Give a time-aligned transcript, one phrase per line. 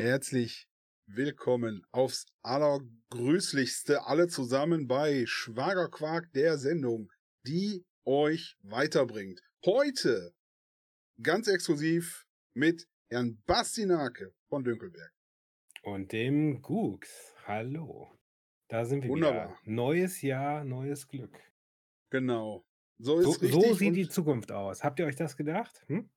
[0.00, 0.68] Herzlich
[1.06, 7.10] willkommen aufs allergrüßlichste alle zusammen bei Schwagerquark der Sendung,
[7.44, 9.40] die euch weiterbringt.
[9.64, 10.32] Heute
[11.20, 15.12] ganz exklusiv mit Herrn Bastinake von Dünkelberg.
[15.82, 17.34] Und dem Gux.
[17.44, 18.16] Hallo.
[18.68, 19.48] Da sind wir Wunderbar.
[19.48, 19.58] wieder.
[19.64, 21.36] Neues Jahr, neues Glück.
[22.10, 22.64] Genau.
[22.98, 24.84] So ist So, so sieht die Zukunft aus.
[24.84, 25.82] Habt ihr euch das gedacht?
[25.88, 26.08] Hm?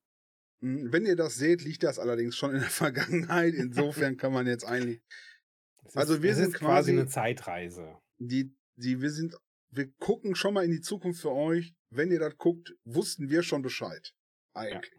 [0.62, 3.54] Mh, wenn ihr das seht, liegt das allerdings schon in der Vergangenheit.
[3.54, 5.02] Insofern kann man jetzt eigentlich
[5.96, 7.98] Also ist, wir es sind ist quasi eine quasi Zeitreise.
[8.20, 9.36] die, die, wir sind,
[9.72, 11.74] wir gucken schon mal in die Zukunft für euch.
[11.94, 14.14] Wenn ihr das guckt, wussten wir schon Bescheid.
[14.56, 14.94] Ja, Eigentlich.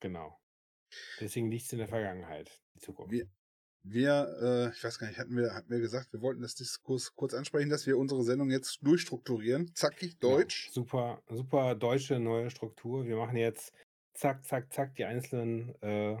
[0.00, 0.38] genau.
[1.20, 3.12] Deswegen liegt es in der Vergangenheit, die Zukunft.
[3.12, 3.26] Wir,
[3.84, 4.38] wir,
[4.72, 7.34] äh, ich weiß gar nicht, hatten wir, hatten wir gesagt, wir wollten das Diskurs kurz
[7.34, 9.74] ansprechen, dass wir unsere Sendung jetzt durchstrukturieren.
[9.74, 10.36] Zackig, Genau.
[10.36, 10.70] deutsch.
[10.72, 13.04] Super, super deutsche neue Struktur.
[13.06, 13.72] Wir machen jetzt
[14.18, 16.16] zack, zack, zack die einzelnen äh,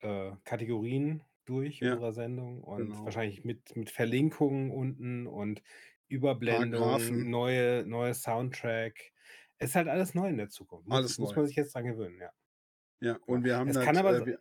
[0.00, 3.04] äh, Kategorien durch Ja, unserer Sendung und genau.
[3.04, 5.62] wahrscheinlich mit, mit Verlinkungen unten und
[6.08, 9.12] Überblendung, Paragraphen, neue, neue Soundtrack.
[9.58, 10.86] Es ist halt alles neu in der Zukunft.
[10.88, 11.36] Muss, alles muss neu.
[11.36, 12.30] man sich jetzt dran gewöhnen, ja.
[13.00, 14.38] Ja, und wir haben Es das, kann aber, äh,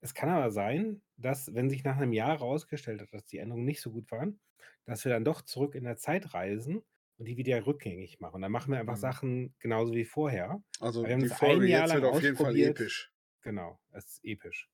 [0.00, 3.64] es kann aber sein, dass, wenn sich nach einem Jahr herausgestellt hat, dass die Änderungen
[3.64, 4.40] nicht so gut waren,
[4.84, 6.84] dass wir dann doch zurück in der Zeit reisen
[7.18, 8.42] und die wieder rückgängig machen.
[8.42, 9.00] Dann machen wir einfach Mhm.
[9.00, 10.62] Sachen genauso wie vorher.
[10.80, 13.12] also wir haben die Folge jetzt wird auf jeden Fall episch.
[13.42, 14.68] Genau, es ist episch.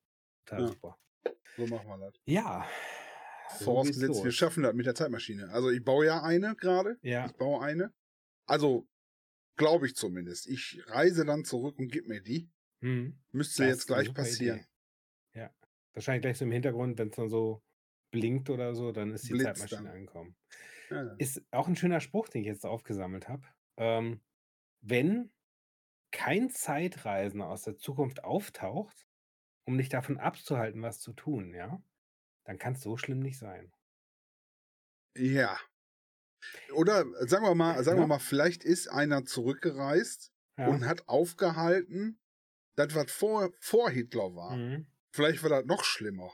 [0.45, 0.97] Total Ja, super.
[1.57, 2.15] so machen wir das.
[2.25, 2.67] Ja,
[3.59, 4.35] so Vorausgesetzt, wir los.
[4.35, 5.49] schaffen das mit der Zeitmaschine.
[5.49, 6.97] Also ich baue ja eine gerade.
[7.01, 7.93] Ja, Ich baue eine.
[8.47, 8.87] Also,
[9.57, 10.47] glaube ich zumindest.
[10.47, 12.49] Ich reise dann zurück und gib mir die.
[12.81, 14.59] hm, Müsste das jetzt gleich passieren.
[14.59, 15.39] Idee.
[15.39, 15.55] Ja,
[15.93, 17.61] wahrscheinlich gleich so im Hintergrund, wenn es dann so
[18.11, 19.91] blinkt oder so, dann ist die Blitz Zeitmaschine dann.
[19.93, 20.35] angekommen.
[20.93, 21.19] Ja, ja.
[21.19, 23.47] Ist auch ein schöner Spruch, den ich jetzt aufgesammelt habe.
[23.77, 24.21] Ähm,
[24.81, 25.31] wenn
[26.11, 29.07] kein Zeitreisender aus der Zukunft auftaucht,
[29.65, 31.83] um dich davon abzuhalten, was zu tun, ja,
[32.45, 33.73] dann kann es so schlimm nicht sein.
[35.15, 35.57] ja.
[36.73, 40.31] Oder äh, sagen wir mal, sagen wir Ja, mal, vielleicht ist einer zurückgereist
[40.61, 40.85] und ja.
[40.85, 42.19] hat aufgehalten,
[42.75, 44.57] das, was vor, vor Hitler war.
[44.57, 44.87] Mhm.
[45.13, 46.31] Vielleicht war das noch schlimmer.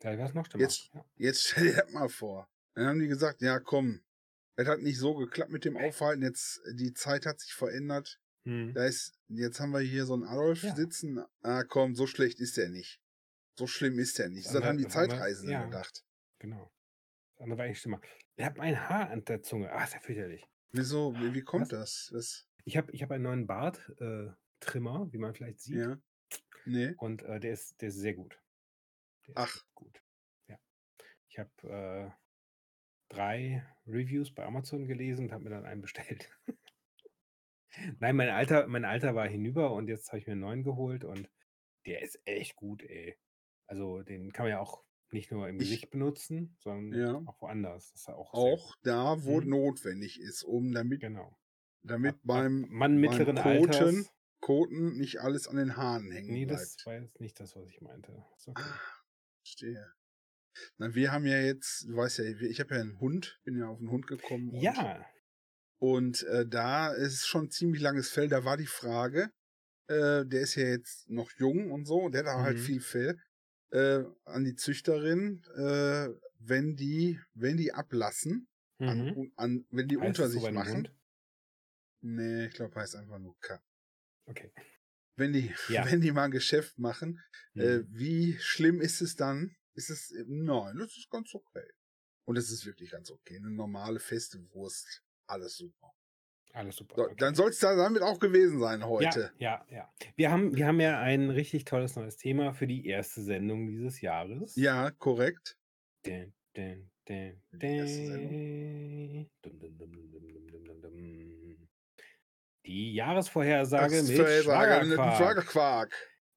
[0.00, 0.62] Wäre es noch schlimmer.
[0.62, 1.04] Jetzt, Ja.
[1.16, 2.48] jetzt stell dir das mal vor.
[2.80, 4.00] Dann haben die gesagt, ja komm,
[4.56, 8.18] es hat nicht so geklappt mit dem Aufhalten, jetzt, die Zeit hat sich verändert.
[8.44, 8.72] Mhm.
[8.72, 10.74] Da ist, jetzt haben wir hier so einen Adolf ja.
[10.74, 11.22] sitzen.
[11.42, 12.98] Ah komm, so schlecht ist der nicht.
[13.58, 14.46] So schlimm ist der nicht.
[14.46, 16.06] Das Das haben die Zeitreisenden ja, gedacht.
[16.38, 16.72] genau.
[17.34, 18.00] Das andere war eigentlich schlimmer.
[18.36, 19.70] Ich habe ein Haar an der Zunge.
[19.70, 20.48] Ah, ist ja fürchterlich.
[20.72, 22.08] Wieso, wie, wie kommt Was?
[22.08, 22.10] das?
[22.12, 22.48] das?
[22.64, 25.76] Ich habe ich hab einen neuen Bart-Trimmer, wie man vielleicht sieht.
[25.76, 26.00] Ja,
[26.64, 26.94] nee.
[26.96, 28.40] Und äh, der, ist, der ist sehr gut.
[29.26, 30.02] Der ist Ach, echt gut.
[30.48, 30.58] Ja.
[31.28, 32.10] Ich habe äh,
[33.10, 36.30] drei Reviews bei Amazon gelesen und habe mir dann einen bestellt.
[38.00, 41.04] Nein, mein Alter, mein Alter war hinüber und jetzt habe ich mir einen neuen geholt
[41.04, 41.28] und
[41.86, 43.16] der ist echt gut, ey.
[43.66, 44.82] Also den kann man ja auch
[45.12, 47.92] nicht nur im ich, Gesicht benutzen, sondern ja, auch woanders.
[47.92, 49.48] Das ist ja auch auch da, wo Mhm.
[49.48, 51.36] notwendig ist, um damit, Genau.
[51.82, 54.12] damit Ab, beim, Mann beim mittleren Koten, Alters.
[54.40, 56.86] Koten nicht alles an den Haaren hängen Nee, das bleibt.
[56.86, 58.24] war jetzt nicht das, was ich meinte.
[58.46, 58.62] Okay.
[58.62, 58.80] Ah,
[59.42, 59.92] verstehe.
[60.78, 63.66] Na, wir haben ja jetzt, du weißt ja, ich habe ja einen Hund, bin ja
[63.68, 65.06] auf einen Hund gekommen und, Ja.
[65.78, 68.28] und äh, da ist schon ein ziemlich langes Fell.
[68.28, 69.30] Da war die Frage,
[69.88, 72.62] äh, der ist ja jetzt noch jung und so, der hat halt Mhm.
[72.62, 73.18] viel Fell,
[73.70, 76.08] äh, an die Züchterin, äh,
[76.38, 79.32] wenn die, wenn die ablassen, an, Mhm.
[79.36, 80.74] an, wenn die Heißt unter so sich einem machen.
[80.74, 80.94] Hund?
[82.02, 83.62] Nee, ich glaube, heißt einfach nur K.
[84.26, 84.52] Okay.
[85.16, 85.84] Wenn die, Ja.
[85.98, 87.20] wenn die mal ein Geschäft machen,
[87.54, 87.86] äh, Mhm.
[87.90, 89.54] wie schlimm ist es dann?
[89.74, 91.66] ist es, nein, das ist ganz okay.
[92.24, 93.36] Und es ist wirklich ganz okay.
[93.36, 95.02] Eine normale, feste Wurst.
[95.26, 95.92] Alles super.
[96.52, 96.94] Alles super.
[96.96, 97.14] So, okay.
[97.18, 99.32] Dann soll es damit auch gewesen sein heute.
[99.38, 100.12] Ja, ja, ja.
[100.16, 104.00] Wir haben, wir haben ja ein richtig tolles neues Thema für die erste Sendung dieses
[104.00, 104.56] Jahres.
[104.56, 105.56] Ja, korrekt.
[106.04, 106.90] Dun, dun.
[107.08, 109.30] Die erste Sendung.
[109.42, 110.00] Dum, dum, dum,
[112.70, 114.86] die Jahresvorhersage mit Schlagerquark.
[114.86, 114.98] mit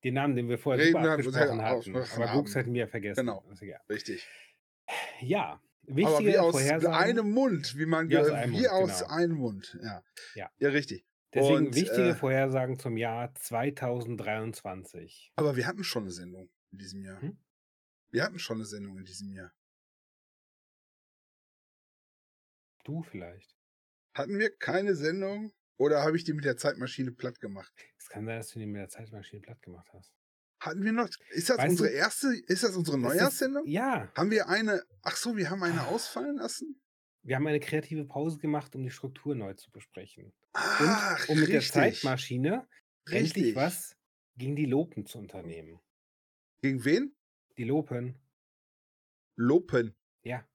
[0.04, 2.22] den Namen, den wir vorher Reden super wir abgesprochen hatten.
[2.22, 2.34] Aber.
[2.34, 3.26] Gux hätten wir vergessen.
[3.26, 3.44] Genau,
[3.90, 4.28] richtig.
[5.22, 9.00] Ja, Aber wie wichtige aus einem Mund, wie man Wie aus einem wie Mund, aus
[9.00, 9.12] genau.
[9.12, 9.78] einem Mund.
[9.82, 10.04] Ja,
[10.36, 10.52] Ja.
[10.58, 11.06] ja richtig.
[11.34, 15.32] Deswegen Und wichtige äh, Vorhersagen zum Jahr 2023.
[15.36, 17.20] aber wir hatten schon eine Sendung in diesem Jahr.
[17.22, 17.40] Hm?
[18.12, 19.52] Wir hatten schon eine Sendung in diesem Jahr.
[22.84, 23.58] Du vielleicht.
[24.14, 25.52] Hatten wir keine Sendung
[25.84, 27.72] oder habe ich die mit der Zeitmaschine platt gemacht?
[27.98, 30.14] Es kann sein, dass du die mit der Zeitmaschine platt gemacht hast.
[30.60, 31.10] Hatten wir noch?
[31.32, 32.28] Ist das Weißt unsere du, erste?
[32.48, 33.66] Ist das unsere Neujahrssendung?
[33.68, 34.84] ja, Haben wir eine?
[35.02, 36.82] Ach so, wir haben eine ausfallen lassen.
[37.24, 40.26] wir haben eine kreative Pause gemacht, um die Struktur neu zu besprechen.
[40.26, 42.68] Und Ach, um mit der richtig, Zeitmaschine
[43.06, 43.56] endlich richtig.
[43.56, 43.98] was
[44.38, 45.80] gegen die Lopen zu unternehmen.
[46.62, 47.16] Gegen wen?
[47.58, 48.18] Die Lopen.
[49.36, 49.96] Lopen.
[50.24, 50.48] Ja.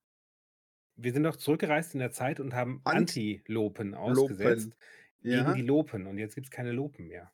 [0.96, 4.74] Wir sind doch zurückgereist in der Zeit und haben Ant- Anti-Lopen ausgesetzt gegen
[5.22, 5.52] Ja.
[5.54, 6.06] die Lopen.
[6.06, 7.32] Und jetzt gibt es keine Lopen mehr.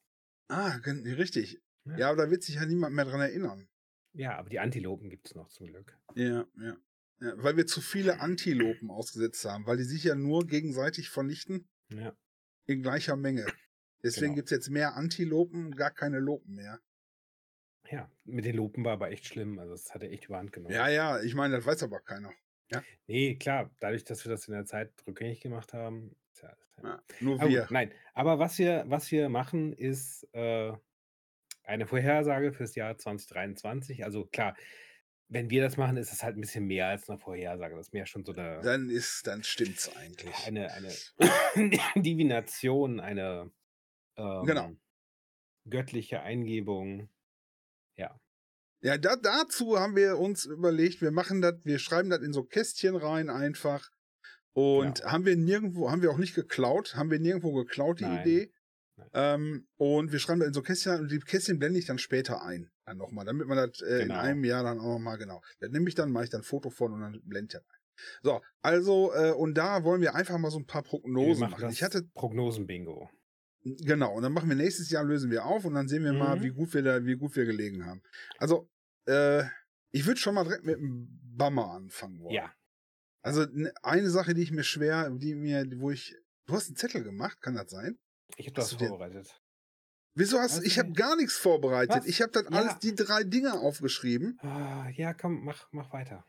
[0.48, 1.60] Ah, richtig.
[1.84, 1.96] Ja.
[1.98, 3.68] Ja, aber da wird sich ja niemand mehr dran erinnern.
[4.12, 5.98] Ja, aber die Antilopen gibt es noch zum Glück.
[6.14, 6.76] Ja, ja.
[7.20, 7.32] ja.
[7.36, 12.16] Weil wir zu viele Antilopen ausgesetzt haben, weil die sich ja nur gegenseitig vernichten Ja.
[12.66, 13.46] in gleicher Menge.
[14.02, 14.34] Deswegen Genau.
[14.36, 16.80] gibt's jetzt mehr Antilopen und gar keine Lopen mehr.
[17.90, 19.58] Ja, mit den Lopen war aber echt schlimm.
[19.58, 20.74] Also, das hat er echt überhand genommen.
[20.74, 22.32] Ja, ja, ich meine, das weiß aber keiner.
[23.06, 26.16] Nee, klar, dadurch, dass wir das in der Zeit rückgängig gemacht haben.
[26.42, 27.62] Ja, ja nur Aber wir.
[27.62, 30.72] gut, nein, aber was wir, was wir machen, ist äh,
[31.64, 34.04] eine Vorhersage fürs Jahr 2023.
[34.04, 34.56] Also klar,
[35.28, 37.76] wenn wir das machen, ist es halt ein bisschen mehr als eine Vorhersage.
[37.76, 40.34] Das ist mehr schon so eine, Dann ist, dann stimmt's eigentlich.
[40.46, 40.92] eine, eine
[41.96, 43.50] Divination, eine
[44.16, 44.72] ähm, Genau.
[45.68, 47.08] göttliche Eingebung.
[47.96, 48.18] Ja,
[48.82, 52.44] Ja, da, dazu haben wir uns überlegt, wir machen das, wir schreiben das in so
[52.44, 53.90] Kästchen rein einfach.
[54.54, 58.20] Und haben wir nirgendwo, haben wir auch nicht geklaut, haben wir nirgendwo geklaut, die Nein.
[58.20, 58.52] Idee.
[58.96, 59.08] Nein.
[59.12, 62.42] Ähm, und wir schreiben das in so Kästchen und die Kästchen blende ich dann später
[62.42, 62.70] ein.
[62.86, 64.20] Dann nochmal, damit man das äh, in Genau.
[64.20, 65.42] einem Jahr dann auch nochmal genau.
[65.58, 67.62] Dann nehme ich dann, mache ich dann ein Foto von und dann blende ich das
[67.68, 67.80] ein.
[68.22, 71.62] So, also, äh, und da wollen wir einfach mal so ein paar Prognosen machen machen.
[71.62, 73.08] das Ich hatte, Prognosen-Bingo.
[73.64, 76.36] Genau, und dann machen wir nächstes Jahr, lösen wir auf und dann sehen wir mal,
[76.36, 76.42] Mhm.
[76.42, 78.02] wie gut wir da, wie gut wir gelegen haben.
[78.38, 78.68] Also,
[79.06, 79.44] äh,
[79.90, 82.34] ich würde schon mal direkt mit dem Bummer anfangen wollen.
[82.34, 82.52] Ja,
[83.24, 86.14] Also n- eine Sache, die ich mir schwer, die mir, wo ich,
[86.46, 87.98] du hast einen Zettel gemacht, kann das sein?
[88.36, 89.40] ich habe das du vorbereitet.
[90.16, 91.96] Wieso hast Was ich habe gar nichts vorbereitet.
[91.96, 92.06] Was?
[92.06, 92.58] Ich habe das Ja.
[92.58, 94.38] alles die drei Dinge aufgeschrieben.
[94.42, 96.24] Ah, ja, komm, mach, mach weiter.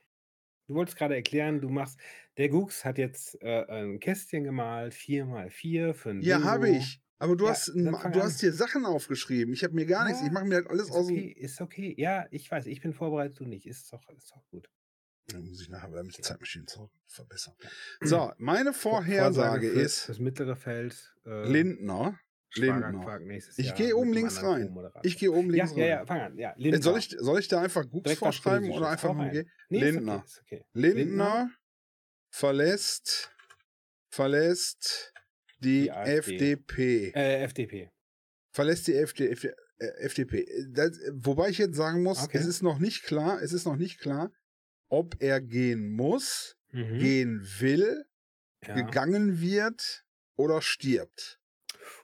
[0.68, 2.00] Du wolltest gerade erklären, du machst,
[2.38, 6.69] der Gux hat jetzt äh, ein Kästchen gemalt, 4 mal 4 für ein Ja, habe
[6.69, 7.01] ich.
[7.19, 8.24] Aber du Ja, hast dann du an.
[8.24, 9.53] hast dir Sachen aufgeschrieben.
[9.53, 10.21] Ich habe mir gar nichts.
[10.21, 11.95] Ja, Ich mache mir das alles Ist aus okay, ist okay.
[11.97, 13.65] Ja, ich weiß, ich bin vorbereitet, du nicht.
[13.68, 14.69] Ist doch, ist doch gut.
[15.27, 17.56] Dann muss ich nachher bei der Zeitmaschine zurück verbessern.
[17.62, 18.07] Ja.
[18.07, 21.16] So, meine Vorhersage für, ist Das mittlere Feld.
[21.25, 22.19] Äh, Lindner.
[22.57, 23.19] Lindner.
[23.57, 24.74] Ich gehe oben mit links rein.
[25.04, 25.89] Ich gehe oben Ja, links ja, rein.
[25.89, 26.38] ja, fang an.
[26.38, 26.81] Ja, Lindner.
[26.81, 29.31] soll, ich, soll ich da einfach Gux Direkt vorschreiben oder einfach rein.
[29.31, 29.51] gehen?
[29.69, 30.24] Nee, Lindner.
[30.25, 30.66] Ist okay, ist okay.
[30.74, 31.50] Lindner
[32.30, 33.31] verlässt,
[34.10, 35.12] verlässt
[35.60, 35.89] die, Die.
[35.89, 37.12] FDP.
[37.16, 37.92] Äh, FDP.
[38.51, 39.44] Verlässt die FD, F-
[39.80, 40.45] äh, FDP.
[40.69, 42.38] Das, wobei ich jetzt sagen muss, Okay.
[42.38, 44.31] es ist noch nicht klar, es ist noch nicht klar,
[44.90, 47.00] ob er gehen muss, Mhm.
[47.00, 48.06] gehen will,
[48.68, 48.76] ja.
[48.76, 50.06] gegangen wird
[50.36, 51.40] oder stirbt.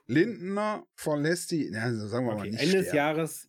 [0.06, 2.50] Lindner verlässt die, ja, sagen wir mal Okay.
[2.50, 2.92] nicht Ende des.
[2.92, 3.48] Jahres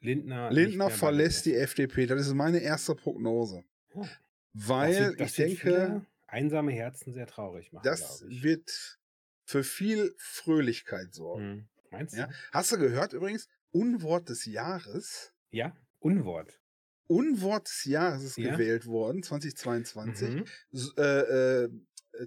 [0.00, 0.50] Lindner.
[0.50, 2.06] Lindner verlässt die FDP.
[2.06, 3.64] Das ist meine erste Prognose.
[3.94, 4.08] Ja.
[4.52, 7.84] Weil das wird, das ich denke, einsame Herzen sehr traurig machen.
[7.84, 8.98] das wird
[9.44, 11.42] für viel Fröhlichkeit sorgen.
[11.42, 11.68] Hm.
[11.90, 12.18] Meinst du?
[12.20, 12.30] Ja?
[12.52, 13.48] Hast du gehört übrigens?
[13.70, 15.32] Unwort des Jahres.
[15.50, 16.60] Ja, Unwort.
[17.08, 18.52] Unwort des Jahres ist Ja.
[18.52, 20.28] gewählt worden, 2022.
[20.28, 20.44] Mhm.
[20.72, 21.70] S- Äh, äh,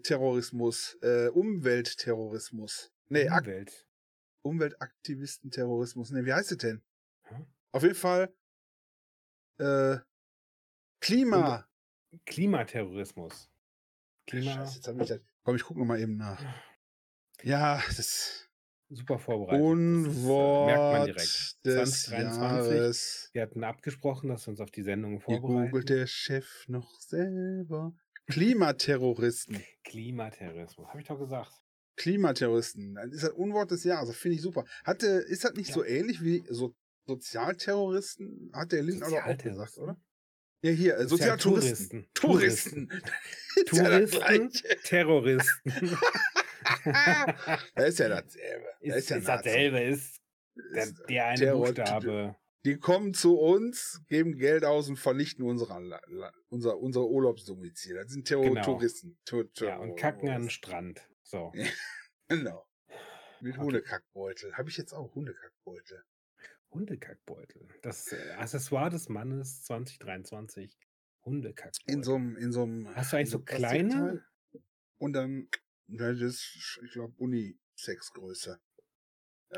[0.04, 2.92] Terrorismus, äh, Umweltterrorismus.
[3.10, 3.88] Nee, Umwelt.
[4.44, 6.12] Umweltaktivistenterrorismus.
[6.12, 6.82] Nee, wie heißt es denn?
[7.28, 7.46] Hm?
[7.72, 8.34] Auf jeden Fall
[9.60, 9.98] äh,
[11.00, 11.68] Klima.
[12.26, 13.50] Klimaterrorismus.
[14.28, 14.54] Klima.
[14.54, 15.20] Scheiße, jetzt hab ich das.
[15.44, 16.42] Komm, ich guck noch mal eben nach.
[17.44, 18.50] Ja, das
[18.94, 19.58] Super vorbereitet.
[19.64, 21.66] Das ist, äh, merkt man Unwort direkt.
[21.66, 22.42] des 2023.
[22.74, 23.30] Jahres.
[23.32, 25.72] Wir hatten abgesprochen, dass wir uns auf die Sendung Hier vorbereiten.
[25.72, 27.94] googelt der Chef noch selber.
[28.28, 29.64] Klimaterroristen.
[29.86, 30.88] Klimaterrorismus.
[30.90, 31.52] Habe ich doch gesagt.
[31.96, 32.96] Klimaterroristen.
[32.96, 34.10] Das ist das Unwort des Jahres.
[34.10, 34.66] Das finde ich super.
[34.84, 35.76] Hatte, ist das nicht Ja.
[35.76, 36.76] so ähnlich wie so
[37.08, 38.52] Sozialterroristen?
[38.54, 39.98] Hat der Lindner auch gesagt, oder?
[40.64, 42.08] Ja, hier, äh, Sozialtouristen.
[42.14, 42.88] Touristen.
[42.90, 43.02] Touristen.
[43.56, 44.78] das Touristen, Gleiche.
[44.84, 45.72] Terroristen.
[47.76, 48.68] Das ist ja dasselbe.
[48.80, 49.28] ist, Das ist, ja Nazi.
[49.28, 50.22] dasselbe, ist
[50.74, 52.36] der, Ist der eine Terror- Buchstabe.
[52.64, 55.74] Die kommen zu uns, geben Geld aus und vernichten unsere,
[56.50, 57.96] unser, unser Urlaubsdomizil.
[57.96, 58.78] Das sind Terror Genau.
[59.26, 61.08] Tur Ja, Terror- und kacken an den Strand.
[61.24, 61.52] So.
[62.30, 62.66] Genau.
[63.42, 63.64] Mit Okay.
[63.66, 64.54] Hundekackbeutel.
[64.56, 66.04] Habe ich jetzt auch Hundekackbeutel.
[66.72, 67.68] Hundekackbeutel.
[67.82, 70.78] Das äh, Accessoire des Mannes 2023.
[71.26, 71.94] Hundekackbeutel.
[71.96, 72.96] In so einem, in so einem.
[72.96, 74.24] Hast du eigentlich so kleine?
[74.98, 75.50] Und dann,
[75.98, 78.60] das ist, ich glaube, Unisex-Größe.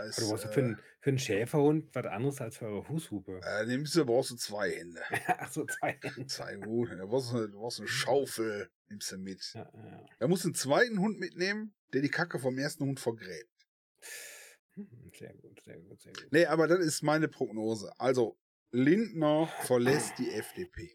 [0.07, 3.41] Ist, du brauchst äh, für, einen, für einen Schäferhund was anderes als für eure Fußhupe.
[3.43, 4.99] äh, nimmst du, brauchst du zwei Hände.
[5.37, 5.99] Ach so, zwei.
[6.27, 6.97] Zwei Hunde.
[6.97, 9.53] Da brauchst du, du brauchst eine Schaufel, nimmst du mit.
[9.53, 10.05] Ja, ja.
[10.17, 13.51] Da musst du einen zweiten Hund mitnehmen, der die Kacke vom ersten Hund vergräbt.
[14.73, 16.27] Hm, Sehr gut, sehr gut, sehr gut.
[16.31, 17.93] Nee, aber das ist meine Prognose.
[17.99, 18.39] Also,
[18.71, 20.91] Lindner verlässt die FDP.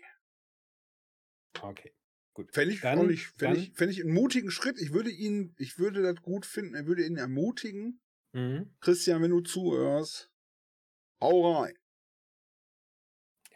[1.60, 1.94] Okay.
[2.38, 2.52] Gut.
[2.54, 4.80] Fände ich, Dann- ich, fänd dann- ich, fänd ich einen mutigen Schritt.
[4.80, 6.76] Ich würde ihn, ich würde das gut finden.
[6.76, 8.00] Er würde ihn ermutigen.
[8.32, 8.70] Mhm.
[8.80, 10.30] Christian, wenn du zuhörst,
[11.20, 11.74] hau rein.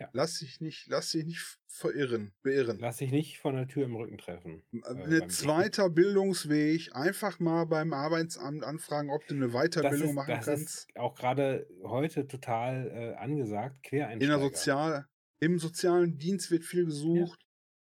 [0.00, 0.08] Ja.
[0.14, 2.78] Lass dich nicht, lass dich nicht verirren, beirren.
[2.80, 4.64] Lass dich nicht von der Tür im Rücken treffen.
[4.72, 10.14] Ein beim Ne zweiter Bildungsweg, einfach mal beim Arbeitsamt anfragen, ob du eine Weiterbildung ist,
[10.14, 10.62] machen das kannst.
[10.88, 13.76] ist auch gerade heute total äh, angesagt.
[13.92, 14.40] In der Quereinsteiger.
[14.40, 15.06] Sozial,
[15.38, 17.41] im sozialen Dienst wird viel gesucht,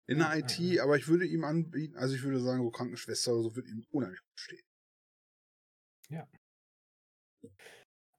[0.07, 0.83] in Ja, der ja, IT, ja.
[0.83, 3.85] aber ich würde ihm anbieten, also ich würde sagen, so Krankenschwester oder so würde ihm
[3.91, 4.65] unheimlich gut stehen.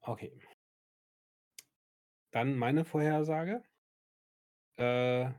[0.06, 0.32] Okay.
[2.32, 3.62] Dann meine Vorhersage.
[4.78, 5.30] Äh,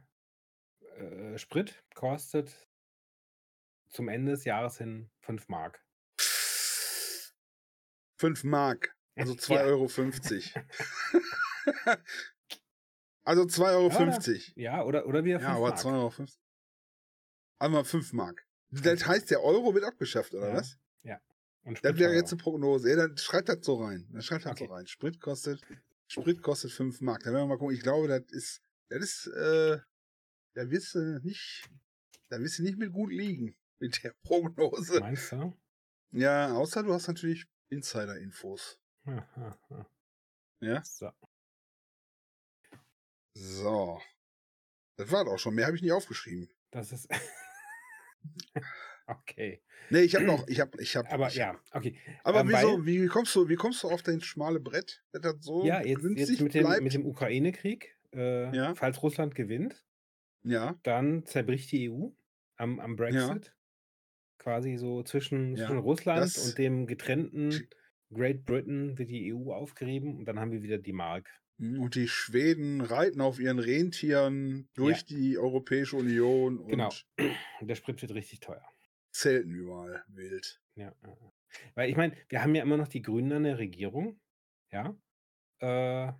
[0.98, 2.68] äh, Sprit kostet
[3.90, 5.84] zum Ende des Jahres hin 5 Mark.
[8.20, 9.64] 5 Mark, also 2,50 Ja.
[9.64, 9.88] Euro.
[13.28, 14.52] also 2,50 Euro.
[14.56, 15.80] Ja, oder, oder wieder 5 Ja, aber Mark.
[15.80, 16.26] 2,50 Euro.
[17.60, 18.46] Einmal 5 Mark.
[18.70, 20.54] Das heißt, der Euro wird abgeschafft, oder Ja.
[20.56, 20.78] was?
[21.64, 22.90] Und Das wäre jetzt eine Prognose.
[22.90, 24.08] Ja, dann schreibt das so rein.
[24.14, 24.68] Dann schreibt das Okay.
[24.68, 24.88] so rein.
[24.88, 25.62] Sprit kostet,
[26.08, 27.24] Sprit kostet 5 Mark.
[27.24, 27.76] Dann werden wir mal gucken.
[27.76, 29.78] Ich glaube, das ist, das ist, äh,
[30.54, 31.70] da wirst du nicht,
[32.30, 35.02] da wirst du nicht mit gut liegen mit der Prognose.
[35.02, 35.58] Meinst du?
[36.12, 38.80] Ja, außer du hast natürlich Insider-Infos.
[40.62, 40.82] Ja?
[40.86, 41.12] So.
[43.40, 44.00] So.
[44.98, 45.54] Das war auch schon.
[45.56, 46.50] Mehr habe ich nicht aufgeschrieben.
[46.72, 47.08] Das ist.
[49.08, 49.62] okay.
[49.90, 51.10] Nee, ich habe noch, ich habe, ich habe.
[51.12, 51.98] Aber ich ja, okay.
[52.24, 55.22] Aber Ähm, wieso, weil- wie kommst du, wie kommst du auf dein schmale Brett, dass
[55.22, 58.76] das so ja, jetzt, günstig jetzt mit, dem, mit dem Ukraine-Krieg, äh, Ja.
[58.76, 59.86] falls Russland gewinnt,
[60.44, 62.10] ja, dann zerbricht die EU
[62.58, 63.54] am, am Brexit.
[64.40, 67.68] Quasi so zwischen, Ja, zwischen Russland das- und dem getrennten
[68.14, 71.30] Great Britain wird die EU aufgerieben und dann haben wir wieder die Mark.
[71.60, 76.90] Und die Schweden reiten auf ihren Rentieren durch die Europäische Union und Genau.
[77.18, 77.36] Und
[77.70, 78.64] der Sprit wird richtig teuer.
[79.12, 80.62] zelten überall wild.
[80.76, 80.94] Ja.
[81.04, 81.32] ja, ja.
[81.76, 84.20] Weil ich meine, wir haben ja immer noch die Grünen an der Regierung.
[84.72, 84.96] Ja.
[85.60, 86.12] Äh,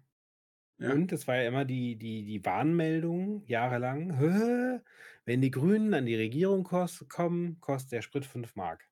[0.80, 0.92] Ja.
[0.94, 4.80] Und es war ja immer die, die, die Warnmeldung jahrelang, "Hä,
[5.26, 8.88] wenn die Grünen an die Regierung kommen, kostet der Sprit 5 Mark.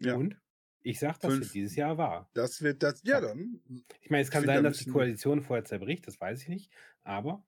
[0.00, 0.14] Ja.
[0.16, 0.36] Und
[0.82, 1.52] ich sag, das Fünf.
[1.52, 2.30] dieses Jahr wahr.
[2.34, 3.60] Das wird das, ja dann,
[4.00, 6.72] Ich meine, es kann sein, da dass die Koalition vorher zerbricht, das weiß ich nicht.
[7.02, 7.44] Aber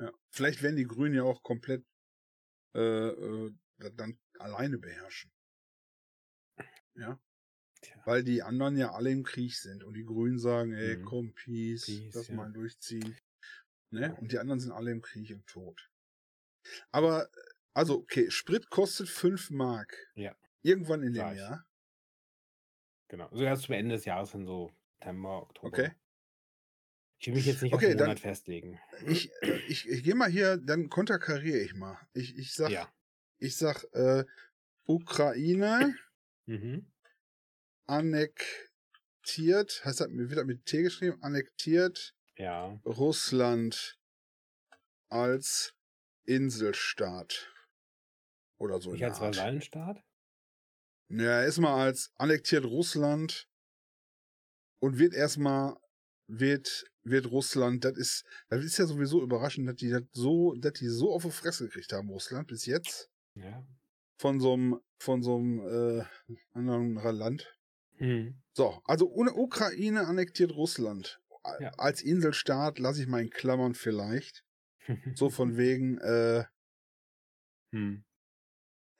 [0.00, 0.12] ja.
[0.30, 1.84] Vielleicht werden die Grünen ja auch komplett
[2.74, 3.52] äh, äh,
[3.94, 5.32] dann alleine beherrschen.
[6.94, 7.18] Ja,
[7.80, 11.04] tja, weil die anderen ja alle im Krieg sind und die Grünen sagen, ey, Mhm.
[11.04, 12.34] komm, Peace, Peace, das ja.
[12.34, 13.16] mal durchziehen.
[13.90, 14.14] Ne?
[14.20, 15.90] Und die anderen sind alle im Krieg und tot.
[16.90, 17.28] Aber,
[17.72, 19.96] also, okay, Sprit kostet 5 Mark.
[20.14, 20.36] Ja.
[20.62, 21.38] Irgendwann in Sag dem.
[21.38, 21.66] Jahr.
[23.08, 23.28] Genau.
[23.32, 25.68] So erst zum Ende des Jahres hin so September, Oktober.
[25.68, 25.90] Okay.
[27.20, 28.78] Ich will mich jetzt nicht Okay, auf den Monat festlegen.
[29.06, 31.98] Ich, äh, ich, ich gehe mal hier, dann konterkariere ich mal.
[32.12, 32.88] Ich, ich sag, Ja.
[33.38, 34.24] ich sag, äh,
[34.86, 35.94] Ukraine
[36.46, 36.86] Mhm.
[37.86, 42.80] annektiert, heißt das, wird das mit T geschrieben, annektiert Ja.
[42.84, 43.98] Russland
[45.10, 45.74] als
[46.24, 47.52] Inselstaat.
[48.58, 48.92] Oder so.
[48.92, 49.20] Nicht als.
[49.20, 50.04] Vasallenstaat?
[51.10, 53.48] Ja, erstmal als annektiert Russland
[54.80, 55.76] und wird erstmal,
[56.28, 60.74] wird, wird Russland, das ist, das ist ja sowieso überraschend, dass die das so, dass
[60.74, 63.66] die so auf die Fresse gekriegt haben, Russland, bis jetzt, Ja.
[64.20, 66.04] von so einem, von so einem, äh,
[66.52, 67.56] anderen Land.
[67.96, 68.42] Hm.
[68.54, 71.20] So, also ohne Ukraine annektiert Russland.
[71.60, 71.70] Ja.
[71.78, 74.44] Als Inselstaat lasse ich mal in Klammern vielleicht.
[75.18, 76.44] So von wegen, äh,
[77.72, 78.04] hm.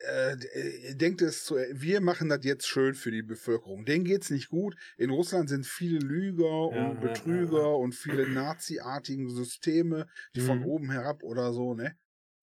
[0.01, 3.85] Äh, äh, denkt es zu, wir machen das jetzt schön für die Bevölkerung.
[3.85, 4.77] Denen geht's nicht gut.
[4.97, 7.67] In Russland sind viele Lüger Ja, und ja, Betrüger ja.
[7.75, 10.67] und viele Nazi-artigen Systeme, die von Mhm.
[10.67, 11.97] oben herab oder so, ne?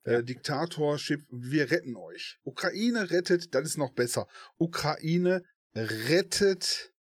[0.05, 0.13] Ja.
[0.19, 2.37] Äh, Diktatorship, wir retten euch.
[2.43, 4.27] Ukraine rettet, das ist noch besser.
[4.57, 5.43] Ukraine
[5.75, 6.91] rettet,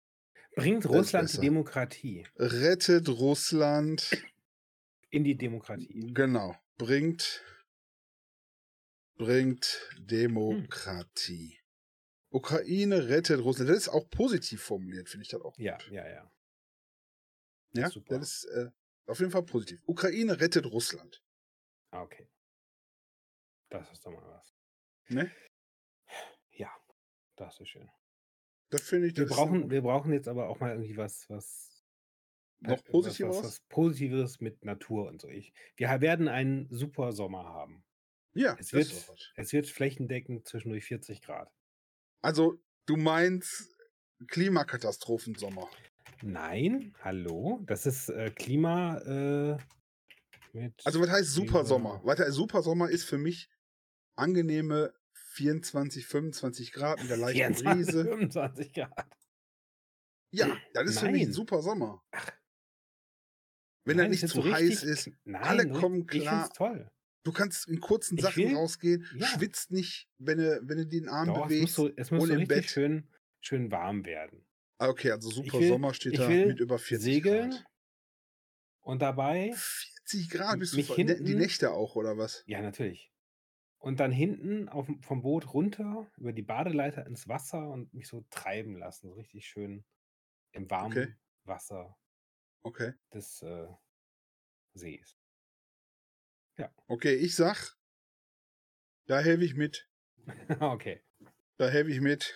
[0.57, 1.41] Bringt Russland die.
[1.41, 4.09] Demokratie rettet Russland,
[5.11, 6.13] in die Demokratie.
[6.15, 7.43] genau, bringt,
[9.17, 11.59] bringt Demokratie.
[12.31, 13.71] Ukraine rettet Russland.
[13.71, 15.57] Das ist auch positiv formuliert, finde ich das auch.
[15.59, 15.91] Ja, gut.
[15.91, 16.31] ja, ja.
[17.73, 18.19] Ja, super.
[18.19, 18.71] das ist äh,
[19.07, 19.83] auf jeden Fall positiv.
[19.87, 21.23] Ukraine rettet Russland.
[21.91, 22.29] Ah, okay.
[23.71, 24.57] Das ist doch mal was.
[25.09, 25.31] Ne?
[26.53, 26.71] Ja,
[27.37, 27.91] das ist schön.
[28.71, 29.17] Das finde ich.
[29.17, 31.85] Wir das ist brauchen, wir brauchen jetzt aber auch mal irgendwie was, was
[32.61, 33.37] noch was, positiveres.
[33.39, 35.29] was, was Positives mit Natur und so.
[35.29, 37.85] Ich, wir werden einen super Sommer haben.
[38.35, 38.93] Ja, Es wird,
[39.37, 41.53] es wird flächendeckend zwischendurch 40 Grad.
[42.23, 43.77] Also du meinst
[44.29, 45.69] Klimakatastrophensommer.
[46.23, 49.59] Nein, hallo, das ist äh, Klima äh,
[50.53, 50.75] mit.
[50.85, 52.01] Also was heißt Supersommer?
[52.05, 53.51] Was heißt Supersommer ist für mich
[54.17, 58.05] angenehme 24, 25 Grad mit der leichten 24, Brise.
[58.05, 59.07] 25 Grad.
[60.31, 61.33] Ja, das ist für mich ein Nein.
[61.33, 62.03] super Sommer.
[63.85, 65.09] Wenn er Nein, es nicht zu so heiß ist.
[65.27, 66.45] Alle nein, ri kommen ich finde klar.
[66.45, 66.91] es toll.
[67.25, 69.29] Du kannst in kurzen Ich Sachen will rausgehen, ja.
[69.35, 72.25] schwitzt nicht, wenn du, wenn du den Arm Doch, es muss bewegst so es muss
[72.25, 72.71] und so im richtig Bett.
[72.71, 73.09] schön
[73.41, 74.47] schön warm werden.
[74.79, 77.67] Ah, okay, also super will Sommer steht da mit über 40 segeln Grad.
[78.83, 82.47] und dabei 40 Grad bist du ne, die hinten Nächte auch, oder was?
[82.47, 83.13] ja, natürlich.
[83.79, 88.25] Und dann hinten aufm vom Boot runter über die Badeleiter ins Wasser und mich so
[88.31, 89.85] treiben lassen, so richtig schön
[90.53, 91.09] im Okay.
[91.09, 91.99] warmen Wasser
[92.65, 92.95] Okay.
[93.13, 93.69] des, äh,
[94.75, 95.19] Sees.
[96.57, 96.73] Ja.
[96.87, 97.77] Okay, ich sag,
[99.07, 99.89] da helfe ich mit.
[100.61, 101.03] Okay.
[101.57, 102.35] Da helfe ich mit.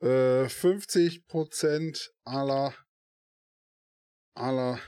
[0.00, 2.74] Äh, 50% aller,
[4.34, 4.80] aller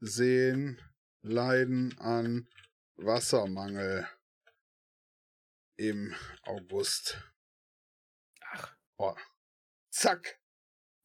[0.00, 0.80] Seen
[1.22, 2.48] leiden an
[2.96, 4.06] Wassermangel
[5.76, 7.22] im August.
[8.42, 9.16] Ach, Oh.
[9.90, 10.38] Zack.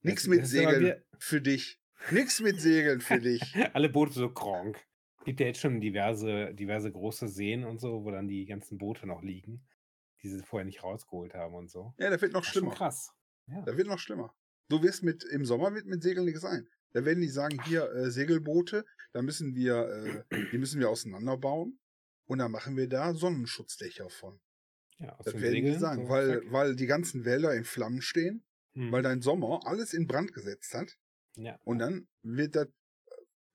[0.01, 1.79] Nix das mit das Segeln für dich.
[2.11, 3.41] Nix mit Segeln für dich.
[3.73, 4.85] alle Boote so kronk.
[5.25, 9.05] Gibt ja jetzt schon diverse diverse große Seen und so, wo dann die ganzen Boote
[9.07, 9.65] noch liegen,
[10.21, 11.93] die sie vorher nicht rausgeholt haben und so.
[11.97, 12.71] Ja, da wird noch Das schlimmer.
[12.73, 13.11] krass.
[13.47, 13.61] Ja.
[13.63, 14.33] Da wird noch schlimmer.
[14.69, 16.67] Du wirst mit, im Sommer wird mit Segeln nichts sein.
[16.93, 21.79] Da werden die sagen, hier, äh, Segelboote, da müssen wir, äh, die müssen wir auseinanderbauen.
[22.27, 24.39] Und dann machen wir da Sonnenschutzdächer von.
[24.97, 26.51] Ja, aus Das den werden die Segeln, sagen, so weil, zack.
[26.51, 29.03] weil die ganzen Wälder in Flammen stehen, weil Mhm.
[29.03, 30.97] dein Sommer alles in Brand gesetzt hat.
[31.35, 32.67] Ja, Und dann wird das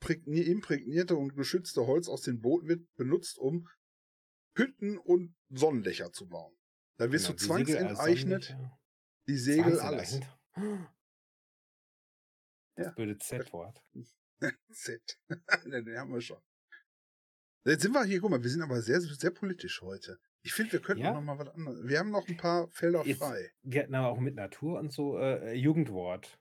[0.09, 3.69] imprägnierte und geschützte Holz aus den Booten wird benutzt, um
[4.57, 6.57] Hütten und Sonnendächer zu bauen.
[6.99, 8.57] Da wirst Genau, du zwangsenteignet,
[9.29, 10.21] die Segel, alles.
[12.77, 12.91] Das Ja.
[12.93, 13.83] blöde Z-Wort.
[14.73, 15.19] Z.
[15.65, 16.41] den den haben wir schon.
[17.67, 20.19] Jetzt sind wir hier, guck mal, wir sind aber sehr, sehr politisch heute.
[20.43, 21.13] Ich finde, wir könnten Ja?
[21.13, 21.87] noch mal was anderes.
[21.87, 23.53] Wir haben noch ein paar Felder Jetzt frei.
[23.63, 26.40] wir hatten aber auch mit Natur und so, äh, Jugendwort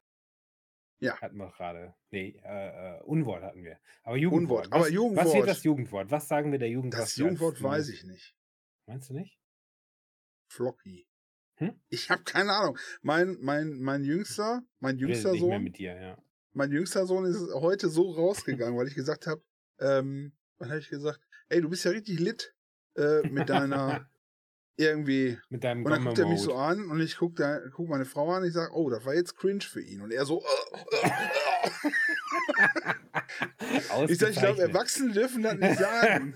[1.00, 1.96] Ja, hatten wir grade.
[2.12, 3.79] Ne, äh, äh, Unwort hatten wir.
[4.03, 4.68] Aber Jugendwort.
[4.68, 4.74] Unwort.
[4.74, 6.12] Aber Was was wird Jugendwort, das Jugendwort?
[6.12, 8.35] Was sagen wir der Jugend, das was Jugendwort weiß ich nicht.
[8.85, 9.40] meinst du nicht?
[10.50, 11.07] Flocky.
[11.55, 11.79] Hm?
[11.90, 12.77] Ich habe keine Ahnung.
[13.01, 16.18] Mein, mein, mein jüngster, mein jüngster nicht mehr Sohn, mit dir, ja.
[16.53, 19.42] mein jüngster Sohn ist heute so rausgegangen, weil ich gesagt habe,
[19.79, 21.22] ähm, was habe ich gesagt?
[21.50, 22.55] Ey, du bist ja richtig lit
[22.96, 24.09] äh, mit deiner
[24.79, 25.37] irgendwie.
[25.50, 28.05] Mit deinem Und dann guckt er mich so an und ich guck, da, guck meine
[28.05, 30.01] Frau an und ich sage, oh, das war jetzt cringe für ihn.
[30.01, 30.44] Und er so,
[34.07, 34.61] ich sage, ich glaube.
[34.61, 36.33] Erwachsene dürfen das nicht sagen.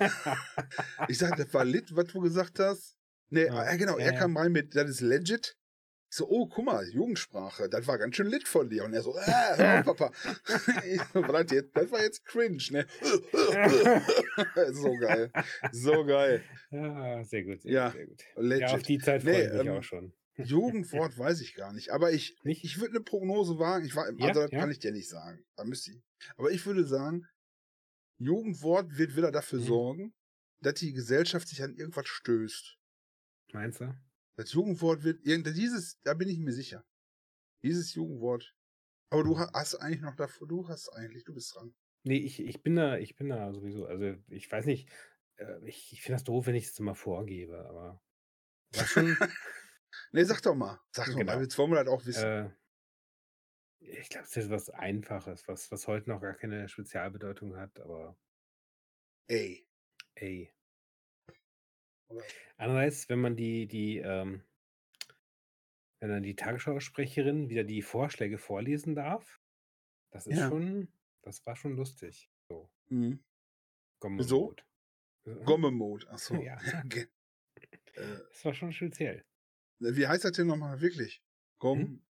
[1.08, 2.98] ich sage, das war lit, was du gesagt hast.
[3.30, 4.20] Nee, ja, genau, ja, er ja.
[4.20, 5.56] kam rein mit, das ist legit.
[6.14, 8.84] Ich so, oh, guck mal, Jugendsprache, das war ganz schön lit von dir.
[8.86, 10.12] Und er so, ah, hör auf, Papa.
[11.74, 12.86] Das war jetzt cringe, ne?
[14.74, 15.32] so geil.
[15.72, 16.44] So geil.
[16.70, 18.60] Ja, sehr gut, sehr Ja, gut, sehr gut.
[18.60, 20.14] Ja, auf die Zeit freue Nee, ich mich ähm, auch schon.
[20.38, 21.90] Jugendwort weiß ich gar nicht.
[21.90, 22.64] Aber ich, Nicht?
[22.64, 23.84] ich würde eine Prognose wagen.
[23.88, 24.60] Ich war, Ja, also das ja.
[24.60, 25.44] kann ich dir nicht sagen.
[25.56, 26.04] Da müsste ich.
[26.38, 27.26] Aber ich würde sagen,
[28.20, 29.64] Jugendwort wird wieder dafür Mhm.
[29.66, 30.14] sorgen,
[30.62, 32.78] dass die Gesellschaft sich an irgendwas stößt.
[33.52, 33.96] Meinst du?
[34.36, 36.86] Das Jugendwort wird irgend dieses, da bin ich mir sicher.
[37.64, 38.56] Dieses Jugendwort.
[39.10, 41.76] Aber du ha- hast eigentlich noch davor, du hast eigentlich, du bist dran.
[42.04, 44.90] Ne, ich ich bin da ich bin da sowieso also, ich weiß nicht,
[45.38, 48.02] äh, ich ich finde das doof, wenn ich es immer vorgebe, aber
[48.74, 49.16] was schon
[50.12, 50.80] Nee, sag doch mal.
[50.92, 51.40] Sag doch mal, Genau.
[51.42, 52.26] jetzt wollen wir das auch wissen.
[52.26, 52.50] äh,
[53.80, 58.18] ich glaube, es ist was Einfaches, was was heute noch gar keine Spezialbedeutung hat, aber
[59.28, 59.68] Ey.
[60.16, 60.52] ey.
[62.58, 64.44] Andererseits, wenn man die die, ähm
[66.00, 69.40] wenn dann die Tagesschausprecherin wieder die Vorschläge vorlesen darf,
[70.12, 70.50] das ist Ja.
[70.50, 70.90] schon
[71.22, 72.70] das war schon lustig, so.
[72.90, 73.24] Mhm.
[74.02, 74.54] Gomme So?
[75.26, 76.08] Äh, Gomme-Mode.
[76.10, 76.36] Ach so.
[76.36, 76.58] Ja.
[76.90, 77.08] Ge-
[77.96, 79.24] äh, Das war schon speziell.
[79.80, 81.24] wie heißt das denn nochmal wirklich?
[81.60, 82.04] Gomm,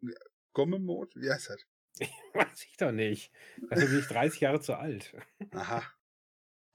[0.00, 0.14] Hm?
[0.52, 1.20] Gomme-Mode?
[1.20, 1.66] Wie heißt das?
[2.34, 3.32] Weiß ich doch nicht.
[3.68, 5.12] Dafür bin ich 30 Jahre zu alt.
[5.50, 5.82] Aha.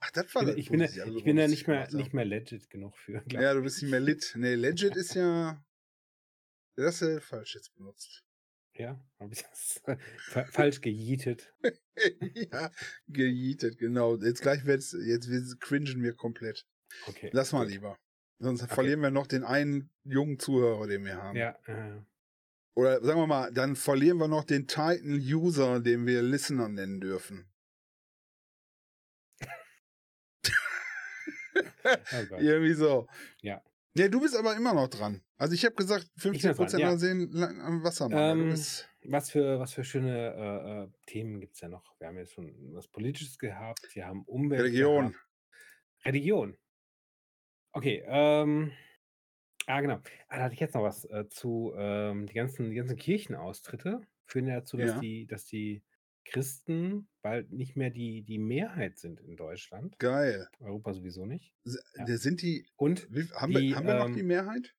[0.00, 1.36] Ach, das Ich war bin, das, ich bin, die da, sich alle so ich bin
[1.36, 4.32] da nicht mehr, nicht mehr legit genug für, Ja, du bist nicht mehr lit.
[4.36, 5.62] Nee, legit ist ja.
[6.76, 8.24] Das ist ja falsch jetzt benutzt.
[8.74, 9.80] Ja, habe ich das
[10.28, 11.52] fa falsch gejietet.
[12.52, 12.70] ja,
[13.08, 14.16] gejietet, genau.
[14.16, 16.64] Jetzt gleich wird's, jetzt wird's, cringen wir komplett.
[17.06, 17.30] Okay.
[17.32, 17.72] Lass mal gut.
[17.72, 17.96] lieber.
[18.38, 18.74] Sonst Okay.
[18.74, 21.36] verlieren wir noch den einen jungen Zuhörer, den wir haben.
[21.36, 22.00] Ja, äh,
[22.74, 27.50] Oder sagen wir mal, dann verlieren wir noch den Titan-User, den wir Listener nennen dürfen.
[32.32, 32.36] oh.
[32.38, 33.06] Irgendwie so.
[33.42, 33.62] Ja.
[33.94, 35.22] Nee, du bist aber immer noch dran.
[35.38, 36.96] Also ich habe gesagt, Ich bin 50% dran, ja.
[36.96, 37.82] sehen am.
[37.82, 38.54] Du Ähm,
[39.04, 41.94] was für, was für schöne äh, äh, Themen gibt es ja noch?
[41.98, 45.08] Wir haben jetzt schon was Politisches gehabt, wir haben Umwelt Religion.
[45.12, 45.26] gehabt.
[46.04, 46.56] Religion.
[47.72, 48.72] Okay, ähm,
[49.66, 50.00] ah genau.
[50.28, 54.00] Ah, da hatte ich jetzt noch was äh, zu, ähm, die ganzen, die ganzen Kirchenaustritte
[54.26, 54.98] führen ja dazu, dass Ja.
[55.00, 55.82] die, dass die
[56.30, 59.98] Christen bald nicht mehr die, die Mehrheit sind in Deutschland.
[59.98, 60.48] Geil.
[60.60, 61.54] Europa sowieso nicht.
[61.64, 62.16] S- Ja.
[62.16, 64.74] Sind die, Und wie, haben, die, wir, haben wir noch ähm, die Mehrheit?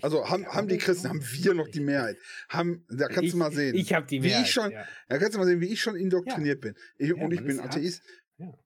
[0.00, 2.16] Also haben, haben die Christen, haben wir noch die Mehrheit?
[2.48, 3.74] Haben, da kannst ich, du mal sehen.
[3.74, 4.48] Ich habe die Wie ich Mehrheit.
[4.48, 4.86] schon- ja.
[5.08, 6.74] Da kannst du mal sehen, wie ich schon indoktriniert bin.
[6.98, 8.02] Ich, Ja, und ich bin ist Atheist.
[8.36, 8.56] Ja.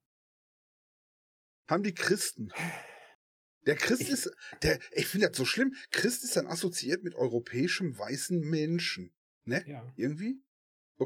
[1.68, 2.51] Haben die Christen.
[3.66, 4.31] Der Christ Ich- ist,
[4.62, 5.75] der, ich finde das so schlimm.
[5.90, 9.14] Christ ist dann assoziiert mit europäischem weißen Menschen.
[9.44, 9.64] Ne?
[9.66, 9.90] Ja.
[9.96, 10.42] Irgendwie?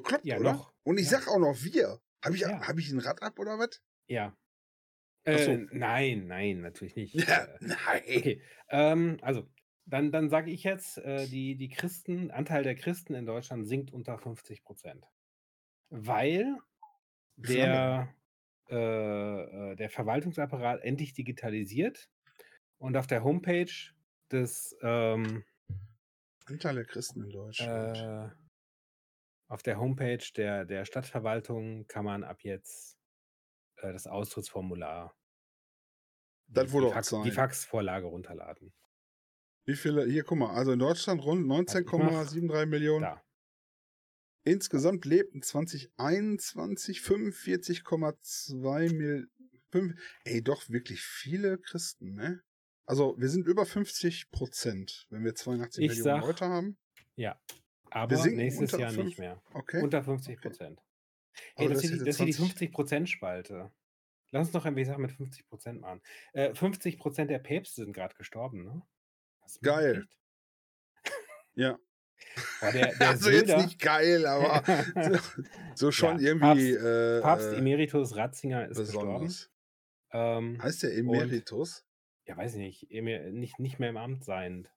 [0.02, 0.52] Bekloppt, Ja, oder?
[0.52, 0.72] noch.
[0.84, 1.10] Und ich Ja.
[1.10, 2.00] sag auch noch wir.
[2.24, 2.60] Habe ich, Ja.
[2.66, 3.80] hab ich ein Rad ab oder was?
[4.08, 4.36] Ja.
[5.30, 5.52] Ach so.
[5.52, 7.14] Äh, nein, nein, natürlich nicht.
[7.28, 8.02] Ja, Äh, nein.
[8.06, 9.48] Okay, ähm, also
[9.86, 13.92] dann, dann sage ich jetzt, äh, die, die Christen, Anteil der Christen in Deutschland sinkt
[13.92, 15.06] unter 50 Prozent.
[15.90, 16.58] Weil
[17.36, 18.14] der,
[18.70, 22.10] äh, äh, der Verwaltungsapparat endlich digitalisiert
[22.78, 23.72] und auf der Homepage
[24.32, 25.44] des ähm,
[26.46, 28.10] Anteil der Christen in Deutschland.
[29.48, 32.98] Auf der Homepage der, der Stadtverwaltung kann man ab jetzt
[33.76, 35.16] äh, das Austrittsformular,
[36.48, 38.72] Das die, wurde die, auch Fax, die Faxvorlage runterladen.
[39.64, 43.02] Wie viele, hier, guck mal, also in Deutschland rund Warte, ich mach 19,73 Millionen.
[43.02, 43.22] da.
[44.44, 49.98] Insgesamt lebten 2021 45,2 Millionen.
[50.24, 52.40] Ey, doch wirklich viele Christen, ne?
[52.86, 56.78] Also wir sind über 50 Prozent, wenn wir 82 Ich Millionen sag- Leute haben.
[57.16, 57.38] Ja,
[57.90, 59.42] aber nächstes Jahr fünf- nicht mehr.
[59.52, 59.82] Okay.
[59.82, 60.48] Unter 50 Okay.
[60.48, 60.82] Prozent.
[61.54, 63.70] Aber Ey, das, das ist die, das ist die jetzt 50 Prozent Spalte.
[64.30, 66.00] Lass uns doch ein Sachen mit 50 Prozent machen.
[66.32, 68.82] Äh, 50 Prozent der Päpste sind gerade gestorben, ne?
[69.62, 70.06] Geil.
[71.54, 71.78] Ja.
[72.62, 74.62] Der, der also jetzt Söder, nicht geil, aber
[75.04, 75.42] so,
[75.74, 79.26] so schon Ja, irgendwie Papst- äh, Papst äh, Emeritus Ratzinger ist gestorben.
[79.26, 79.50] besonders.
[80.12, 81.84] Ähm, Heißt der Emeritus?
[82.24, 82.90] ja, weiß ich nicht,
[83.32, 84.72] nicht, nicht mehr im Amt seiend.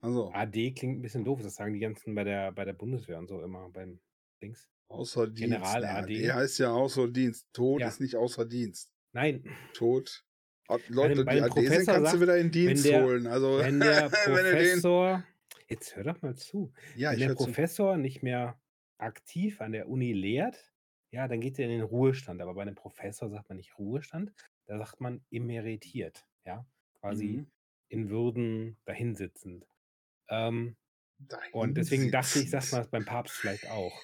[0.00, 3.18] Also, AD klingt ein bisschen doof, das sagen die ganzen bei der, bei der Bundeswehr
[3.18, 4.00] und so immer beim
[4.42, 4.70] Dings.
[4.88, 5.40] außer Dienst.
[5.52, 6.18] General Ja, AD.
[6.22, 7.46] Der heißt ja außer Dienst.
[7.52, 7.88] Tod Ja.
[7.88, 8.92] ist nicht außer Dienst.
[9.12, 10.24] Nein, Tod.
[10.88, 13.26] Leute, bei die dem AD sind, Professor kannst du sagt, wieder in Dienst der- holen.
[13.26, 15.24] Also, wenn der wenn du den, Professor,
[15.68, 17.44] jetzt hör doch mal zu, ja, wenn der höre zu.
[17.44, 18.58] Professor nicht mehr
[18.98, 20.72] aktiv an der Uni lehrt,
[21.12, 22.40] ja, dann geht er in den Ruhestand.
[22.40, 24.32] Aber bei einem Professor sagt man nicht Ruhestand,
[24.66, 26.64] da sagt man emeritiert, ja,
[27.00, 27.50] quasi Mhm.
[27.88, 29.66] in Würden dahinsitzend.
[30.30, 30.76] Ähm,
[31.52, 34.00] und deswegen dachte ich, man es beim Papst vielleicht auch.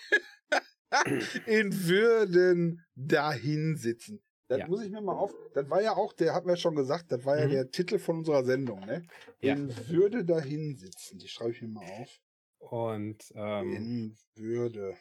[1.46, 4.22] in Würden dahin sitzen.
[4.48, 4.68] Das Ja.
[4.68, 5.34] muss ich mir mal auf.
[5.54, 7.50] Das war ja auch, der hat mir schon gesagt, das war ja Mhm.
[7.52, 9.04] der Titel von unserer Sendung, ne?
[9.40, 9.54] Ja.
[9.54, 11.18] In Würde dahin sitzen.
[11.18, 12.10] Die schreibe ich mir mal auf.
[12.58, 14.96] Und ähm, in Würde.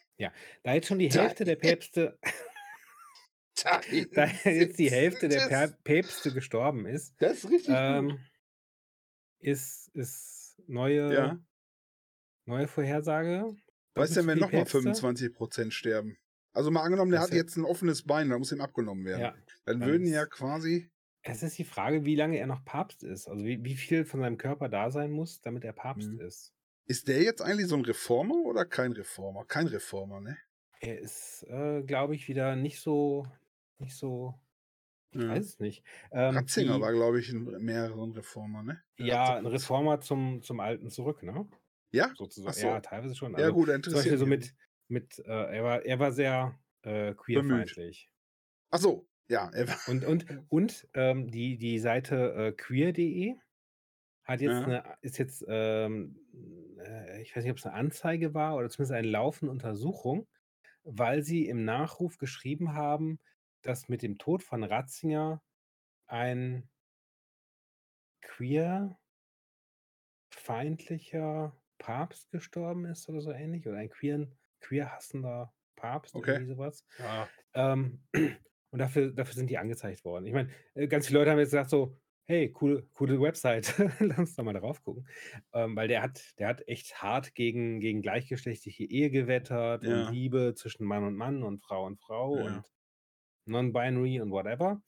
[0.63, 2.17] da jetzt schon die Da- Hälfte der Päpste,
[3.63, 8.19] Dahin da jetzt die Hälfte der Päpste gestorben ist, Das ist richtig ähm,
[9.39, 10.35] ist, ist
[10.67, 11.39] neue, Ja.
[12.45, 13.55] neue Vorhersage.
[13.93, 14.79] Was Doppelt denn, wenn nochmal Päpste?
[14.79, 16.17] 25% sterben?
[16.53, 19.21] Also mal angenommen, der Das hat jetzt ein offenes Bein, da muss ihm abgenommen werden.
[19.21, 20.89] Ja, Dann würden ist- ja quasi.
[21.21, 23.27] es ist die Frage, wie lange er noch Papst ist.
[23.27, 26.19] Also wie, wie viel von seinem Körper da sein muss, damit er Papst Mhm.
[26.21, 26.53] ist.
[26.87, 29.43] Ist der jetzt eigentlich so ein Reformer oder kein Reformer?
[29.45, 30.37] Kein Reformer, ne?
[30.81, 33.27] Er ist, äh, glaube ich, wieder nicht so,
[33.79, 34.35] nicht so,
[35.17, 35.30] ich Ja.
[35.30, 35.84] weiß es nicht.
[36.12, 38.84] Ähm, Ratzinger die, war, glaube ich, ein, mehr so ein Reformer, ne?
[38.99, 41.47] Der ja, ein Reformer zum, zum Alten zurück, ne?
[41.91, 42.15] Ja?
[42.15, 42.58] Sozusagen.
[42.58, 42.60] So.
[42.60, 43.36] Ja, teilweise schon.
[43.36, 44.56] Ja, Also gut, zum interessiert Beispiel so mit,
[44.89, 45.23] mit äh,
[45.58, 48.12] er war, er war sehr äh, queerfeindlich.
[48.71, 49.49] Ach so, ja.
[49.54, 53.36] Er war, Und, und, und ähm, die, die Seite äh, queer.de
[54.23, 54.67] hat jetzt Ja.
[54.67, 56.17] eine, ist jetzt, ähm,
[56.80, 60.28] äh, ich weiß nicht, ob es eine Anzeige war oder zumindest eine laufende Untersuchung,
[60.84, 63.19] weil sie im Nachruf geschrieben haben,
[63.67, 65.43] dass mit dem Tod von Ratzinger
[66.08, 66.69] ein
[68.21, 68.97] queer
[70.30, 74.28] feindlicher Papst gestorben ist oder so ähnlich oder ein queer,
[74.62, 76.21] queer hassender Papst Okay.
[76.21, 76.86] irgendwie sowas.
[76.97, 77.30] ja.
[77.54, 78.04] Ähm,
[78.71, 80.25] und dafür, dafür sind die angezeigt worden.
[80.25, 81.97] Ich meine, äh, ganz viele Leute haben jetzt gesagt so,
[82.28, 85.08] hey, coole, coole Website, lass uns da mal drauf gucken.
[85.54, 89.88] Ähm, weil der hat, der hat echt hart gegen, gegen gleichgeschlechtliche Ehe gewettert Ja.
[89.88, 92.41] und Liebe zwischen Mann und Mann und Frau und Frau Ja.
[92.43, 92.67] und
[93.45, 94.81] non-binary und whatever.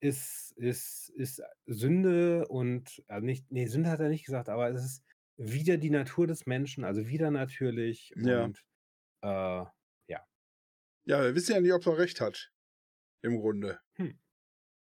[0.00, 4.84] Ist, ist, ist Sünde und, also nicht, nee, Sünde hat er nicht gesagt, aber es
[4.84, 5.04] ist
[5.36, 8.44] wieder die Natur des Menschen, also wieder natürlich Ja.
[8.44, 8.64] und
[9.22, 9.64] äh,
[11.08, 12.52] ja, wir wissen ja nicht, ob er recht hat.
[13.22, 13.80] Im Grunde.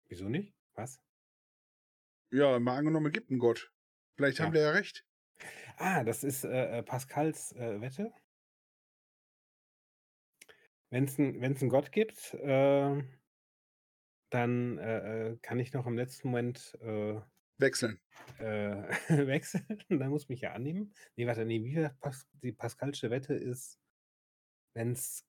[0.09, 0.53] wieso nicht?
[0.73, 0.99] Was?
[2.31, 3.71] Ja, mal angenommen, es gibt einen Gott.
[4.17, 4.45] Vielleicht Ja.
[4.45, 5.05] haben wir ja recht.
[5.77, 8.11] Ah, das ist äh, äh, Pascals äh, Wette.
[11.05, 13.03] Wenn es einen Gott gibt, äh,
[14.31, 17.19] dann äh, äh, kann ich noch im letzten Moment äh,
[17.59, 17.99] Wechseln.
[18.39, 18.43] äh,
[19.27, 19.65] wechseln.
[19.89, 20.93] dann muss mich ja annehmen.
[21.15, 23.79] Nee, warte, nee, wie Pas die Pascalsche Wette ist,
[24.73, 25.23] wenn es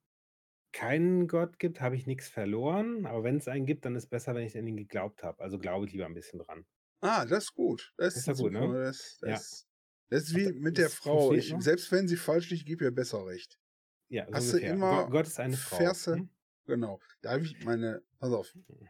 [0.73, 4.09] keinen Gott gibt, habe ich nichts verloren, aber wenn es einen gibt, dann ist es
[4.11, 5.43] besser, wenn ich an ihn geglaubt habe.
[5.43, 6.67] Also glaube ich lieber ein bisschen dran.
[7.01, 7.93] Ah, das ist gut.
[7.97, 8.73] Das Ist ist ja gut, ne?
[8.85, 9.29] Das, Ja.
[9.33, 9.67] das,
[10.11, 11.33] das ist wie mit der das Frau.
[11.33, 13.59] Ich, selbst wenn sie falsch liegt, gib ihr besser recht.
[14.09, 14.75] Ja, so Hast du ungefähr.
[14.75, 15.77] Immer Gott ist eine Frau.
[15.77, 16.31] Verse, Hm?
[16.67, 17.01] genau.
[17.23, 18.89] Da habe ich meine, pass auf, Ja.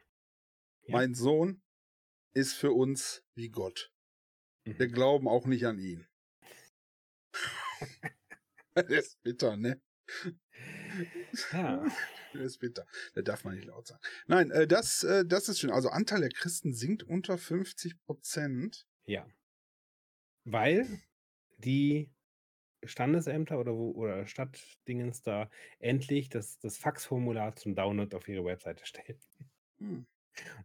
[0.88, 1.62] mein Sohn
[2.34, 3.92] ist für uns wie Gott.
[4.64, 4.92] Wir Mhm.
[4.92, 6.06] glauben auch nicht an ihn.
[8.76, 9.80] Der ist bitter, ne?
[11.52, 11.84] Ja.
[12.34, 12.86] Der ist bitter.
[13.14, 14.00] Da darf man nicht laut sagen.
[14.26, 15.70] Nein, äh, das, äh, das ist schön.
[15.70, 18.86] Also Anteil der Christen sinkt unter 50 Prozent.
[19.06, 19.26] Ja.
[20.44, 21.00] Weil
[21.58, 22.12] die
[22.84, 28.86] Standesämter oder, wo, oder Stadtdingens da endlich das, das Faxformular zum Download auf ihre Webseite
[28.86, 29.18] stellen.
[29.78, 30.06] Hm.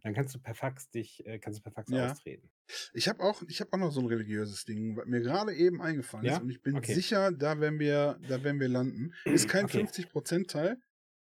[0.02, 1.92] Dann kannst du per Fax dich, äh, kannst du per Fax Ja.
[1.92, 2.50] austreten.
[2.94, 5.82] Ich habe auch, ich habe auch noch so ein religiöses Ding, was mir gerade eben
[5.82, 6.36] eingefallen Ja?
[6.36, 6.84] ist und ich bin Okay.
[6.84, 9.14] sicher, da werden wir, da werden wir landen.
[9.32, 9.68] Ist kein Okay.
[9.68, 10.78] 50 Prozent Teil,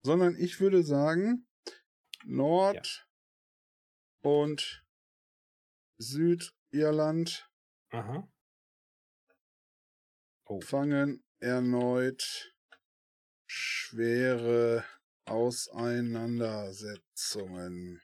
[0.03, 1.47] sondern ich würde sagen
[2.25, 3.09] Nord
[4.23, 4.85] und
[6.01, 7.51] Südirland
[7.91, 8.29] Aha.
[10.49, 10.61] Oh.
[10.61, 12.53] fangen erneut
[13.47, 14.85] schwere
[15.27, 18.03] Auseinandersetzungen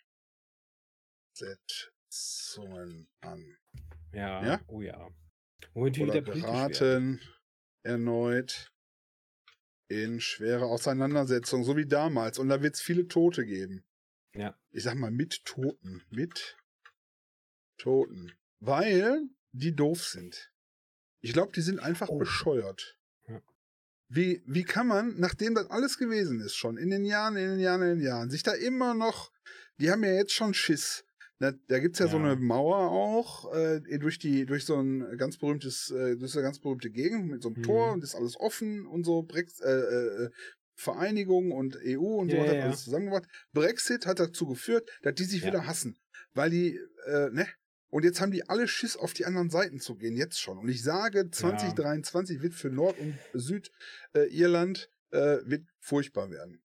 [1.34, 3.56] Setzungen an.
[4.12, 4.44] Ja.
[4.44, 4.60] Ja?
[4.68, 5.10] Oh ja.
[5.72, 7.20] Womit wir Oder geraten
[7.82, 8.72] erneut
[9.88, 12.38] in schwere Auseinandersetzungen, so wie damals.
[12.38, 13.84] Und da wird es viele Tote geben.
[14.34, 14.56] Ja.
[14.70, 16.04] Ich sag mal mit Toten.
[16.10, 16.56] Mit
[17.78, 18.32] Toten.
[18.60, 20.52] Weil die doof sind.
[21.24, 22.18] Ich glaube, die sind einfach Oh.
[22.18, 22.98] bescheuert.
[23.28, 23.40] Ja.
[24.08, 27.60] Wie, wie kann man, nachdem das alles gewesen ist, schon in den Jahren, in den
[27.60, 29.32] Jahren, in den Jahren, sich da immer noch,
[29.78, 31.04] die haben ja jetzt schon Schiss.
[31.40, 32.24] Da, da gibt's ja, so Ja.
[32.24, 36.46] eine Mauer auch, äh, durch die, durch so ein ganz berühmtes, äh, durch so eine
[36.46, 37.62] ganz berühmte Gegend mit so einem Mhm.
[37.62, 40.30] Tor und ist alles offen und so, Brex, äh, äh,
[40.76, 42.62] Vereinigung und EU und so Ja, hat ja.
[42.64, 43.26] alles zusammengebracht.
[43.52, 45.46] Brexit hat dazu geführt, dass die sich Ja.
[45.48, 45.96] wieder hassen.
[46.34, 47.46] Weil die, äh, ne?
[47.94, 50.58] Und jetzt haben die alle Schiss, auf die anderen Seiten zu gehen, jetzt schon.
[50.58, 53.16] Und ich sage, 2023 wird für Nord- und
[54.12, 56.60] Südirland äh, wird furchtbar werden.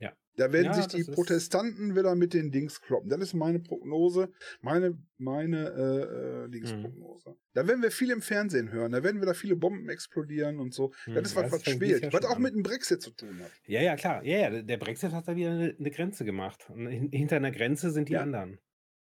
[0.00, 0.12] Ja.
[0.36, 3.08] Da werden Ja, sich die Protestanten wieder mit den Dings kloppen.
[3.08, 6.48] Das ist meine Prognose, meine, meine äh, äh.
[6.50, 7.36] Dingsprognose.
[7.54, 10.92] Da werden wir viel im Fernsehen hören, da werden wieder viele Bomben explodieren und so.
[11.04, 12.42] Hm, Das ist was, was spielt, Jahr was auch an.
[12.42, 13.50] mit dem Brexit zu tun hat.
[13.66, 14.22] Ja, ja, klar.
[14.24, 16.68] Ja, ja, der Brexit hat da wieder eine, eine Grenze gemacht.
[16.68, 18.20] Und hin- hinter einer Grenze sind die Ja.
[18.22, 18.58] anderen.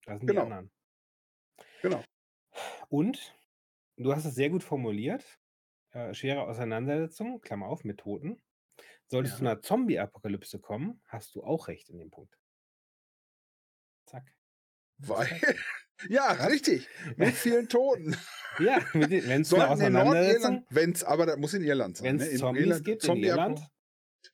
[0.06, 0.42] Da sind Genau.
[0.46, 0.70] die anderen.
[1.84, 2.04] Genau.
[2.90, 3.36] Und
[3.98, 5.24] du hast es sehr gut formuliert.
[5.92, 8.42] Äh, schwere Auseinandersetzung, Klammer auf, mit Toten.
[9.08, 9.40] Solltest Ja.
[9.40, 12.36] du einer Zombie-Apokalypse kommen, hast du auch recht in dem Punkt.
[14.08, 14.34] Zack.
[14.98, 15.28] Weil,
[16.10, 18.16] ja, richtig, mit vielen Toten.
[18.60, 22.06] Ja, wenn es in Auseinandersetzung, wenn's, aber das muss in Irland sein.
[22.06, 22.24] wenn ne?
[22.26, 23.68] es In Zombies Irland- gibt in Zombie- Irland,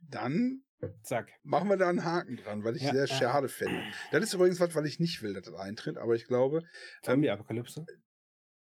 [0.02, 0.66] Dann
[1.04, 1.30] zack.
[1.44, 3.16] machen wir da einen Haken dran, weil ich Ja, sehr ja.
[3.16, 3.82] schade fände.
[4.12, 6.64] Das ist übrigens was, weil ich nicht will, dass das eintritt, aber ich glaube,
[7.04, 7.86] Zombie-Apokalypse.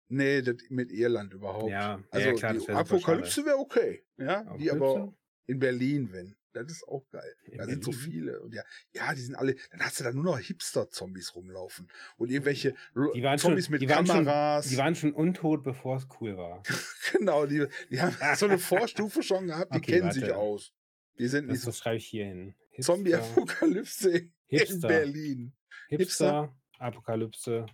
[0.07, 1.69] nee, das mit Irland überhaupt.
[1.71, 5.13] Ja, Also ja, klar, die Apokalypse wäre okay, ja, die aber
[5.45, 6.35] in Berlin, wenn.
[6.51, 7.35] Das ist auch geil.
[7.57, 8.41] Da sind so viele.
[8.41, 11.87] Und ja, ja, die sind alle, dann hast du da nur noch Hipster-Zombies rumlaufen.
[12.17, 14.67] Und irgendwelche Die waren schon- Zombies mit die waren schon- Kameras.
[14.67, 16.63] Die waren schon untot, bevor es cool war.
[17.11, 20.19] genau, die, die haben so eine Vorstufe schon gehabt, die Okay, kennen warte.
[20.21, 20.73] sich aus.
[21.19, 22.55] Die sind Das, das schreibe ich hier hin.
[22.79, 24.81] Zombie-Apokalypse in.
[24.81, 25.53] Berlin.
[25.89, 27.65] Hipster, Apokalypse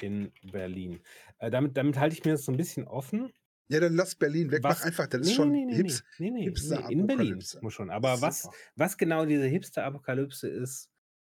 [0.00, 1.00] in Berlin.
[1.38, 3.32] Äh, damit, damit halte ich mir das so ein bisschen offen.
[3.68, 4.62] Ja, dann lass Berlin weg.
[4.62, 6.04] Was- Mach einfach, das ist Nee, schon nee, nee, Hips.
[6.18, 7.90] nee, nee, Hipster nee, in Berlin muss schon.
[7.90, 8.56] Aber was, Super.
[8.76, 10.90] was genau diese Hipster-Apokalypse ist,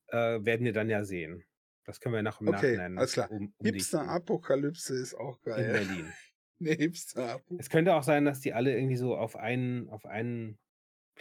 [0.09, 1.45] äh, werden wir dann ja sehen.
[1.85, 3.31] Das können wir nach im Okay, Nachhinein alles klar.
[3.31, 3.65] um, umdichten.
[3.73, 5.73] Hipster-Apokalypse ist auch in geil.
[5.73, 6.13] Berlin.
[6.63, 7.57] Nee, Hipster-Apokalypse.
[7.59, 10.59] Es könnte auch sein, dass die alle irgendwie so auf einen, auf einen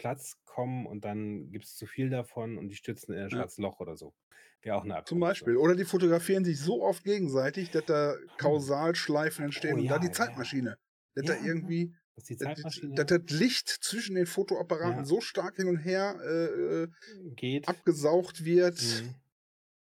[0.00, 3.36] Platz kommen und dann gibt es zu viel davon und die stürzen in ein Ja.
[3.36, 4.14] schwarzes Loch oder so.
[4.62, 5.08] Wäre auch eine Apokalypse.
[5.10, 5.56] Zum Beispiel.
[5.58, 9.98] Oder die fotografieren sich so oft gegenseitig, dass da Kausalschleifen entstehen Oh und ja, da
[9.98, 10.12] die ja.
[10.12, 10.78] Zeitmaschine.
[11.14, 15.00] Dass Ja, da irgendwie, Das ist die dass, Zeitmaschine dass das Licht zwischen den Fotoapparaten
[15.00, 15.04] Ja.
[15.04, 16.88] so stark hin und her äh, äh,
[17.36, 17.68] geht.
[17.68, 18.80] abgesaugt wird.
[18.80, 19.14] Mhm.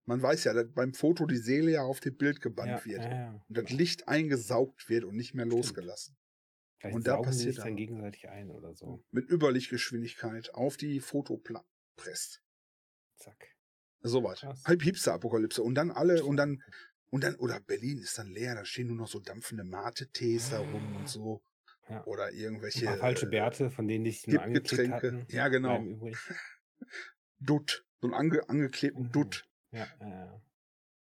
[0.04, 3.04] Man weiß ja, dass beim Foto die Seele ja auf dem Bild gebannt Ja, wird.
[3.04, 3.44] ja, ja.
[3.48, 6.16] Und das Licht eingesaugt wird und nicht mehr losgelassen.
[6.82, 9.04] Vielleicht und da passiert sich dann gegenseitig ein oder so.
[9.12, 11.64] Mit Überlichtgeschwindigkeit auf die Fotoplatte
[11.94, 12.42] presst.
[13.18, 13.54] Zack.
[14.02, 14.64] Krass.
[14.64, 15.62] Halb Hipster-Apokalypse.
[15.62, 16.60] Und dann alle, und dann,
[17.10, 20.58] und dann, oder Berlin ist dann leer, da stehen nur noch so dampfende Mate-Tees da
[20.58, 21.40] rum und so.
[21.88, 22.04] Ja.
[22.04, 22.96] Oder irgendwelche.
[22.96, 25.24] falsche äh, Bärte, von denen sich nur angeklebt hatten.
[25.28, 25.84] Ja, genau.
[27.38, 27.86] Dutt.
[28.00, 29.12] So einen ange angeklebten Mhm.
[29.12, 29.48] Dutt.
[29.70, 30.42] Ja, ja,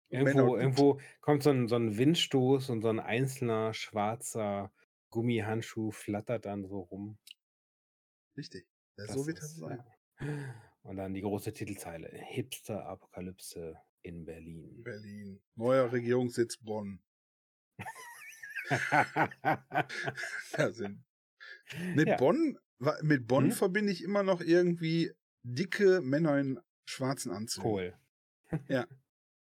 [0.10, 4.74] Irgendwo, irgendwo kommt so ein, so ein Windstoß und so ein einzelner schwarzer
[5.10, 7.18] Gummihandschuh flattert dann so rum.
[8.38, 8.68] Richtig.
[8.98, 9.84] Ja, so wird das sein.
[10.20, 10.56] ja.
[10.84, 14.82] Und dann die große Titelzeile: Hipster-Apokalypse in Berlin.
[14.84, 15.42] Berlin.
[15.56, 17.02] Neuer Regierungssitz Bonn.
[20.58, 21.04] Ja, sind.
[21.96, 22.18] Mit Ja.
[22.18, 22.58] Bonn,
[23.02, 23.52] mit Bonn Mhm.
[23.52, 25.12] verbinde ich immer noch irgendwie
[25.44, 27.64] dicke Männer in schwarzen Anzügen.
[27.70, 27.98] Kohl.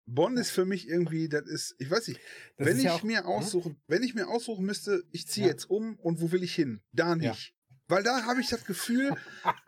[0.07, 2.21] Bonn ist für mich irgendwie, das ist, ich weiß nicht,
[2.57, 3.27] Das wenn ich ja auch, mir ne?
[3.27, 5.53] aussuchen, wenn ich mir aussuchen müsste, ich ziehe Ja.
[5.53, 6.81] jetzt um und wo will ich hin?
[6.93, 7.31] Da Ja.
[7.33, 7.55] nicht.
[7.89, 9.17] Weil da habe ich das Gefühl,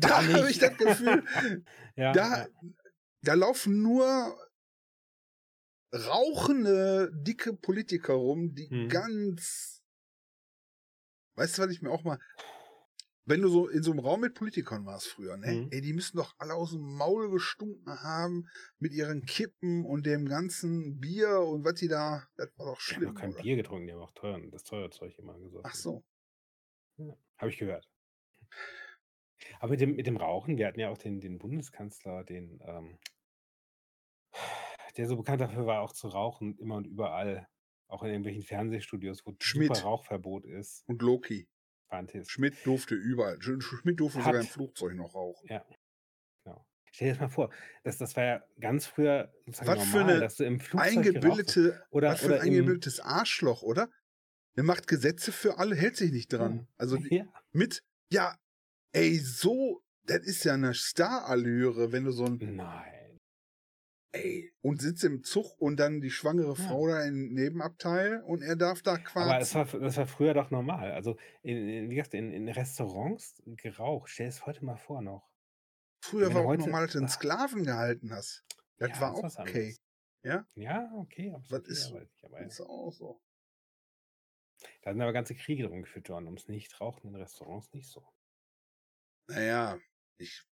[0.00, 1.24] da, Da habe ich das Gefühl,
[1.96, 2.48] Ja, da, ja.
[3.22, 4.36] da laufen nur
[5.92, 8.88] rauchende, dicke Politiker rum, die Mhm.
[8.88, 9.82] ganz,
[11.36, 12.18] weißt du, was ich mir auch mal,
[13.26, 15.52] wenn du so in so einem Raum mit Politikern warst früher, ne?
[15.52, 15.68] Mhm.
[15.70, 20.26] Ey, die müssen doch alle aus dem Maul gestunken haben mit ihren Kippen und dem
[20.26, 23.14] ganzen Bier und was die da, das war doch Die haben doch schlimm.
[23.14, 23.42] kein oder?
[23.42, 25.62] Bier getrunken, die haben auch teuren, das teure Zeug immer gesoffen.
[25.64, 26.04] Ach so.
[26.98, 27.88] Ja, Habe ich gehört.
[29.60, 32.98] Aber mit dem, mit dem Rauchen, wir hatten ja auch den, den Bundeskanzler, den, ähm,
[34.96, 37.48] der so bekannt dafür war, auch zu rauchen, immer und überall.
[37.88, 40.82] Auch in irgendwelchen Fernsehstudios, wo super Schmidt Rauchverbot ist.
[40.88, 41.48] und Loki.
[41.88, 42.32] Fantastisch.
[42.32, 43.36] Schmidt durfte überall.
[43.38, 45.46] Sch- Schmidt durfte Hat- sogar im Flugzeug noch rauchen.
[45.48, 45.64] Ja,
[46.44, 46.66] genau.
[46.92, 49.64] Stell dir das mal vor, das, das war ja ganz früher Was für
[49.98, 50.90] normal, eine dass du im Flugzeug.
[50.96, 53.90] Eingebildete, Oder, was für oder ein eingebildetes Arschloch, oder?
[54.56, 56.56] Der macht Gesetze für alle, hält sich nicht dran.
[56.58, 56.66] Ja.
[56.76, 58.36] Also die, ja, mit, ja,
[58.92, 62.93] ey, so, das ist ja eine Starallüre, wenn du so ein, nein.
[64.14, 66.66] Ey, und sitzt im Zug und dann die schwangere Ja.
[66.68, 69.72] Frau da im Nebenabteil und er darf da Aber es quarzen.
[69.72, 70.92] war, das war früher doch normal.
[70.92, 74.08] Also, in, in, wie gesagt, in, in Restaurants geraucht.
[74.10, 75.28] Stell es heute mal vor noch.
[76.00, 77.10] Früher war auch heute- normal, dass du einen Ah.
[77.10, 78.44] Sklaven gehalten hast.
[78.78, 79.76] Das Ja, war ist auch was okay.
[80.22, 80.46] Ja?
[80.54, 81.66] Ja, okay, absolut.
[81.68, 83.20] ist- aber, aber Das ist auch so.
[84.82, 88.06] da sind aber ganze Kriege drum geführt worden, ums Nichtrauchen in Restaurants nicht so.
[89.28, 89.78] Naja,
[90.18, 90.42] ich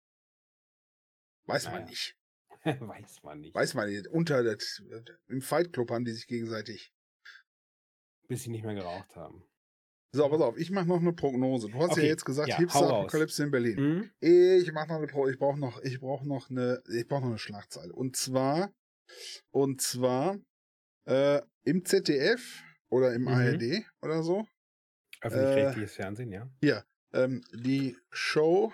[1.45, 1.87] weiß man Naja.
[1.87, 2.17] nicht.
[2.81, 3.55] Weiß man nicht.
[3.55, 4.07] Weiß man nicht.
[4.09, 4.83] Unter das,
[5.29, 6.93] im Fight Club haben die sich gegenseitig.
[8.29, 9.45] Bis sie nicht mehr geraucht haben.
[10.15, 11.69] So, pass auf, ich mache noch eine Prognose.
[11.69, 12.99] Du hast ja Okay, jetzt gesagt, ja, hau Hipster raus.
[13.05, 13.81] Apokalypse in Berlin.
[13.81, 14.11] Mhm.
[14.21, 17.29] Ich mach noch eine Pro, ich brauche noch, ich brauche noch eine, ich brauche noch
[17.31, 17.93] eine Schlagzeile.
[17.95, 18.75] Und zwar,
[19.51, 20.39] und zwar
[21.07, 23.29] äh, im ZDF oder im Mhm.
[23.29, 24.47] ARD oder so,
[25.23, 26.85] Öffentlich-rechtliches Fernsehen, ja.
[27.15, 28.73] ähm, die Show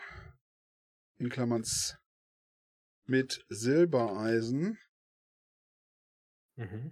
[1.19, 1.65] in Klammern
[3.09, 4.79] mit Silbereisen
[6.57, 6.91] Mhm.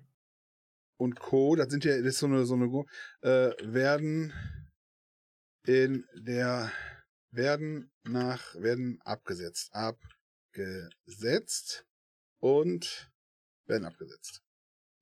[0.98, 1.56] und Co.
[1.56, 2.66] Das sind ja, das ist so eine, so eine,
[3.22, 4.32] äh, werden
[5.66, 6.70] in der,
[7.32, 9.72] werden nach, werden abgesetzt,
[10.52, 11.84] abgesetzt
[12.40, 13.10] und
[13.66, 14.42] werden abgesetzt.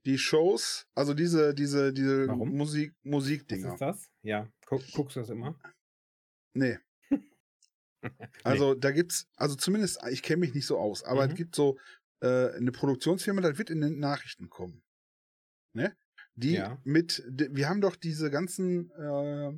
[0.06, 2.56] Die Shows, also diese, diese, diese Warum?
[2.56, 3.74] Musik, Was Musikdinger.
[3.74, 4.10] ist das?
[4.22, 4.48] Ja.
[4.66, 5.58] Guck, guckst du das immer?
[6.54, 6.78] Nee.
[8.44, 11.30] Also da gibt's, also zumindest, ich kenne mich nicht so aus, aber Mhm.
[11.30, 11.78] es gibt so
[12.20, 14.82] äh, eine Produktionsfirma, das wird in den Nachrichten kommen.
[15.74, 15.96] Ne?
[16.36, 16.78] Die Ja.
[16.84, 19.52] mit, die, wir haben doch diese ganzen äh,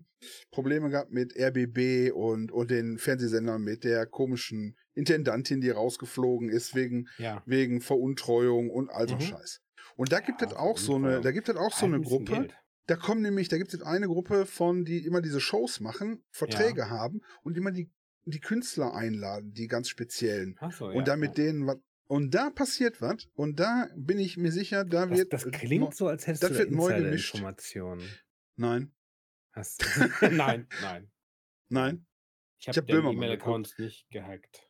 [0.51, 6.75] Probleme gehabt mit RBB und, und den Fernsehsendern mit der komischen Intendantin, die rausgeflogen ist
[6.75, 7.43] wegen, Ja.
[7.47, 9.21] wegen Veruntreuung und all so Mhm.
[9.21, 9.61] Scheiß.
[9.97, 12.25] Und da gibt Ja, es auch so eine, da gibt es auch so eine Gruppe,
[12.33, 12.55] Geld.
[12.87, 16.91] da kommen nämlich, da gibt es eine Gruppe von, die immer diese Shows machen, Verträge
[16.91, 17.91] haben und immer die,
[18.27, 20.57] die Künstler einladen, die ganz speziellen.
[20.61, 21.45] Ach so, und ja, da mit ja.
[21.45, 21.79] denen was.
[22.09, 23.29] Und da passiert was.
[23.35, 25.33] Und da bin ich mir sicher, da wird.
[25.33, 27.35] das klingt so, als hättest das du wird neu gemischt.
[27.35, 28.09] Insider-Informationen.
[28.57, 28.93] Nein,
[29.57, 29.83] Hast
[30.21, 31.11] nein, nein.
[31.69, 32.07] nein.
[32.59, 34.69] Ich habe hab Böhmermann E-Mail-Accounts nicht gehackt.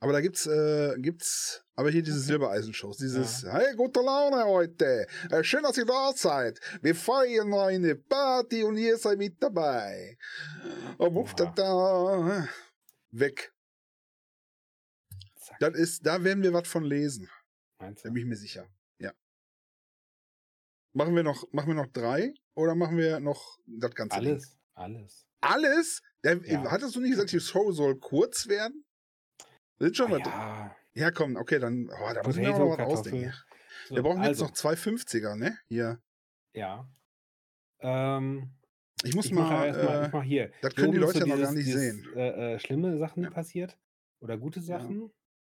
[0.00, 2.26] Aber da gibt's, äh, gibt's, aber hier diese Okay.
[2.26, 7.94] Silbereisen-Shows, dieses, hey, gute Laune heute, äh, schön, dass ihr da seid, wir feiern eine
[7.94, 10.18] Party und ihr seid mit dabei.
[10.98, 12.46] Und wuff, da, da,
[13.12, 13.52] weg.
[15.36, 15.58] Zack.
[15.60, 17.30] Das ist, da werden wir was von lesen,
[17.78, 18.14] Meinst da du?
[18.14, 18.66] bin ich mir sicher.
[18.98, 19.12] Ja.
[20.92, 24.28] Machen wir noch, machen wir noch drei oder machen wir noch das ganze Ding?
[24.32, 25.26] Alles, alles.
[25.40, 26.02] Alles?
[26.22, 26.70] Der, Ja.
[26.70, 28.83] Hattest du nicht gesagt, die Show soll kurz werden?
[29.78, 30.26] Das ist schon Ah, was.
[30.26, 33.32] ja, Ja, komm, okay, dann, oh, da müssen wir noch was ausdenken.
[33.88, 35.58] So, Wir brauchen jetzt also, noch zwei 50er, ne?
[35.68, 36.00] Hier.
[36.52, 36.88] Ja.
[37.80, 38.50] Ähm,
[39.02, 40.48] Ich muss ich mal, äh, ich mach hier.
[40.62, 42.08] das Hier können die Leute so ja noch gar nicht dieses, sehen.
[42.14, 43.30] Äh, äh, schlimme Sachen, die Ja.
[43.34, 43.76] passiert.
[44.20, 45.10] Oder gute Sachen.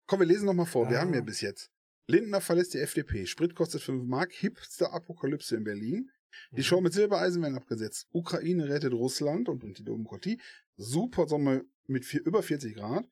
[0.08, 0.90] komm, wir lesen noch mal vor.
[0.90, 1.24] Wir haben ja Ah.
[1.24, 1.72] bis jetzt.
[2.08, 3.26] Lindner verlässt die FDP.
[3.26, 4.32] Sprit kostet 5 Mark.
[4.34, 6.10] Hipster Apokalypse in Berlin.
[6.52, 6.64] Die Mhm.
[6.64, 8.08] Show mit Silbereisen werden abgesetzt.
[8.12, 10.42] Ukraine rettet Russland und, und die Demokratie.
[10.78, 13.06] Super Sommer mit vier, über 40 Grad.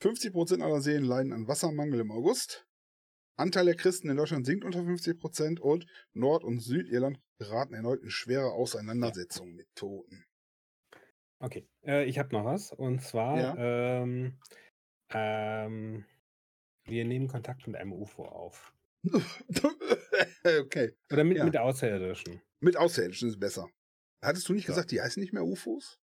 [0.00, 2.66] 50% aller Seen leiden an Wassermangel im August.
[3.36, 8.10] Anteil der Christen in Deutschland sinkt unter 50% und Nord- und Südirland geraten erneut in
[8.10, 10.26] schwere Auseinandersetzungen mit Toten.
[11.42, 12.70] Okay, äh, ich habe noch was.
[12.72, 14.02] Und zwar, Ja.
[14.02, 14.38] ähm,
[15.10, 16.04] ähm,
[16.84, 18.74] wir nehmen Kontakt mit einem UFO auf.
[20.44, 20.94] okay.
[21.10, 21.44] Oder mit, Ja.
[21.46, 22.42] mit Außerirdischen.
[22.60, 23.70] Mit Außerirdischen ist besser.
[24.22, 24.72] Hattest du nicht So.
[24.74, 25.98] gesagt, die heißen nicht mehr UFOs?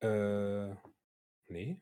[0.00, 0.74] Äh,
[1.48, 1.80] nee.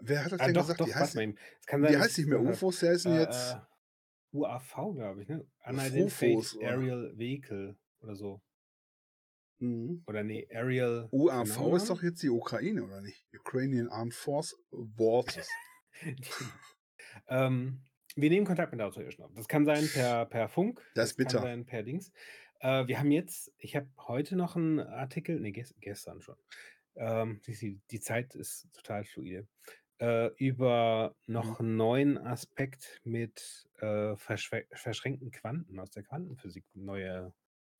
[0.00, 0.80] Wer hat das Ah, denn doch, gesagt?
[0.80, 1.38] doch, die heißen, mal.
[1.60, 2.40] Es kann sein, die ich nicht mehr.
[2.40, 5.46] UFOs, die heißen Äh, jetzt äh, UAV, glaube ich, ne?
[5.66, 6.54] Unidentified.
[6.56, 6.68] Oder?
[6.68, 8.40] Aerial Vehicle oder so.
[9.58, 10.04] Mhm.
[10.06, 11.86] Oder nee, Aerial UAV ist Phenomenon?
[11.88, 13.26] doch jetzt die Ukraine, oder nicht?
[13.36, 14.56] Ukrainian Armed Force
[14.96, 15.48] Forces.
[17.28, 17.80] ähm,
[18.14, 19.32] wir nehmen Kontakt mit Außerirdischen auf.
[19.34, 21.40] Das kann sein per, per Funk, Das ist kann bitter.
[21.42, 22.12] sein per Dings.
[22.60, 26.36] Äh, wir haben jetzt, ich habe heute noch einen Artikel, nee, ges gestern schon.
[26.96, 29.46] Ähm, die, die, die Zeit ist total fluide.
[30.00, 31.32] Äh, über Mhm.
[31.32, 36.64] noch einen neuen Aspekt mit äh, verschwe- verschränkten Quanten aus der Quantenphysik.
[36.74, 37.32] Neue,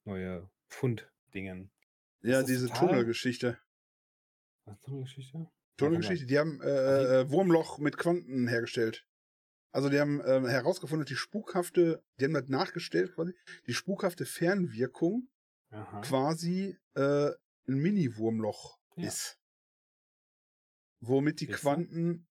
[0.04, 1.70] neue Funddingen.
[2.22, 3.58] Ja, diese Tunnelgeschichte.
[4.66, 5.36] Was ist das für eine Geschichte?
[5.36, 9.06] Ja, kann Tunnelgeschichte, die haben äh, äh, Wurmloch mit Quanten hergestellt.
[9.70, 13.32] Also die haben ähm, herausgefunden, dass die spukhafte, die haben das nachgestellt quasi,
[13.66, 15.28] die spukhafte Fernwirkung.
[15.70, 16.00] Aha.
[16.00, 17.28] quasi äh,
[17.68, 19.06] ein Mini-Wurmloch Ja.
[19.06, 19.37] ist.
[21.00, 21.60] Womit die Siehste?
[21.62, 22.26] Quanten,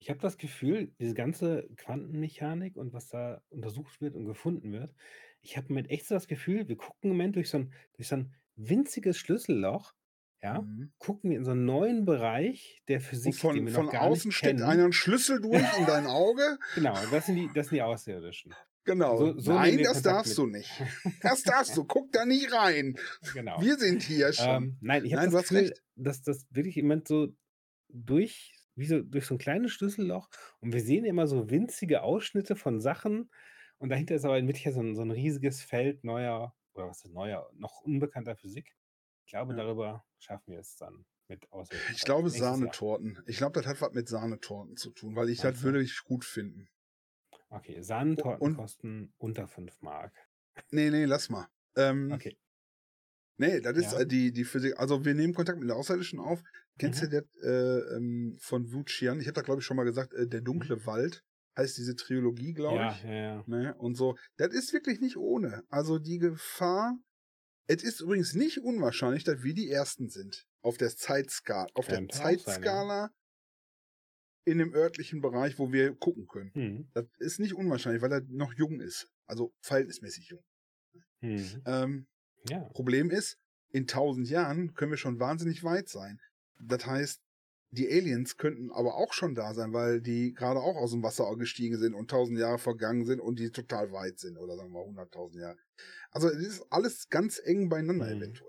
[0.00, 4.94] Ich habe das Gefühl, diese ganze Quantenmechanik und was da untersucht wird und gefunden wird,
[5.40, 8.08] ich habe mit echt so das Gefühl, wir gucken im Moment durch so ein, durch
[8.08, 9.92] so ein winziges Schlüsselloch,
[10.40, 10.92] ja, Mhm.
[10.98, 13.92] gucken wir in so einen neuen Bereich der und Physik, den von, wir von noch
[13.92, 14.70] gar außen nicht steckt kennen.
[14.70, 16.58] einer einen Schlüssel durch in dein Auge.
[16.76, 18.54] Genau, das sind die, das sind die Außerirdischen.
[18.88, 19.18] Genau.
[19.18, 20.82] So- so Nein, das darfst mit- du nicht.
[21.22, 21.84] Das darfst du.
[21.84, 22.96] Guck da nicht rein.
[23.34, 23.60] Genau.
[23.60, 24.48] Wir sind hier schon.
[24.48, 25.84] Ähm, nein, ich habe das Gefühl, recht.
[25.94, 27.28] dass das wirklich im Moment so
[27.88, 30.28] durch, wie so durch so ein kleines Schlüsselloch
[30.60, 33.30] und wir sehen immer so winzige Ausschnitte von Sachen
[33.78, 37.04] und dahinter ist aber in Wirklichkeit so ein, so ein riesiges Feld neuer, oder was
[37.04, 38.74] ist neuer, noch unbekannter Physik.
[39.26, 39.58] Ich glaube, Ja.
[39.64, 41.94] darüber schaffen wir es dann mit Außerirdischen.
[41.94, 42.54] Ich glaube nächstes Jahr.
[42.56, 43.18] Sahnetorten.
[43.26, 46.02] Ich glaube, das hat was mit Sahnetorten zu tun, weil ich Meinst das würde ich
[46.04, 46.68] gut finden.
[47.50, 50.12] Okay, Sahnentorten Und- kosten unter 5 Mark.
[50.70, 51.46] Nee, nee, lass mal.
[51.76, 52.36] Ähm, Okay.
[53.40, 54.00] Nee, das ist Ja.
[54.00, 54.78] äh, die, die Physik.
[54.78, 56.42] Also wir nehmen Kontakt mit der Außerirdischen auf.
[56.78, 57.10] Kennst Mhm.
[57.10, 59.20] du das äh, ähm, von Wu Qian?
[59.20, 61.22] Ich habe da glaube ich schon mal gesagt, äh, der dunkle Wald
[61.56, 62.80] heißt diese Trilogie, glaube Mhm.
[62.80, 63.02] Ja, ich.
[63.04, 63.44] ja, ja.
[63.46, 63.74] Ne?
[63.76, 64.16] Und so.
[64.38, 65.62] Das ist wirklich nicht ohne.
[65.68, 66.98] Also die Gefahr.
[67.68, 70.46] Es ist übrigens nicht unwahrscheinlich, dass wir die Ersten sind.
[70.62, 71.68] Auf der Zeitskala.
[71.74, 72.16] Auf der sein, ja.
[72.16, 73.10] Zeitskala
[74.48, 76.50] in dem örtlichen Bereich, wo wir gucken können.
[76.54, 76.88] Hm.
[76.94, 79.08] Das ist nicht unwahrscheinlich, weil er noch jung ist.
[79.26, 80.44] Also verhältnismäßig jung.
[81.20, 81.62] Hm.
[81.66, 82.06] Ähm,
[82.48, 82.60] Ja.
[82.72, 83.38] Problem ist,
[83.70, 86.18] in tausend Jahren können wir schon wahnsinnig weit sein.
[86.60, 87.20] Das heißt,
[87.70, 91.30] die Aliens könnten aber auch schon da sein, weil die gerade auch aus dem Wasser
[91.36, 94.82] gestiegen sind und tausend Jahre vergangen sind und die total weit sind oder sagen wir
[94.84, 95.58] hunderttausend Jahre.
[96.10, 98.22] Also es ist alles ganz eng beieinander Mhm.
[98.22, 98.48] eventuell.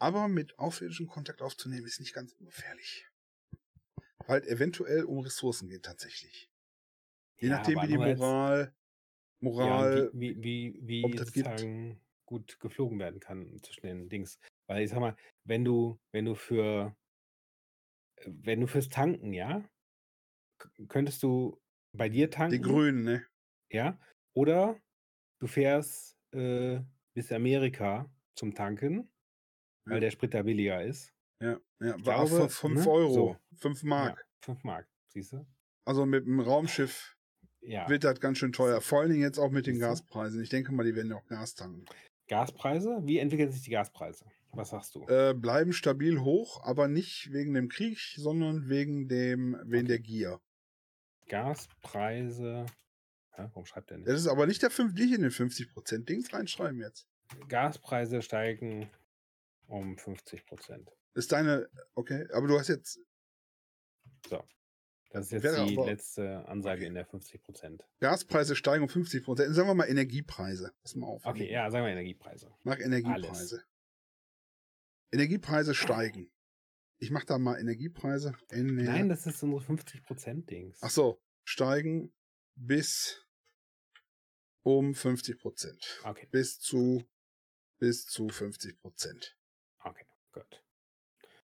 [0.00, 3.07] Aber mit außerirdischen Kontakt aufzunehmen ist nicht ganz ungefährlich.
[4.28, 6.50] Weil eventuell um Ressourcen geht tatsächlich.
[7.40, 8.74] Je Ja, nachdem, wie die Moral,
[9.60, 11.68] Ja, Moral, und wie, wie, wie, wie das gibt.
[11.78, 14.38] sozusagen gut geflogen werden kann zwischen den Dings.
[14.66, 16.96] Weil ich sag mal, wenn du, wenn du für,
[18.26, 19.64] wenn du fürs Tanken, ja,
[20.88, 21.60] könntest du
[21.92, 23.26] bei dir die tanken, Grünen, ne?
[23.72, 23.98] ja,
[24.34, 24.80] oder
[25.40, 26.80] du fährst äh,
[27.14, 29.12] bis Amerika zum Tanken,
[29.88, 30.02] weil Ja.
[30.02, 31.14] der Sprit da billiger ist.
[31.40, 31.96] Ja, ja.
[31.96, 32.90] Ich War glaube, für 5 ne?
[32.90, 33.36] Euro, So.
[33.58, 34.18] 5 Mark.
[34.18, 35.46] Ja, 5 Mark, siehst du?
[35.84, 37.16] Also mit dem Raumschiff
[37.60, 37.88] Ja.
[37.88, 38.80] wird das ganz schön teuer.
[38.80, 39.78] Vor allen Dingen jetzt auch mit den?
[39.78, 40.42] Gaspreisen.
[40.42, 41.84] Ich denke mal, die werden ja auch Gas tanken.
[42.28, 43.00] Gaspreise?
[43.04, 44.26] Wie entwickeln sich die Gaspreise?
[44.52, 45.06] Was sagst du?
[45.06, 49.88] Äh, bleiben stabil hoch, aber nicht wegen dem Krieg, sondern wegen dem, wegen Okay.
[49.88, 50.40] der Gier.
[51.28, 52.66] Gaspreise.
[53.32, 54.08] Hä, warum schreibt der nicht?
[54.08, 57.06] Das ist aber nicht der 5, nicht in den 50% Dings reinschreiben jetzt.
[57.48, 58.90] Gaspreise steigen
[59.66, 60.90] um 50 Prozent.
[61.18, 63.00] Ist deine, okay, aber du hast jetzt
[65.10, 66.86] Das ist jetzt Wäre die letzte Ansage Okay.
[66.86, 67.82] in der 50 Prozent.
[67.98, 69.52] Gaspreise steigen um 50%.
[69.52, 70.72] Sagen wir mal Energiepreise.
[70.82, 71.24] Pass mal auf.
[71.26, 72.54] Okay, ja, sagen wir Energiepreise.
[72.62, 73.64] Mach Energiepreise.
[75.10, 76.30] Energiepreise steigen.
[76.98, 78.34] Ich mach da mal Energiepreise.
[78.50, 80.78] Ener Nein, das ist unsere 50 Prozent Dings.
[80.82, 82.12] Ach so, steigen
[82.54, 83.26] bis
[84.62, 86.00] um 50 Prozent.
[86.04, 87.02] Okay, Bis zu,
[87.78, 89.36] bis zu 50 Prozent.
[89.82, 90.62] okay, gut.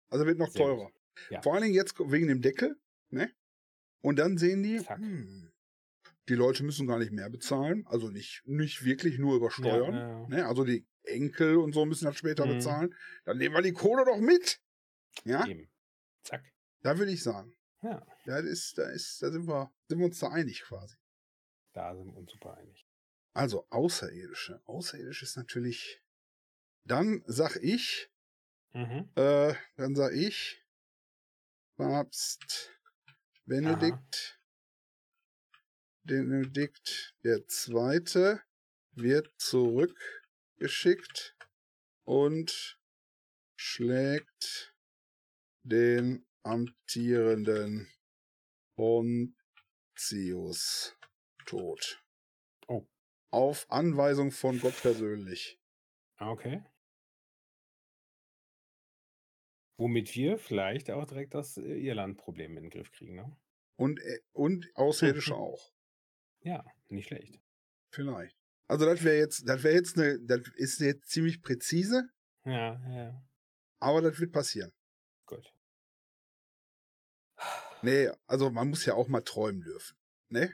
[0.10, 0.91] Also wird noch Sehr teurer.
[1.30, 1.41] Ja.
[1.41, 2.80] Vor allen Dingen jetzt wegen dem Deckel,
[3.10, 3.32] ne?
[4.01, 5.51] Und dann sehen die, hm,
[6.30, 7.86] die Leute müssen gar nicht mehr bezahlen.
[7.88, 9.93] Also nicht, nicht wirklich nur über Steuern.
[9.93, 10.28] Ja, ja.
[10.28, 10.45] Ne?
[10.47, 12.49] Also die Enkel und so müssen das später Mhm.
[12.58, 12.95] bezahlen.
[13.26, 14.62] Dann nehmen wir die Kohle doch mit.
[15.24, 15.70] Ja, Eben.
[16.24, 16.43] Zack.
[16.84, 17.55] da würde ich sagen.
[17.82, 20.95] Ja, das ist, da ist, da sind wir, sind wir uns da einig quasi.
[21.74, 22.86] da sind wir uns super einig.
[23.34, 24.62] Also Außerirdische.
[24.66, 26.01] Außerirdisch ist natürlich.
[26.84, 28.10] Dann sag ich,
[28.74, 29.09] Mhm.
[29.15, 30.63] Äh, dann sag ich,
[31.78, 32.72] Papst
[33.45, 34.39] Benedikt,
[36.03, 38.41] Benedikt der Zweite
[38.91, 41.36] wird zurückgeschickt
[42.03, 42.80] und
[43.55, 44.74] schlägt
[45.63, 47.91] den amtierenden
[48.76, 49.36] Pontius
[51.45, 52.03] tot.
[52.68, 52.86] Oh.
[53.32, 55.59] Auf Anweisung von Gott persönlich.
[56.20, 56.63] Okay.
[59.78, 63.38] Womit wir vielleicht auch direkt das äh, Irland-Problem in den Griff kriegen, ne?
[63.75, 65.71] Und, äh, und Außerirdische auch.
[66.41, 67.39] Ja, nicht schlecht.
[67.91, 68.36] Vielleicht.
[68.67, 72.09] Also das wäre jetzt, das wäre jetzt eine, das ist jetzt ziemlich präzise,
[72.43, 73.23] Ja, ja,
[73.80, 74.71] aber das wird passieren.
[75.25, 75.53] gut.
[77.84, 79.95] Nee, also man muss ja auch mal träumen dürfen.
[80.30, 80.51] Ne?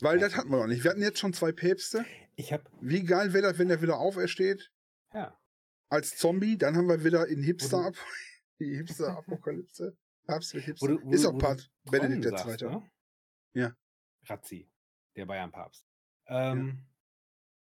[0.00, 0.82] Weil das hatten wir noch nicht.
[0.82, 2.04] Wir hatten jetzt schon zwei Päpste.
[2.36, 4.72] Ich habe, Wie geil wäre das, wenn der wieder aufersteht
[5.12, 5.38] ja,
[5.94, 6.58] als Zombie?
[6.58, 7.94] Dann haben wir wieder in Hipster ab
[8.58, 9.96] die Hipster-Apokalypse.
[10.26, 10.98] Papst mit wo Hipster.
[11.02, 12.66] wo ist auch Part Benedikt der Zweite.
[12.66, 12.90] ne?
[13.54, 13.76] Ja.
[14.24, 14.68] Razzi,
[15.16, 15.86] der Bayern-Papst.
[16.26, 16.86] Ähm,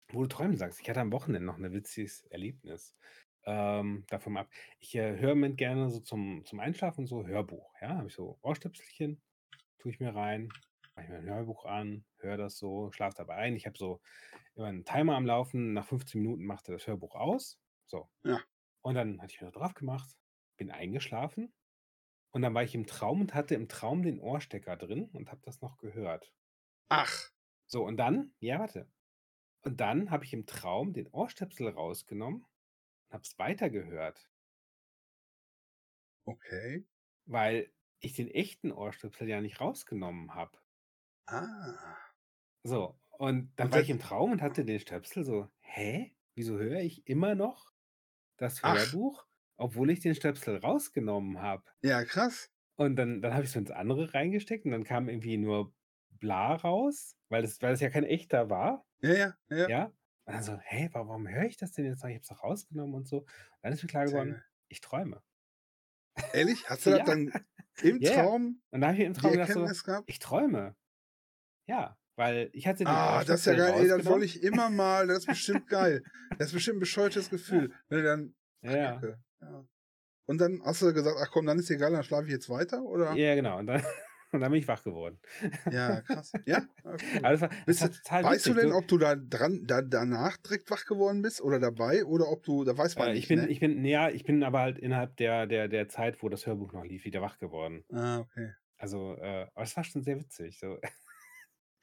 [0.08, 2.96] Wo du träumen sagst, ich hatte am Wochenende noch ein witziges Erlebnis.
[3.44, 4.48] Ähm, davon ab.
[4.78, 7.72] Ich äh, höre mir gerne so zum, zum Einschlafen so Hörbuch.
[7.80, 9.20] Ja, habe ich so Ohrstöpselchen,
[9.78, 10.48] tue ich mir rein,
[10.94, 13.54] mache ich mir ein Hörbuch an, höre das so, schlafe dabei ein.
[13.54, 14.00] Ich habe so
[14.54, 15.74] immer einen Timer am Laufen.
[15.74, 17.60] Nach 15 Minuten machte das Hörbuch aus.
[17.86, 18.10] So.
[18.24, 18.40] Ja.
[18.82, 20.16] Und dann hatte ich mir drauf gemacht,
[20.58, 21.54] bin eingeschlafen.
[22.32, 25.42] Und dann war ich im Traum und hatte im Traum den Ohrstecker drin und habe
[25.44, 26.34] das noch gehört.
[26.88, 27.30] Ach,
[27.68, 28.90] So, und dann, ja, warte.
[29.62, 34.30] Und dann habe ich im Traum den Ohrstöpsel rausgenommen und habe es weitergehört,
[36.26, 36.84] okay.
[37.26, 40.58] weil ich den echten Ohrstöpsel ja nicht rausgenommen habe.
[41.28, 41.96] Ah.
[42.64, 46.14] So, und dann Und war ich im Traum und hatte den Stöpsel so, hä?
[46.34, 47.72] Wieso höre ich immer noch
[48.36, 48.62] das.
[48.62, 49.26] Hörbuch,
[49.56, 51.64] obwohl ich den Stöpsel rausgenommen habe?
[51.82, 52.50] Ja, krass.
[52.76, 55.74] Und dann, dann habe ich es ins andere reingesteckt und dann kam irgendwie nur
[56.10, 58.84] bla raus, weil das, weil das ja kein echter war.
[59.00, 59.68] Ja, ja, ja.
[59.68, 59.84] Ja.
[60.26, 62.10] Und dann so, wa- warum höre ich das denn jetzt noch?
[62.10, 63.24] Ich habe es doch rausgenommen und so.
[63.62, 65.22] Dann ist mir klar geworden, ich träume.
[66.32, 66.68] Ehrlich?
[66.68, 67.04] Hast du das Ja.
[67.04, 67.32] dann
[67.82, 68.12] im ja.
[68.12, 70.08] Traum Und da habe ich im Traum gedacht so, gehabt?
[70.08, 70.76] ich träume.
[71.66, 73.66] Ja, weil ich hatte den Ah, das ist ja geil.
[73.68, 74.06] Ey, rausgenommen.
[74.06, 75.06] wollte ich immer mal.
[75.06, 76.02] Das ist bestimmt geil.
[76.38, 77.72] Das ist bestimmt ein bescheuertes Gefühl.
[77.88, 78.34] Wenn du dann.
[78.62, 79.00] Ja, ja.
[79.40, 79.64] Ja.
[80.26, 82.82] Und dann hast du gesagt, ach komm, dann ist egal, dann schlafe ich jetzt weiter,
[82.82, 83.12] oder?
[83.14, 83.58] ja, genau.
[83.58, 83.80] Und dann,
[84.32, 85.20] und dann bin ich wach geworden.
[85.70, 86.32] Ja, krass.
[86.46, 86.66] Ja?
[86.82, 87.18] Okay.
[87.18, 88.54] Aber das war, das du, weißt du witzig.
[88.56, 92.42] denn, ob du da dran, da, danach direkt wach geworden bist oder dabei oder ob
[92.42, 93.22] du, da weiß man äh, nicht.
[93.24, 93.48] ich bin, ne?
[93.48, 96.72] ich bin, ja, ich bin aber halt innerhalb der, der, der Zeit, wo das Hörbuch
[96.72, 97.84] noch lief, wieder wach geworden.
[97.92, 98.52] ah, okay.
[98.78, 100.58] Also, äh, aber es war schon sehr witzig.
[100.58, 100.76] So,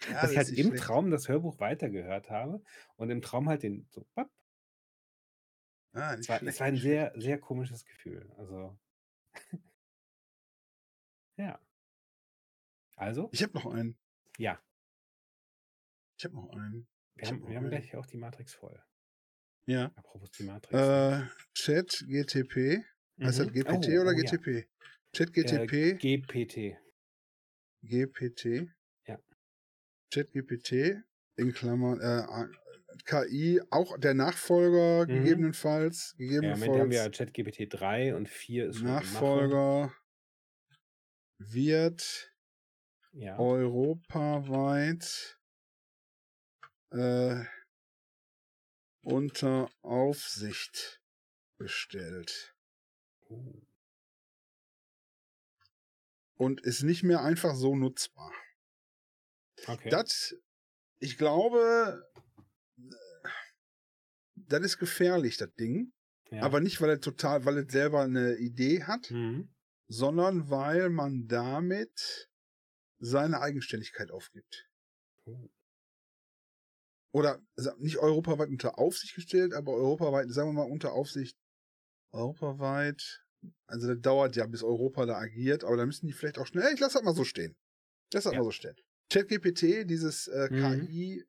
[0.09, 0.83] Ja, dass ich halt im schlecht.
[0.83, 2.61] Traum das Hörbuch weitergehört habe
[2.95, 4.29] und im Traum halt den so, bapp,
[5.95, 8.31] Ah, Es nicht war, es war ein sehr, sehr komisches Gefühl.
[8.37, 8.77] Also,
[11.37, 11.59] ja.
[12.95, 13.97] Also, Ich habe noch einen.
[14.37, 14.59] ja,
[16.17, 16.87] Ich habe noch einen.
[17.15, 17.69] wir haben, hab wir noch haben einen.
[17.69, 18.81] gleich auch die Matrix voll.
[19.65, 19.91] Ja.
[19.95, 20.73] Apropos die Matrix.
[20.73, 21.29] ne?
[21.31, 22.83] Äh, Chat GTP.
[23.21, 23.53] Heißt das Mhm.
[23.53, 24.31] GPT Oh, oder oh ja.
[24.31, 24.67] GTP?
[25.13, 26.77] Chat Äh, GTP, GPT.
[27.83, 28.69] GPT.
[30.15, 30.23] Ja.
[30.23, 31.03] Chat GPT
[31.35, 32.47] in Klammern äh,
[33.05, 35.23] KI, auch der Nachfolger Mhm.
[35.23, 36.15] gegebenenfalls.
[36.17, 38.81] Ja, im Moment haben wir Gegebenenfalls ja ChatGPT 3 und 4 ist.
[38.83, 39.93] Nachfolger
[41.39, 42.31] wird
[43.13, 43.37] Ja.
[43.37, 45.39] europaweit
[46.91, 47.43] äh,
[49.03, 51.01] unter Aufsicht
[51.57, 52.51] gestellt
[53.29, 53.61] Uh,
[56.35, 58.31] und ist nicht mehr einfach so nutzbar.
[59.67, 59.89] Okay.
[59.89, 60.35] Das,
[60.99, 62.03] ich glaube,
[64.35, 65.93] das ist gefährlich, das Ding.
[66.31, 66.41] ja.
[66.43, 69.53] Aber nicht, weil er total, weil es selber eine Idee hat, Mhm.
[69.87, 72.29] sondern weil man damit
[72.99, 74.67] seine Eigenständigkeit aufgibt.
[75.27, 75.49] Uh,
[77.13, 77.41] Oder
[77.77, 81.37] nicht europaweit unter Aufsicht gestellt, aber europaweit, sagen wir mal, unter Aufsicht
[82.11, 83.23] europaweit.
[83.67, 86.73] Also das dauert ja, bis Europa da agiert, aber da müssen die vielleicht auch schnell.
[86.73, 87.55] Ich lasse das mal so stehen.
[88.13, 88.39] Lass das Ja.
[88.39, 88.75] mal so stehen.
[89.11, 90.87] ChatGPT, dieses äh, Mhm.
[90.87, 91.23] KI,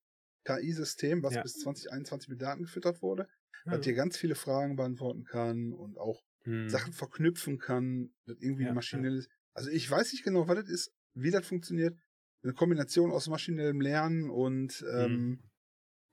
[0.45, 1.41] KI-System, was Ja.
[1.41, 3.29] bis 2021 mit Daten gefüttert wurde,
[3.67, 3.73] ja.
[3.73, 6.71] das dir ganz viele Fragen beantworten kann und auch Mhm.
[6.71, 9.05] Sachen verknüpfen kann, das irgendwie Ja, ja.
[9.05, 9.31] maschinell ist.
[9.55, 11.99] Also ich weiß nicht genau, was das ist, wie das funktioniert.
[12.43, 15.51] Eine Kombination aus maschinellem Lernen und ähm, Mhm.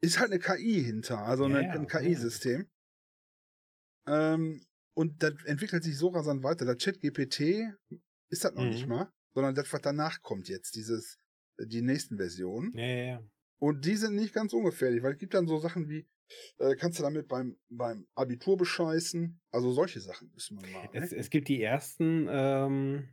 [0.02, 1.88] ist halt eine KI hinter, also Ja, ja, ein ja.
[1.88, 2.70] KI-System.
[4.08, 6.66] Ähm, und das entwickelt sich so rasant weiter.
[6.66, 7.74] Das Chat-GPT
[8.30, 8.88] ist das noch nicht Mhm.
[8.88, 11.18] mal, sondern das, was danach kommt jetzt, dieses,
[11.68, 12.72] die nächsten Versionen.
[12.76, 13.24] Ja, ja, ja.
[13.60, 16.08] Und die sind nicht ganz ungefährlich, weil es gibt dann so Sachen wie
[16.60, 19.42] Äh, kannst du damit beim, beim Abitur bescheißen?
[19.52, 20.90] Also solche Sachen müssen wir mal.
[20.94, 21.18] Es, Ne?
[21.18, 23.10] es gibt die ersten ähm,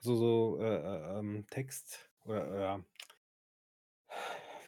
[0.00, 2.76] so, so äh, äh, ähm, Text oder
[4.08, 4.12] äh,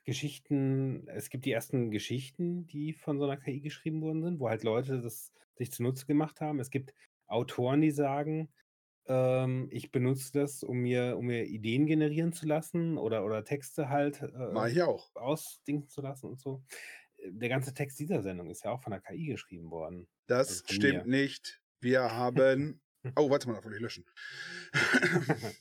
[0.04, 4.48] Geschichten, es gibt die ersten Geschichten, die von so einer KI geschrieben worden sind, wo
[4.48, 6.60] halt Leute das sich zunutze gemacht haben.
[6.60, 6.94] Es gibt
[7.26, 8.48] Autoren, die sagen,
[9.08, 13.88] ähm, ich benutze das, um mir, um mir Ideen generieren zu lassen oder, oder Texte
[13.88, 15.14] halt Mach äh, ich auch.
[15.16, 16.62] ausdingen zu lassen und so.
[17.18, 20.08] Äh, Der ganze Text dieser Sendung ist ja auch von der KI geschrieben worden.
[20.26, 21.06] Das Also stimmt mir.
[21.06, 21.62] nicht.
[21.80, 22.80] Wir haben.
[23.16, 24.04] Oh, warte mal, da wollte ich löschen.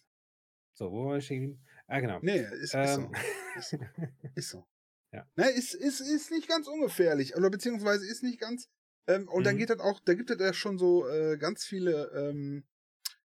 [0.73, 1.63] so, wo war ich stehen?
[1.87, 2.19] Ah, genau.
[2.21, 2.73] nee, ist.
[2.73, 3.11] Ähm,
[3.55, 3.77] Ist so.
[4.35, 4.65] Ist so.
[5.13, 5.25] Ja.
[5.37, 7.35] Ne, ist, ist, ist nicht ganz ungefährlich.
[7.37, 8.69] Oder beziehungsweise ist nicht ganz.
[9.07, 9.59] Ähm, und dann Mhm.
[9.59, 12.65] geht das auch, da gibt es ja schon so äh, ganz viele ähm,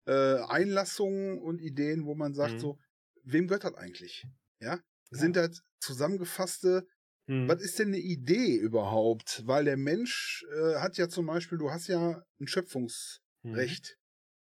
[0.06, 2.60] äh, Einlassungen und Ideen, wo man sagt, Mhm.
[2.60, 2.80] so,
[3.24, 4.26] wem gehört das eigentlich?
[4.60, 4.76] Ja?
[4.76, 4.82] Ja.
[5.12, 6.86] Sind das zusammengefasste
[7.28, 7.48] Mhm.
[7.48, 9.44] Was ist denn eine Idee überhaupt?
[9.46, 12.48] Weil der Mensch äh, hat ja zum Beispiel, du hast ja ein Mhm.
[12.48, 13.98] Schöpfungsrecht,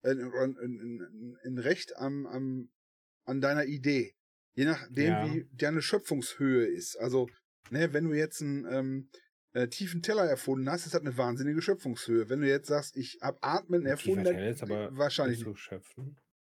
[0.03, 2.71] äh, ein, ein, ein, ein Recht am, am,
[3.25, 4.13] an deiner Idee.
[4.55, 5.25] Je nachdem, Ja.
[5.33, 6.95] wie deine Schöpfungshöhe ist.
[6.97, 7.27] Also,
[7.69, 9.09] ne, wenn du jetzt einen ähm,
[9.53, 12.29] äh, tiefen Teller erfunden hast, das eine wahnsinnige Schöpfungshöhe.
[12.29, 16.17] Wenn du jetzt sagst, ich habe Atmen erfunden, dann ist aber wahrscheinlich zu schöpfen.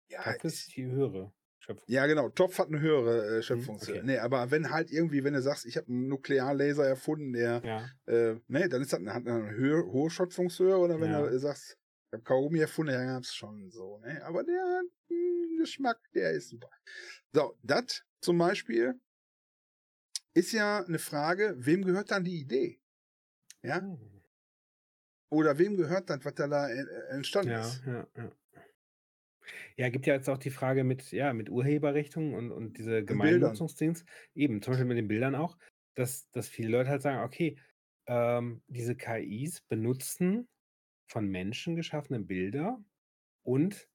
[0.09, 1.85] ja, Topf ist, die höhere Schöpfung.
[1.87, 2.29] ja, genau.
[2.29, 3.95] Topf hat eine höhere äh, Schöpfungshöhe.
[3.95, 4.05] okay.
[4.05, 7.89] Nee, aber wenn halt irgendwie, wenn du sagst, ich habe einen Nuklearlaser erfunden, der Ja.
[8.07, 11.21] äh, ne, dann ist das eine, hat eine höhe, hohe Schöpfungshöhe, oder wenn Ja.
[11.29, 11.77] du sagst,
[12.07, 14.21] ich habe Kaugummi erfunden, ja, gab's schon so, ne?
[14.25, 16.69] Aber der hat einen Geschmack, der ist super.
[17.31, 18.99] So, das zum Beispiel
[20.33, 22.80] ist ja eine Frage, wem gehört dann die Idee?
[23.64, 23.82] Ja?
[23.82, 24.22] Hm.
[25.30, 27.84] Oder wem gehört das, was da, da äh, entstanden Ja, ist?
[27.86, 28.32] ja, ja.
[29.78, 33.03] Ja, gibt ja jetzt auch die Frage mit, ja, mit Urheberrechten und, und diese.
[33.05, 34.05] Gemeinnutzungsdings,
[34.36, 35.57] eben, zum Beispiel mit den Bildern auch,
[35.95, 37.57] dass, dass viele Leute halt sagen, okay,
[38.07, 40.47] ähm, diese KIs benutzen
[41.07, 42.84] von Menschen geschaffene Bilder
[43.43, 43.89] und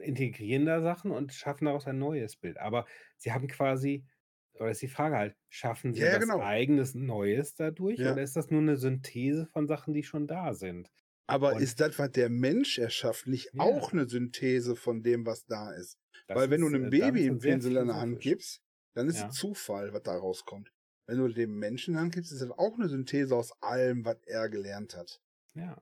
[0.00, 2.58] integrieren da Sachen und schaffen daraus ein neues Bild.
[2.58, 2.86] Aber
[3.16, 4.06] sie haben quasi,
[4.54, 6.40] oder ist die Frage halt, schaffen sie Ja, was genau.
[6.40, 8.12] eigenes Neues dadurch Ja.
[8.12, 10.90] oder ist das nur eine Synthese von Sachen, die schon da sind?
[11.26, 13.62] Aber Und- ist das, was der Mensch erschafft, nicht Ja.
[13.62, 15.98] auch eine Synthese von dem, was da ist?
[16.26, 18.60] Das Weil wenn du ist, einem äh, Baby einen sehr Pinsel in der Hand gibst,
[18.94, 20.72] dann ist es Zufall, was da rauskommt.
[21.06, 24.04] Wenn du dem Menschen in die Hand gibst, ist das auch eine Synthese aus allem,
[24.04, 25.20] was er gelernt hat.
[25.54, 25.80] Ja.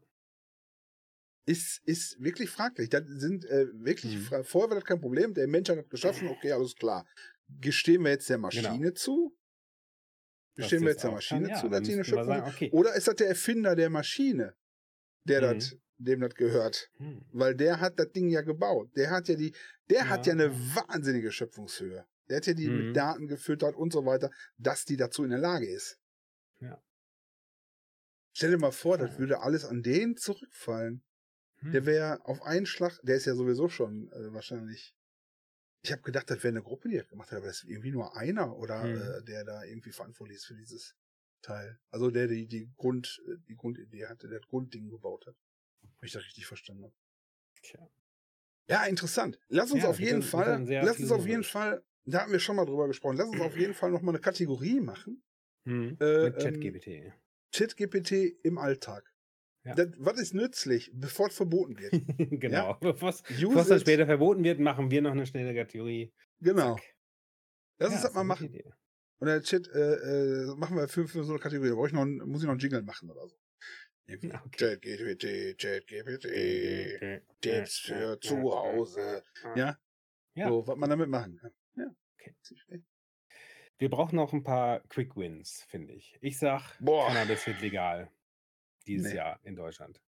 [1.47, 2.91] Ist, ist wirklich fraglich.
[2.91, 4.45] Das sind äh, wirklich, Mhm.
[4.45, 7.07] vorher war das kein Problem, der Mensch hat das geschaffen, okay, alles klar.
[7.49, 9.35] Gestehen wir jetzt der Maschine zu?
[10.55, 12.71] Dass Gestehen wir jetzt der Maschine kann, ja, zu, dass die eine Schöpfung sagen, okay.
[12.73, 14.55] Oder ist das der Erfinder der Maschine,
[15.25, 15.59] der Mhm.
[15.59, 16.91] das, dem das gehört?
[16.97, 17.25] Hm.
[17.33, 18.91] Weil der hat das Ding ja gebaut.
[18.97, 19.55] Der hat ja die,
[19.89, 20.75] der hat ja Ja, eine ja.
[20.89, 22.07] wahnsinnige Schöpfungshöhe.
[22.29, 22.87] Der hat ja die Mhm.
[22.89, 25.99] mit Daten gefüttert und so weiter, dass die dazu in der Lage ist.
[26.61, 26.83] Ja.
[28.35, 29.19] Stell dir mal vor, das Ja.
[29.19, 31.03] würde alles an den zurückfallen.
[31.63, 31.87] Der Hm.
[31.87, 34.95] wäre auf einen Schlag, der ist ja sowieso schon äh, wahrscheinlich.
[35.83, 37.93] Ich habe gedacht, das wäre eine Gruppe, die das gemacht hat, aber das ist irgendwie
[37.93, 39.19] nur einer oder Mhm.
[39.19, 40.97] äh, der da irgendwie verantwortlich ist für dieses
[41.41, 41.79] Teil.
[41.91, 45.37] Also der die die Grund die Grundidee hatte, der das Grundding gebaut hat.
[46.01, 46.95] Wenn ich das richtig verstanden habe.
[47.63, 47.89] Tja.
[48.69, 49.39] Ja, interessant.
[49.49, 51.45] Lass uns Ja, auf jeden wird Fall, lass uns auf jeden.
[51.45, 54.13] Fall, da haben wir schon mal drüber gesprochen, lass uns auf jeden Fall noch mal
[54.13, 55.23] eine Kategorie machen.
[55.67, 55.97] Hm.
[56.01, 57.13] Äh, Mit ähm, ChatGPT.
[57.53, 58.13] ChatGPT
[58.43, 59.13] im Alltag.
[59.65, 59.75] Ja.
[59.75, 61.93] Das, was ist nützlich, bevor es verboten wird?
[62.41, 62.75] genau.
[62.81, 66.13] Bevor es dann später verboten wird, machen wir noch eine schnelle Kategorie.
[66.41, 66.77] Genau.
[66.77, 66.85] Zack.
[67.81, 68.47] Lass Ja, uns das ist mal machen.
[68.47, 68.73] Idee.
[69.21, 71.69] Und der Chat, äh, äh, machen wir für, für so eine Kategorie.
[71.71, 73.37] Da brauche ich noch, einen- muss ich noch einen Jingle machen oder so.
[74.07, 74.33] Irgendwie.
[74.47, 74.79] Okay.
[74.79, 79.23] ChatGPT, ChatGPT, Tipps für zu Hause.
[79.55, 79.77] Ja,
[80.35, 80.49] Ja.
[80.49, 81.53] so, was man damit machen kann.
[81.77, 81.95] Ja.
[82.15, 82.35] Okay.
[83.79, 86.17] Wir brauchen noch ein paar Quick Wins, finde ich.
[86.21, 87.09] Ich sag, Boah.
[87.09, 88.11] Cannabis wird legal.
[88.89, 89.17] Dieses Nee.
[89.17, 90.01] Jahr in Deutschland.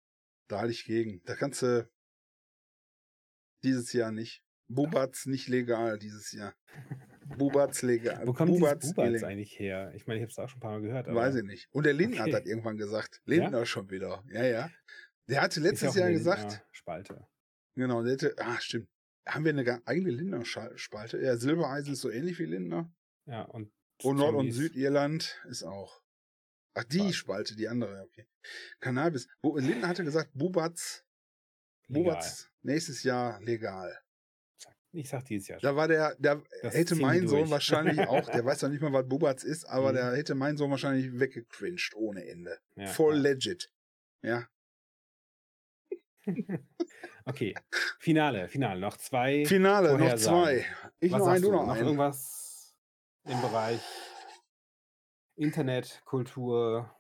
[0.49, 1.23] Da halte ich gegen.
[1.25, 1.89] Da kannst du
[3.63, 4.43] dieses Jahr nicht.
[4.69, 6.55] Bubatz nicht legal dieses Jahr.
[7.39, 8.27] Bubatz legal.
[8.27, 9.93] Wo kommt Bubatz Bubatz eigentlich her?
[9.95, 11.09] Ich meine, ich habe es auch schon ein paar Mal gehört.
[11.09, 11.69] Aber Weiß ich nicht.
[11.73, 12.33] Und der Lindner Okay.
[12.35, 13.21] hat das irgendwann gesagt.
[13.25, 14.25] Lindner schon wieder.
[14.31, 14.71] Ja, ja.
[15.29, 17.27] Der hatte letztes ja Jahr gesagt, Spalte.
[17.75, 18.89] genau, der hätte, ah, stimmt.
[19.27, 21.21] Haben wir eine eigene Lindner-Spalte?
[21.21, 22.91] Ja, Silbereisen ist so ähnlich wie Lindner.
[23.27, 23.71] Ja, und,
[24.03, 24.53] Und Nord- und.
[24.53, 26.03] Südirland ist auch.
[26.81, 27.15] Ach, die Spalte.
[27.15, 28.27] Spalte, die andere, okay.
[28.81, 29.29] Cannabis.
[29.43, 31.05] Wo, Lindner hatte gesagt, Bubatz.
[31.89, 33.99] Bubatz nächstes Jahr legal.
[34.93, 35.61] Ich sag dieses Jahr.
[35.61, 37.51] Da war der, der Das hätte mein Sohn durch.
[37.51, 39.97] wahrscheinlich auch, der weiß noch nicht mal, was Bubatz ist, aber Mhm.
[39.97, 42.59] der hätte mein Sohn wahrscheinlich weggecringed ohne Ende.
[42.77, 43.23] Ja, Voll ja.
[43.23, 43.71] legit.
[44.23, 44.49] Ja.
[47.25, 47.55] Okay.
[47.99, 48.81] Finale, Finale.
[48.81, 49.45] Noch zwei.
[49.45, 50.65] Finale, noch zwei.
[50.99, 52.75] Ich Was noch einen, du noch Noch irgendwas
[53.25, 53.81] im Bereich.
[55.39, 56.95] Internet, Kultur,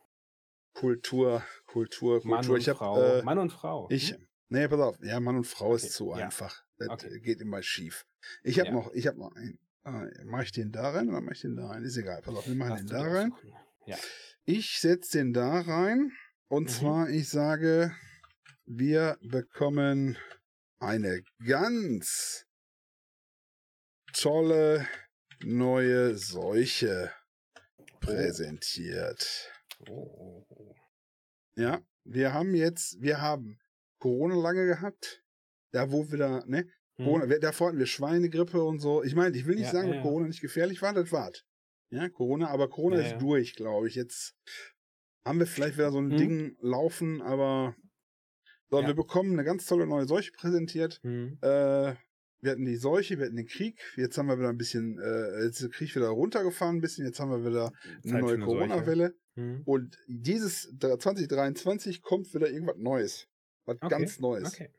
[0.74, 2.54] Kultur, Kultur, Mann Kultur.
[2.56, 3.00] und hab, Frau.
[3.18, 3.88] äh, Mann und Frau.
[3.90, 4.28] ich, hm?
[4.48, 4.96] nee, pass auf.
[5.02, 6.24] Ja, Mann und Frau Okay, ist zu ja.
[6.26, 6.62] einfach.
[6.78, 7.20] Das Okay.
[7.20, 8.06] geht immer schief.
[8.44, 8.74] Ich habe Ja.
[8.74, 9.58] noch, ich habe noch einen.
[9.84, 11.82] Äh, mach ich den da rein oder mach ich den da rein?
[11.82, 12.20] Ist egal.
[12.22, 13.32] Pass auf, wir machen Lass den da rein.
[13.86, 13.96] Ja.
[14.44, 16.12] Ich setze den da rein.
[16.48, 16.68] Und Mhm.
[16.68, 17.92] zwar, ich sage,
[18.66, 20.16] wir bekommen
[20.78, 22.44] eine ganz
[24.12, 24.86] tolle
[25.40, 27.12] neue Seuche
[28.14, 29.50] präsentiert.
[29.88, 30.74] Oh.
[31.56, 33.58] Ja, wir haben jetzt, wir haben
[33.98, 35.22] Corona lange gehabt.
[35.72, 36.66] Da wo wieder, ne?
[36.96, 37.04] Hm.
[37.04, 39.02] Corona, wir, davor hatten wir Schweinegrippe und so.
[39.02, 40.02] Ich meine, ich will nicht Ja, sagen, ja, dass.
[40.02, 41.44] Corona nicht gefährlich war, das war's.
[41.90, 43.94] Ja, Corona, aber Corona Ja, ist durch, glaube ich.
[43.94, 44.34] Jetzt
[45.24, 46.16] haben wir vielleicht wieder so ein Hm.
[46.16, 47.76] Ding laufen, aber
[48.70, 51.00] so, wir bekommen eine ganz tolle neue Seuche präsentiert.
[51.02, 51.38] Hm.
[51.40, 51.94] Äh,
[52.40, 53.80] wir hatten die Seuche, wir hatten den Krieg.
[53.96, 57.04] Jetzt haben wir wieder ein bisschen, äh, jetzt ist der Krieg wieder runtergefahren ein bisschen.
[57.06, 57.72] Jetzt haben wir wieder
[58.04, 59.14] eine Zeit neue Corona-Welle.
[59.34, 59.62] Hm.
[59.64, 63.28] Und dieses 2023 kommt wieder irgendwas Neues.
[63.64, 64.54] Was Okay, ganz Neues.
[64.54, 64.70] Okay.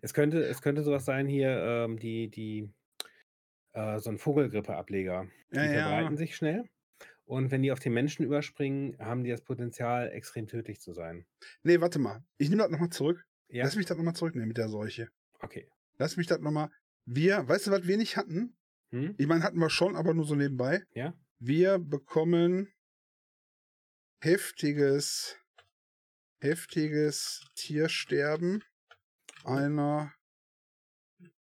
[0.00, 2.70] Es könnte, es könnte sowas sein hier, ähm, die, die,
[3.72, 5.26] äh, so ein Vogelgrippe-Ableger.
[5.52, 5.88] Die Ja, ja.
[5.88, 6.64] verbreiten sich schnell.
[7.24, 11.26] Und wenn die auf den Menschen überspringen, haben die das Potenzial, extrem tödlich zu sein.
[11.64, 12.24] Nee, warte mal.
[12.38, 13.26] Ich nehme das nochmal zurück.
[13.48, 15.08] Ja, Lass mich das nochmal zurücknehmen mit der Seuche.
[15.40, 15.68] okay.
[15.98, 16.68] Lass mich das nochmal.
[17.06, 18.56] Wir, weißt du, was wir nicht hatten?
[18.90, 19.14] Hm?
[19.16, 20.84] Ich meine, hatten wir schon, aber nur so nebenbei.
[20.92, 21.14] Ja?
[21.38, 22.72] Wir bekommen
[24.20, 25.38] heftiges,
[26.40, 28.64] heftiges Tiersterben
[29.44, 30.12] einer,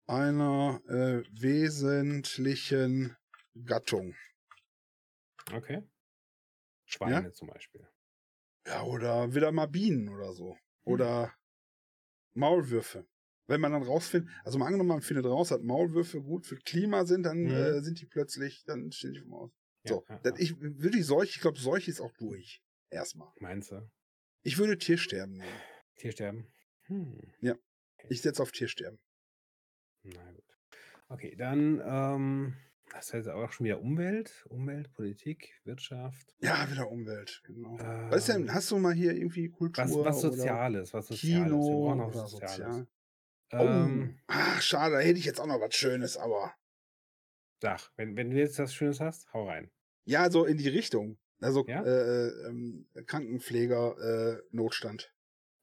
[0.06, 3.16] einer äh, wesentlichen
[3.66, 4.16] Gattung.
[5.52, 5.84] Okay.
[6.86, 7.88] Schweine zum Beispiel.
[8.68, 10.54] Ja, oder wieder mal Bienen oder so.
[10.54, 10.94] Hm.
[10.94, 11.34] Oder
[12.34, 13.08] Maulwürfe.
[13.50, 17.06] Wenn man dann rausfindet, also mal angenommen, man findet raus, dass Maulwürfe gut für Klima
[17.06, 17.52] sind, dann Mhm.
[17.52, 19.52] äh, sind die plötzlich, dann stehen die vom Aus.
[19.84, 20.34] Ja, So, ja, ja.
[20.38, 22.62] ich würde die Seuche, ich glaube, Seuche ist auch durch.
[22.90, 23.30] Erstmal.
[23.40, 23.90] Meinst du?
[24.44, 25.62] Ich würde Tiersterben nehmen.
[25.98, 26.48] Tiersterben?
[26.84, 27.20] Hm.
[28.08, 29.00] Ich setze auf Tiersterben.
[30.04, 30.44] Na gut.
[31.10, 32.56] Okay, dann, ähm,
[32.92, 36.36] das heißt auch schon wieder Umwelt, Umwelt, Politik, Wirtschaft.
[36.40, 37.78] Ja, wieder Umwelt, genau.
[37.80, 41.08] Ähm, Was ist denn, hast du mal hier irgendwie Kultur was, was oder Soziales, was
[41.08, 41.44] Soziales.
[41.52, 42.32] Kino oder Soziales.
[42.32, 42.88] sozial?
[43.52, 46.54] Ähm, oh, ach, schade, da hätte ich jetzt auch noch was Schönes, aber
[47.62, 49.70] Sag, wenn, wenn du jetzt was Schönes hast, hau rein.
[50.06, 51.18] ja, so in die Richtung.
[51.42, 51.84] Also Ja?
[51.84, 53.98] äh, ähm, Krankenpfleger
[54.38, 55.14] äh, Notstand.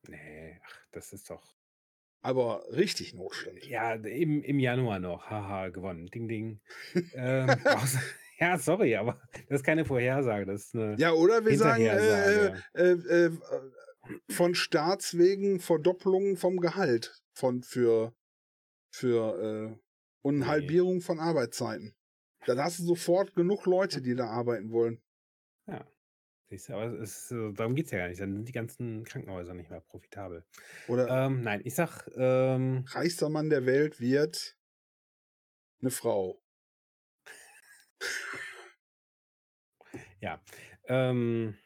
[0.09, 1.55] Nee, ach, das ist doch.
[2.23, 3.65] Aber richtig Notstand.
[3.67, 5.31] Ja, im, im Januar noch.
[5.31, 6.07] Haha, gewonnen.
[6.07, 6.61] Ding, ding.
[7.15, 7.99] ähm, brauchst-
[8.39, 10.45] ja, sorry, aber das ist keine Vorhersage.
[10.47, 10.97] Das ist eine.
[10.99, 13.31] Ja, oder wir sagen äh, äh, äh, äh,
[14.31, 18.15] von Staats wegen Verdopplung vom Gehalt von für
[18.91, 19.79] für äh,
[20.23, 20.47] und Nee.
[20.47, 21.95] Halbierung von Arbeitszeiten.
[22.47, 25.03] Dann hast du sofort genug Leute, die da arbeiten wollen.
[26.49, 28.21] Siehst du, aber es ist, äh, darum geht es ja gar nicht.
[28.21, 30.45] Dann sind die ganzen Krankenhäuser nicht mehr profitabel.
[30.87, 34.57] Oder Ähm, nein, ich sag, ähm, reichster Mann der Welt wird
[35.81, 36.41] eine Frau.
[40.21, 40.41] ja.
[40.85, 41.59] Ähm,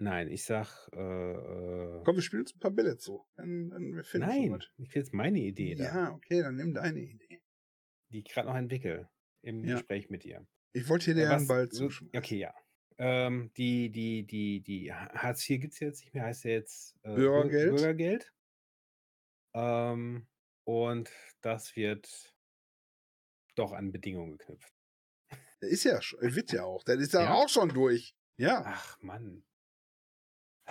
[0.00, 3.24] nein, ich sag, äh, äh, Komm, wir spielen uns ein paar Bälle zu.
[3.36, 4.68] Dann, dann wir finden nein, was.
[4.78, 7.40] ich will jetzt meine Idee da, Ja, okay, dann nimm deine Idee.
[8.10, 9.08] die ich gerade noch entwickle
[9.42, 9.74] im Ja.
[9.76, 10.46] Gespräch mit dir.
[10.72, 12.16] Ich wollte hier Äh, dir einen Ball zuschmeißen.
[12.18, 12.54] Okay, ja.
[12.98, 16.94] Ähm, die, die, die, die Hartz IV gibt es jetzt nicht mehr, heißt ja jetzt
[17.02, 17.70] äh, Bür- Bürgergeld.
[17.76, 18.32] Bürgergeld.
[19.54, 20.26] Ähm,
[20.64, 22.34] und das wird
[23.56, 24.72] doch an Bedingungen geknüpft.
[25.62, 26.84] Der ist ja, wird ja auch.
[26.84, 27.34] Der ist ja, Ja?
[27.34, 28.14] auch schon durch.
[28.36, 28.62] Ja.
[28.66, 29.44] Ach Mann.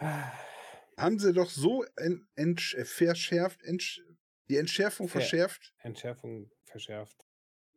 [0.02, 4.02] Haben sie doch so en, entsch- äh, verschärft, entsch,
[4.50, 5.74] die Entschärfung Ver- verschärft.
[5.80, 7.26] Entschärfung verschärft.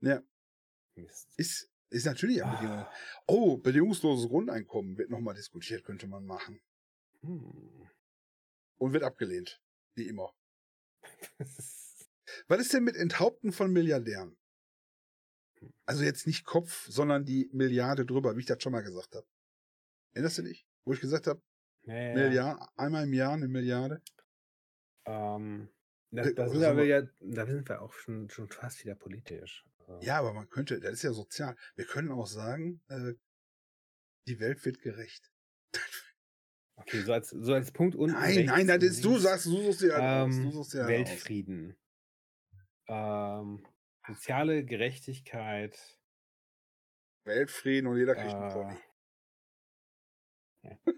[0.00, 0.22] Ja.
[0.94, 1.28] Mist.
[1.36, 2.78] Ist, ist natürlich eine Bedingung.
[2.78, 2.92] Ah,
[3.26, 6.60] Oh, bedingungsloses Grundeinkommen wird nochmal diskutiert, könnte man machen.
[7.20, 7.88] hm.
[8.78, 9.60] Und wird abgelehnt.
[9.94, 10.34] Wie immer.
[12.48, 14.36] Was ist denn mit Enthaupten von Milliardären?
[15.86, 19.26] Also jetzt nicht Kopf, sondern die Milliarde drüber, wie ich das schon mal gesagt habe.
[20.14, 20.66] Erinnerst du dich?
[20.84, 21.40] Wo ich gesagt habe,
[21.84, 22.14] ja.
[22.14, 24.02] Milliard, einmal im Jahr eine Milliarde?
[25.06, 25.68] Ähm,
[26.10, 28.94] da, Äh, da, also sind mal- ja, da sind wir auch schon, schon fast wieder
[28.94, 29.64] politisch.
[29.88, 31.56] Äh, Ja, aber man könnte, das ist ja sozial.
[31.74, 33.14] Wir können auch sagen, äh,
[34.28, 35.32] die Welt wird gerecht.
[36.74, 38.14] Okay, so als, so als Punkt unten.
[38.16, 40.32] Nein, rechts nein, das ist, du sagst, du suchst dir halt.
[40.32, 40.88] Du Ähm, suchst dir halt.
[40.88, 41.76] Weltfrieden.
[42.88, 43.64] Ähm,
[44.08, 45.78] soziale Gerechtigkeit.
[47.24, 48.78] Weltfrieden und jeder kriegt einen Äh, Pony.
[50.64, 50.92] ja.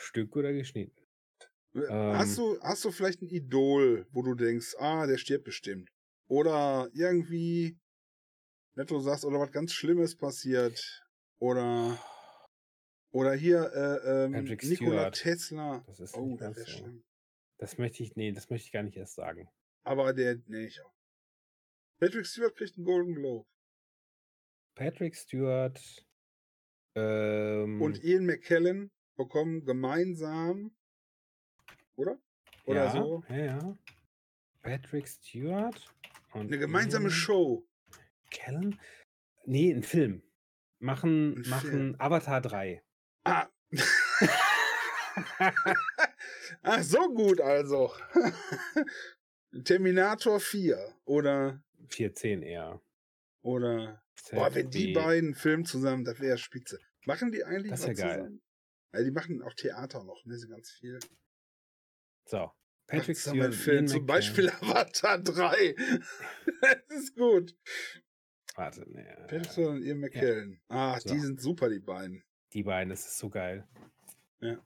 [0.00, 0.96] Stück oder geschnitten?
[1.74, 5.90] hast, ähm, du, hast du vielleicht ein Idol, wo du denkst, ah, der stirbt bestimmt?
[6.26, 7.78] Oder irgendwie,
[8.74, 10.80] du sagst, oder was ganz Schlimmes passiert?
[11.38, 11.98] Oder,
[13.12, 15.10] oder hier äh, ähm, Nikola.
[15.10, 15.82] Tesla.
[15.86, 16.64] Das ist Oh, das so.
[16.66, 17.04] schlimm.
[17.58, 19.48] Das möchte ich, nee, das möchte ich gar nicht erst sagen.
[19.84, 20.92] Aber der, nee, ich auch.
[21.98, 23.46] Patrick Stewart kriegt einen Golden Globe.
[24.74, 25.78] Patrick Stewart
[26.94, 28.90] ähm, Und Ian McKellen
[29.24, 30.70] bekommen gemeinsam,
[31.96, 32.18] oder?
[32.64, 33.78] Oder ja, so, Ja, ja.
[34.62, 35.92] Patrick Stewart
[36.32, 37.66] und eine gemeinsame Ian Show.
[38.30, 38.78] Kellen?
[39.44, 40.22] Nee, ein Film.
[40.78, 41.94] Machen, Ein machen Film.
[41.98, 42.82] Avatar 3.
[43.24, 43.48] Ah.
[46.62, 47.92] Ach, so gut also.
[49.64, 52.80] Terminator 4 oder 410 eher.
[53.42, 56.78] oder boah, wenn die beiden Filme zusammen, das wäre spitze.
[57.04, 58.16] Machen die eigentlich Das was wär geil.
[58.18, 58.42] zusammen?
[58.92, 60.98] Ja, die machen auch Theater noch, ne, so ganz viel.
[62.26, 62.50] So.
[62.86, 63.54] Patrick Stewart.
[63.54, 64.04] Film, zum.
[64.04, 65.74] Beispiel Avatar 3.
[66.88, 67.56] das ist gut.
[68.56, 70.60] Warte, nee, Patrick Stewart und Ian McKellen.
[70.68, 71.12] Ah, So.
[71.14, 72.24] die sind super, die beiden.
[72.52, 73.66] die beiden, das ist so geil.
[74.40, 74.58] Ja.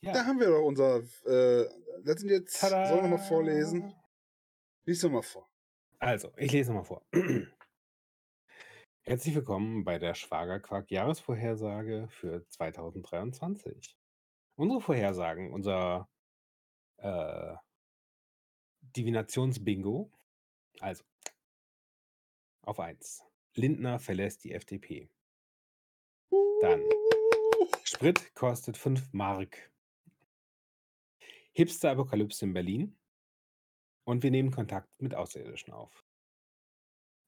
[0.00, 0.12] Ja.
[0.12, 0.96] Da haben wir doch unser,
[1.26, 1.68] äh,
[2.04, 2.88] das sind jetzt, Tada!
[2.88, 3.94] sollen wir mal vorlesen?
[4.84, 5.48] Lies doch mal vor.
[6.00, 7.06] Also, ich lese mal vor.
[9.04, 13.98] Herzlich willkommen bei der Schwagerquark Jahresvorhersage für 2023.
[14.54, 16.08] Unsere Vorhersagen, unser
[16.98, 17.56] äh,
[18.96, 20.12] Divinationsbingo.
[20.78, 21.02] Also,
[22.60, 23.24] auf 1.
[23.56, 25.10] Lindner verlässt die FDP.
[26.60, 26.84] Dann.
[27.82, 29.72] Sprit kostet 5 Mark.
[31.54, 32.96] Hipster-Apokalypse in Berlin.
[34.04, 36.04] Und wir nehmen Kontakt mit Außerirdischen auf.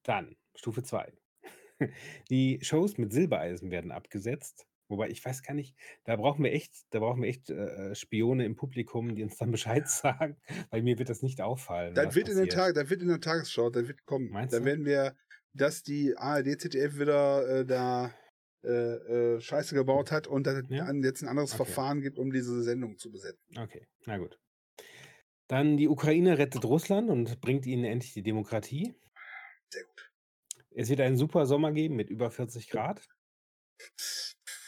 [0.04, 1.12] Dann Stufe 2.
[2.30, 4.66] Die Shows mit Silbereisen werden abgesetzt.
[4.88, 5.74] Wobei ich weiß gar nicht,
[6.04, 9.50] da brauchen wir echt, da brauchen wir echt äh, Spione im Publikum, die uns dann
[9.50, 10.36] Bescheid sagen,
[10.70, 11.94] weil mir wird das nicht auffallen.
[11.94, 12.48] Das wird in der.
[12.48, 14.28] Tag, das wird in der Tagesschau, das wird kommen.
[14.30, 14.64] Meinst da du?
[14.66, 15.16] werden wir,
[15.54, 18.14] dass die ARD, ZDF wieder äh, da
[18.62, 18.68] äh,
[19.36, 20.90] äh, Scheiße gebaut hat und dass Ja?
[20.92, 21.64] jetzt ein anderes Okay.
[21.64, 23.56] Verfahren gibt, um diese Sendung zu besetzen.
[23.58, 24.38] Okay, na gut.
[25.48, 28.94] Dann die Ukraine rettet Russland und bringt ihnen endlich die Demokratie.
[29.70, 30.10] Sehr gut.
[30.74, 33.06] Es wird einen super Sommer geben mit über 40 Grad.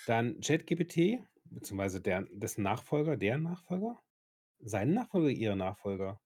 [0.06, 4.00] Dann ChatGPT, beziehungsweise der, dessen Nachfolger, deren Nachfolger?
[4.60, 6.20] Seinen Nachfolger, ihre Nachfolger?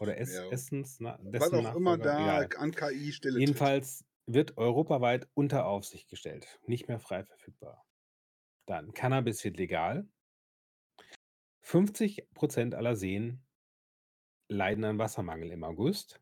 [0.00, 0.48] Oder es, Ja.
[0.50, 2.02] Essens, na, Was dessen auch immer Nachfolger?
[2.04, 2.60] da Egal.
[2.60, 7.84] an KI Stelle Jedenfalls wird europaweit unter Aufsicht gestellt, nicht mehr frei verfügbar.
[8.66, 10.08] Dann Cannabis wird legal.
[11.64, 13.44] 50% aller Seen
[14.48, 16.20] leiden an Wassermangel im August.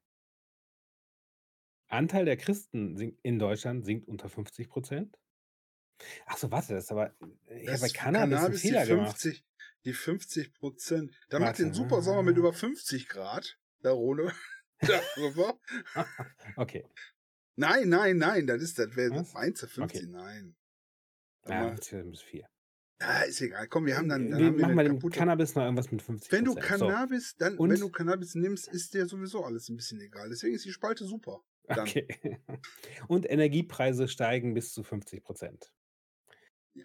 [1.90, 5.12] Anteil der Christen sink- in Deutschland sinkt unter 50%.
[6.26, 7.14] Ach so, warte, das ist aber.
[7.48, 9.18] Ich habe bei Cannabis, Cannabis, die Fehler gemacht.
[9.18, 9.44] 50,
[9.84, 11.12] die 50 Prozent.
[11.28, 13.58] Da macht den super Sommer mit über 50 Grad.
[13.82, 14.32] Da ohne.
[14.80, 15.58] Darüber.
[16.56, 16.86] Okay.
[17.56, 18.88] Nein, nein, nein, das ist das.
[18.96, 19.34] Was?
[19.34, 20.02] meinst du 50?
[20.04, 20.10] Okay.
[20.10, 20.56] Nein.
[21.46, 22.44] Ja, Aber, das ist viel.
[23.00, 23.68] ja, ist egal.
[23.68, 24.98] Komm, wir haben dann, dann wir haben wir machen bei dem.
[25.10, 26.32] Cannabis noch irgendwas mit 50%.
[26.32, 26.60] Wenn du So.
[26.60, 30.28] Cannabis, dann, Und- wenn du Cannabis nimmst, ist dir sowieso alles ein bisschen egal.
[30.30, 31.42] Deswegen ist die Spalte super.
[31.74, 31.88] Dann.
[31.88, 32.06] Okay.
[33.08, 35.72] Und Energiepreise steigen bis zu 50 Prozent.
[36.74, 36.84] Ja.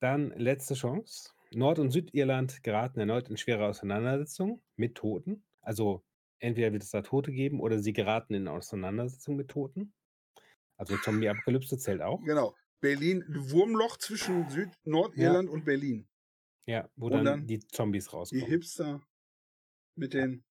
[0.00, 1.30] Dann letzte Chance.
[1.52, 5.44] Nord- und Südirland geraten erneut in schwere Auseinandersetzungen mit Toten.
[5.62, 6.04] Also
[6.38, 9.92] entweder wird es da Tote geben oder sie geraten in Auseinandersetzungen mit Toten.
[10.76, 12.22] Also Zombie-Apokalypse zählt auch.
[12.24, 12.54] Genau.
[12.80, 16.08] Berlin, Wurmloch zwischen Süd-, Nordirland und Berlin.
[16.66, 18.46] Ja, wo dann, dann die Zombies Die rauskommen.
[18.46, 19.02] Hipster
[19.96, 20.44] mit den.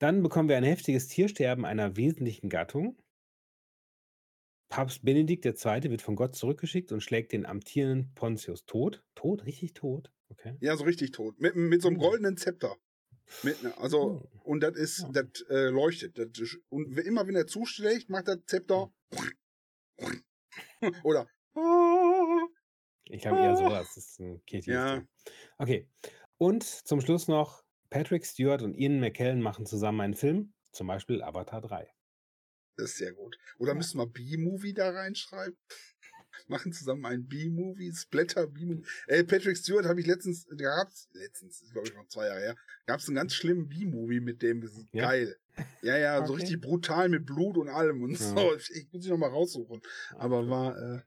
[0.00, 2.96] Dann bekommen wir ein heftiges Tiersterben einer wesentlichen Gattung.
[4.70, 5.90] Papst Benedikt II.
[5.90, 9.04] wird von Gott zurückgeschickt und schlägt den amtierenden Pontius tot.
[9.14, 9.44] Tot?
[9.44, 10.10] Richtig tot?
[10.30, 10.56] Okay.
[10.60, 11.38] Ja, so richtig tot.
[11.38, 12.02] Mit, mit so einem Hm.
[12.02, 12.76] goldenen Zepter.
[13.42, 14.40] Mit, ne- also, Hm.
[14.42, 15.10] und das ist, Ja.
[15.22, 16.16] das äh, leuchtet.
[16.18, 18.90] Das, und immer wenn er zuschlägt, macht das Zepter.
[21.04, 21.28] Oder.
[23.04, 23.88] Ich glaube eher sowas.
[23.94, 25.02] Das ist ein kreatives Ja.
[25.58, 25.88] Okay.
[26.38, 31.22] Und zum Schluss noch: Patrick Stewart und Ian McKellen machen zusammen einen Film, zum Beispiel
[31.22, 31.90] Avatar 3.
[32.76, 33.36] Das ist sehr gut.
[33.58, 33.76] Oder Ja.
[33.76, 35.56] müssen wir B-Movie da reinschreiben?
[36.48, 38.84] Machen zusammen ein B-Movie, Splatter B-Movie.
[39.08, 43.08] Ey, Patrick Stewart habe ich letztens, gab's, letztens, glaube ich noch zwei Jahre her, gab's
[43.08, 45.02] einen ganz schlimmen B-Movie mit dem, das ist Ja?
[45.08, 45.36] geil.
[45.82, 46.42] Ja, ja, so Okay.
[46.42, 48.16] richtig brutal mit Blut und allem und Ja.
[48.18, 48.54] so.
[48.54, 49.80] Ich muss sie noch mal raussuchen.
[50.16, 51.02] Aber war, äh,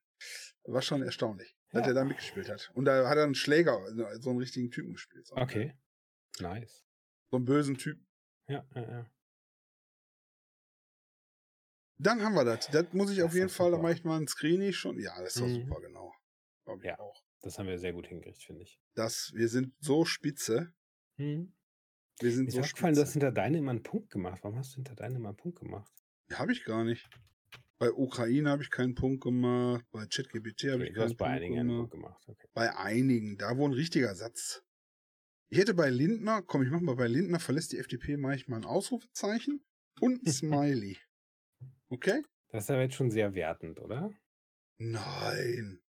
[0.66, 1.88] war schon erstaunlich, dass Ja.
[1.90, 2.72] er da mitgespielt hat.
[2.74, 5.28] Und da hat er einen Schläger, so so einen richtigen Typen gespielt.
[5.28, 5.74] So, Okay.
[6.40, 6.86] Nice.
[7.30, 8.08] so einen bösen Typen.
[8.48, 9.10] Ja, ja, ja.
[12.00, 12.68] Dann haben wir das.
[12.68, 15.00] Das muss ich Das auf jeden ist Fall, da mache ich mal ein Screening schon.
[15.00, 15.66] Ja, das ist doch Mhm.
[15.68, 16.14] super, genau.
[16.66, 17.00] Glaube Ja.
[17.00, 17.24] auch.
[17.42, 18.80] Das haben wir sehr gut hingekriegt, finde ich.
[18.96, 20.74] Das, wir sind so spitze.
[21.18, 21.54] Hm.
[22.20, 24.40] Wir sind Mir ist so aufgefallen, du hast hinter deine immer einen Punkt gemacht.
[24.44, 25.92] Warum hast du hinter deine immer einen Punkt gemacht?
[26.30, 27.10] Ja, habe ich gar nicht.
[27.80, 29.86] Bei Ukraine habe ich keinen Punkt gemacht.
[29.92, 31.90] Bei ChatGPT habe Okay, ich du hast keinen bei Punkt einigen einen gemacht.
[31.92, 32.24] Punkt gemacht.
[32.28, 32.48] Okay.
[32.54, 34.64] Bei einigen, da wo ein richtiger Satz.
[35.50, 38.48] Ich hätte bei Lindner, komm, ich mach mal bei Lindner, verlässt die FDP, mache ich
[38.48, 39.64] mal ein Ausrufezeichen
[40.00, 40.98] und ein Smiley.
[41.90, 42.24] Okay?
[42.50, 44.12] Das ist aber jetzt schon sehr wertend, oder?
[44.80, 45.82] Nein.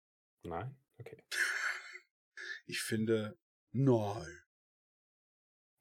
[0.44, 0.76] Nein?
[0.98, 1.22] Okay,
[2.66, 3.38] Ich finde,
[3.72, 4.42] nein.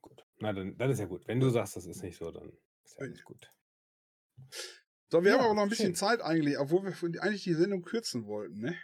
[0.01, 0.25] gut.
[0.39, 1.27] Na, dann, dann ist ja gut.
[1.27, 2.51] Wenn du sagst, das ist nicht so, dann
[2.83, 3.51] ist ja alles gut.
[5.11, 5.95] So, wir Ja, haben aber noch ein bisschen schön.
[5.95, 8.77] Zeit eigentlich, obwohl wir eigentlich die Sendung kürzen wollten, ne?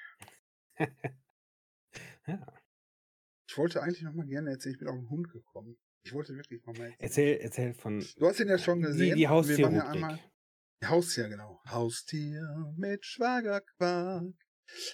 [2.28, 2.57] Ja.
[3.48, 5.78] Ich wollte eigentlich noch mal gerne erzählen, ich bin auf einen Hund gekommen.
[6.04, 7.00] Ich wollte wirklich noch mal erzählen.
[7.00, 9.16] Erzähl, erzähl von Du hast ihn ja schon die, gesehen.
[9.16, 10.20] die Wir waren ja einmal
[10.86, 11.60] Haustier, genau.
[11.68, 14.34] Haustier mit Schwagerquark.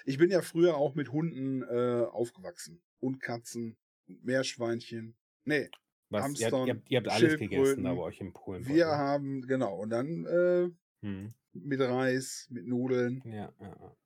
[0.05, 2.81] Ich bin ja früher auch mit Hunden äh, aufgewachsen.
[2.99, 3.77] Und Katzen,
[4.07, 5.17] und Meerschweinchen.
[5.45, 5.69] Nee,
[6.09, 8.65] Was, ihr, Hamstern, habt, ihr, habt, ihr habt alles gegessen, bei euch in Polen.
[8.65, 8.91] wir ne?
[8.91, 10.69] haben, genau, und dann äh,
[11.01, 11.33] Hm.
[11.51, 13.21] mit Reis, mit Nudeln.
[13.25, 13.97] Ja, ja, ja.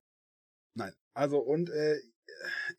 [0.73, 1.99] Nein, also und äh,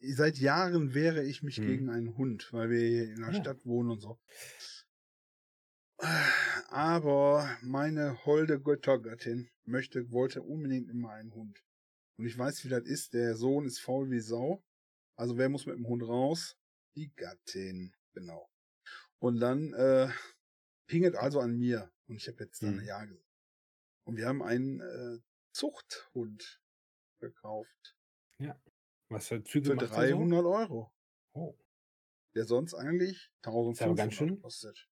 [0.01, 1.67] seit Jahren wehre ich mich Hm.
[1.67, 3.41] gegen einen Hund, weil wir hier in der Ja.
[3.41, 4.19] Stadt wohnen und so.
[6.71, 11.63] Aber meine holde Göttergattin möchte, wollte unbedingt immer einen Hund.
[12.19, 13.15] Und ich weiß, wie das ist.
[13.15, 14.63] Der Sohn ist faul wie Sau.
[15.17, 16.57] Also wer muss mit dem Hund raus?
[16.97, 18.49] Die Gattin, genau.
[19.19, 20.09] Und dann äh,
[20.89, 21.91] hing es also an mir.
[22.07, 22.87] Und ich habe jetzt dann Hm.
[22.87, 23.25] Ja gesagt.
[24.05, 25.19] Und wir haben einen äh,
[25.53, 26.61] Zuchthund
[27.21, 27.97] gekauft.
[29.11, 29.95] Was für Züge Für macht der so?
[29.97, 30.93] 300 Euro.
[31.35, 31.55] Oh.
[32.35, 33.31] Der sonst eigentlich
[33.77, 34.43] Ist aber 1500 ganz schön.
[34.43, 34.89] kostet.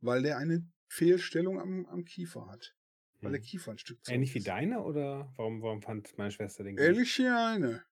[0.00, 2.76] Weil der eine Fehlstellung am, am Kiefer hat.
[3.20, 3.46] Weil der Hm.
[3.46, 4.48] Kiefer ein Stück zu Ähnlich wie ist.
[4.48, 6.78] deine oder warum, warum fand meine Schwester den?
[6.78, 7.84] Ähnlich wie eine.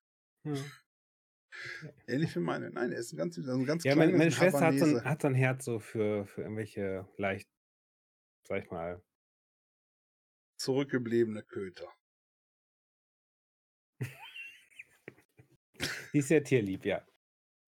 [0.44, 0.54] Ja,
[2.06, 2.70] Ähnlich wie meine.
[2.70, 5.04] Nein, er ist ein ganz, also ein ganz ja meine, meine Schwester hat so, ein,
[5.04, 7.48] hat so ein Herz so für, für irgendwelche leicht,
[8.46, 9.02] sag ich mal,
[10.56, 11.92] Zurückgebliebene Köter.
[16.12, 17.02] Die ist sehr tierlieb, ja.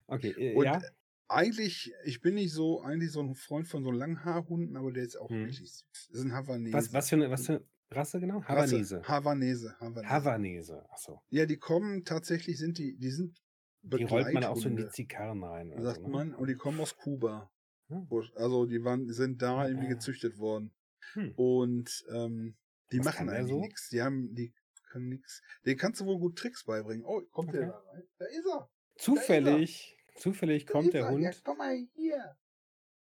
[0.07, 0.80] Okay, äh, Und ja.
[1.26, 5.16] Eigentlich, ich bin nicht so, eigentlich so ein Freund von so Langhaarhunden, aber der ist
[5.16, 5.45] auch Hm.
[5.45, 5.70] richtig.
[5.92, 6.74] Das ist ein Havanese.
[6.76, 8.38] Was, was, für eine, was für eine Rasse genau?
[8.40, 8.51] Rasse.
[8.76, 9.03] Havanese.
[9.09, 9.80] Havanese.
[9.80, 10.09] Havanese.
[10.11, 11.22] Havanese, achso.
[11.30, 13.40] Ja, die kommen tatsächlich, sind die, die sind
[13.82, 14.86] Die rollt man auch so in die.
[14.90, 15.72] Zikarren rein.
[15.72, 16.11] Oder sagt so, ne?
[16.12, 17.51] man, und die kommen aus Kuba.
[17.88, 18.07] Hm.
[18.36, 19.90] Also die waren, sind da Ah, irgendwie ah.
[19.95, 20.72] gezüchtet worden.
[21.14, 21.32] Hm.
[21.36, 22.57] Und ähm,
[22.92, 23.61] die Was machen eigentlich so?
[23.61, 23.88] nichts.
[23.88, 24.53] Die haben, die
[24.95, 25.42] können nichts.
[25.66, 27.05] Den kannst du wohl gut Tricks beibringen.
[27.05, 27.59] Oh, kommt Okay.
[27.59, 28.09] der da rein?
[28.18, 28.70] Da ist er.
[28.97, 31.11] Zufällig, zufällig Da kommt ist der er.
[31.11, 31.22] Hund.
[31.24, 32.36] Ja, komm mal hier.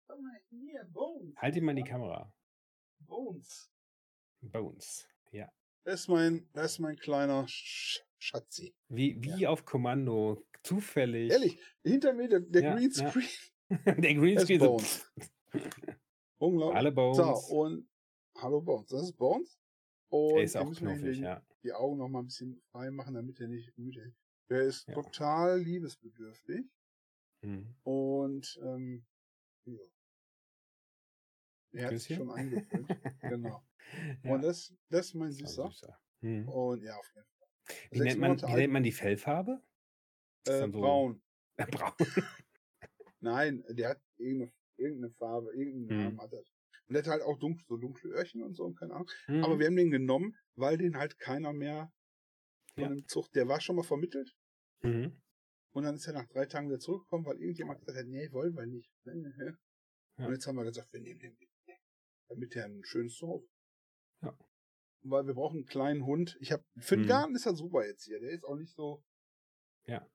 [0.07, 0.85] Komm mal hier.
[0.91, 1.37] Bones.
[1.37, 2.33] Halt ihm mal die Kamera.
[3.01, 3.71] Bones.
[4.41, 5.07] Bones.
[5.33, 5.53] Ja.
[5.85, 8.75] Das ist mein, das ist mein kleiner Sch Schatzi.
[8.89, 10.47] Wie, wie auf Kommando.
[10.63, 11.31] Zufällig.
[11.31, 12.77] Ehrlich, hinter mir der, der Ja, ja.
[12.77, 13.29] Greenscreen.
[14.03, 15.11] der Greenscreen ist
[16.39, 16.77] Unglaublich.
[16.79, 17.17] Alle Bones.
[17.19, 17.89] So, und
[18.39, 18.89] hallo Bones.
[18.89, 19.59] Das ist Bones.
[20.09, 21.45] Und er ist auch knuffig, ja.
[21.63, 24.17] Die Augen noch mal ein bisschen frei machen, damit er nicht müde ist.
[24.51, 24.95] Der ist Ja.
[24.95, 26.67] total liebesbedürftig
[27.43, 27.75] Hm.
[27.85, 29.05] und ähm,
[29.67, 29.81] ja.
[31.73, 32.87] Er hat sich schon eingefüllt.
[33.21, 33.65] genau.
[34.23, 35.69] Ja, Und das, das ist mein Süßer.
[35.69, 35.99] süßer.
[36.21, 36.49] Hm.
[36.49, 37.49] Und ja, auf jeden Fall.
[37.91, 39.63] Wie, nennt man, wie nennt man die Fellfarbe?
[40.47, 41.23] Äh, so- braun.
[41.57, 41.93] Braun.
[43.21, 46.05] Nein, der hat irgendeine, irgendeine Farbe, irgendeinen Hm.
[46.05, 46.45] Namen hat er.
[46.93, 49.09] Und der hat halt auch dunkel, so dunkle Öhrchen und so, und keine Ahnung.
[49.25, 49.43] Hm.
[49.45, 51.91] Aber wir haben den genommen, weil den halt keiner mehr
[52.75, 52.89] von Ja.
[52.91, 54.31] dem Zucht, der war schon mal vermittelt.
[54.83, 55.19] Mhm.
[55.71, 58.55] Und dann ist er nach drei Tagen wieder zurückgekommen, weil irgendjemand gesagt hat, nee, wollen
[58.55, 58.93] wir nicht.
[59.05, 59.53] Nee, nee, nee.
[60.19, 60.27] Ja.
[60.27, 61.49] Und jetzt haben wir gesagt, wir nehmen den mit.
[62.29, 63.49] Damit der ein schönes Zuhause.
[64.21, 64.37] Ja.
[65.01, 66.37] Weil wir brauchen einen kleinen Hund.
[66.41, 67.09] Ich habe für den Mhm.
[67.09, 68.21] Garten ist er super jetzt hier.
[68.21, 69.03] Der ist auch nicht so.
[69.87, 70.07] Ja.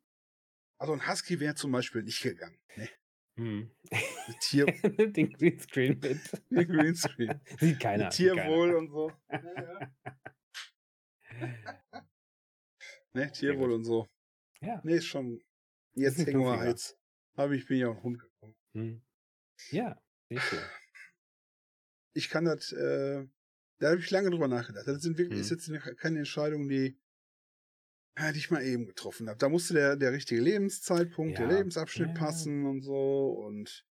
[0.78, 2.60] Also ein Husky wäre zum Beispiel nicht gegangen.
[2.76, 2.90] Nee.
[3.38, 3.70] Hm.
[3.92, 4.66] Ein Tier,
[5.14, 6.20] Den Greenscreen mit.
[6.52, 7.40] ein Greenscreen.
[7.60, 8.10] Sieht keiner.
[8.10, 8.78] Tierwohl keiner.
[8.80, 9.12] und so.
[9.30, 9.42] Ja,
[11.32, 12.04] ja.
[13.14, 14.08] Ne, Tierwohl und so.
[14.62, 14.82] Ja.
[14.84, 15.40] Nee, ist schon.
[15.94, 16.98] Jetzt hängen wir jetzt.
[17.36, 18.56] Habe ich bin ja auch Hund gekommen.
[18.74, 19.02] Hm.
[19.72, 20.60] Ja, sehr schön.
[22.16, 23.26] Ich kann das, äh,
[23.80, 24.88] da habe ich lange drüber nachgedacht.
[24.88, 25.42] Das sind wirklich, Mhm.
[25.42, 27.00] ist jetzt eine- keine Entscheidung, die,
[28.34, 29.38] die ich mal eben getroffen habe.
[29.38, 31.58] Da musste der, der richtige Lebenszeitpunkt, der Ja.
[31.58, 33.86] Lebensabschnitt Ja, passen und so und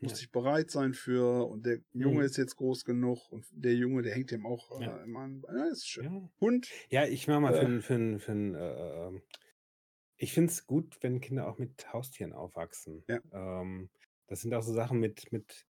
[0.00, 2.26] musste ich bereit sein für und der Junge Mhm.
[2.26, 4.98] ist jetzt groß genug und der Junge, der hängt dem auch Ja.
[4.98, 5.42] äh, immer an.
[5.48, 6.04] Ja, ist schön.
[6.04, 6.30] Ja.
[6.40, 7.80] Hund, Ja, ich mach mal für, Äh.
[7.82, 9.22] für, n- für, n, äh, ähm,
[10.16, 13.04] ich finde es gut, wenn Kinder auch mit Haustieren aufwachsen.
[13.08, 13.20] Ja.
[13.32, 13.90] Ähm,
[14.28, 15.66] das sind auch so Sachen mit, mit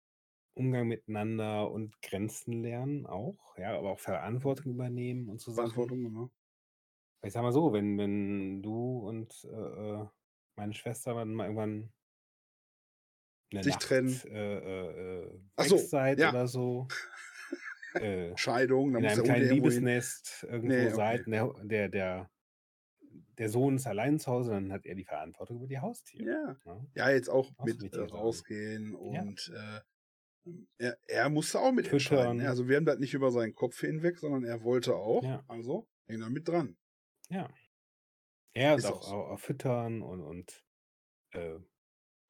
[0.54, 5.56] Umgang miteinander und Grenzen lernen auch, ja, aber auch Verantwortung übernehmen und so Sachen.
[5.62, 6.30] Verantwortung, genau.
[7.22, 9.48] Ich sag mal so, wenn, wenn du und äh,
[10.02, 10.06] äh,
[10.56, 11.92] meine Schwester dann mal irgendwann
[13.50, 14.20] eine Sich Nacht trennen.
[14.26, 16.30] äh, äh, Ach weg so, seid ja.
[16.30, 16.86] oder so,
[17.94, 19.48] äh, Scheidung, da in einem kleinen.
[19.48, 20.94] Liebesnest irgendwo Nee, okay.
[20.94, 22.30] seid, der, der,
[23.38, 26.30] der, Sohn ist allein zu Hause, dann hat er die Verantwortung über die Haustiere.
[26.30, 26.56] Ja.
[26.74, 26.86] ne?
[26.94, 29.22] Ja, jetzt auch mit äh, rausgehen Ja.
[29.22, 29.80] und äh,
[30.78, 32.20] er, er musste auch mit entscheiden.
[32.22, 32.36] Füttern.
[32.38, 32.48] ne?
[32.48, 35.22] Also wir haben das nicht über seinen Kopf hinweg, sondern er wollte auch.
[35.24, 35.42] Ja.
[35.48, 36.76] Also hängt da mit dran.
[37.30, 37.48] Ja.
[38.54, 39.14] Ja, und Ist auch, auch so.
[39.16, 40.64] auch, füttern und, und
[41.32, 41.58] äh,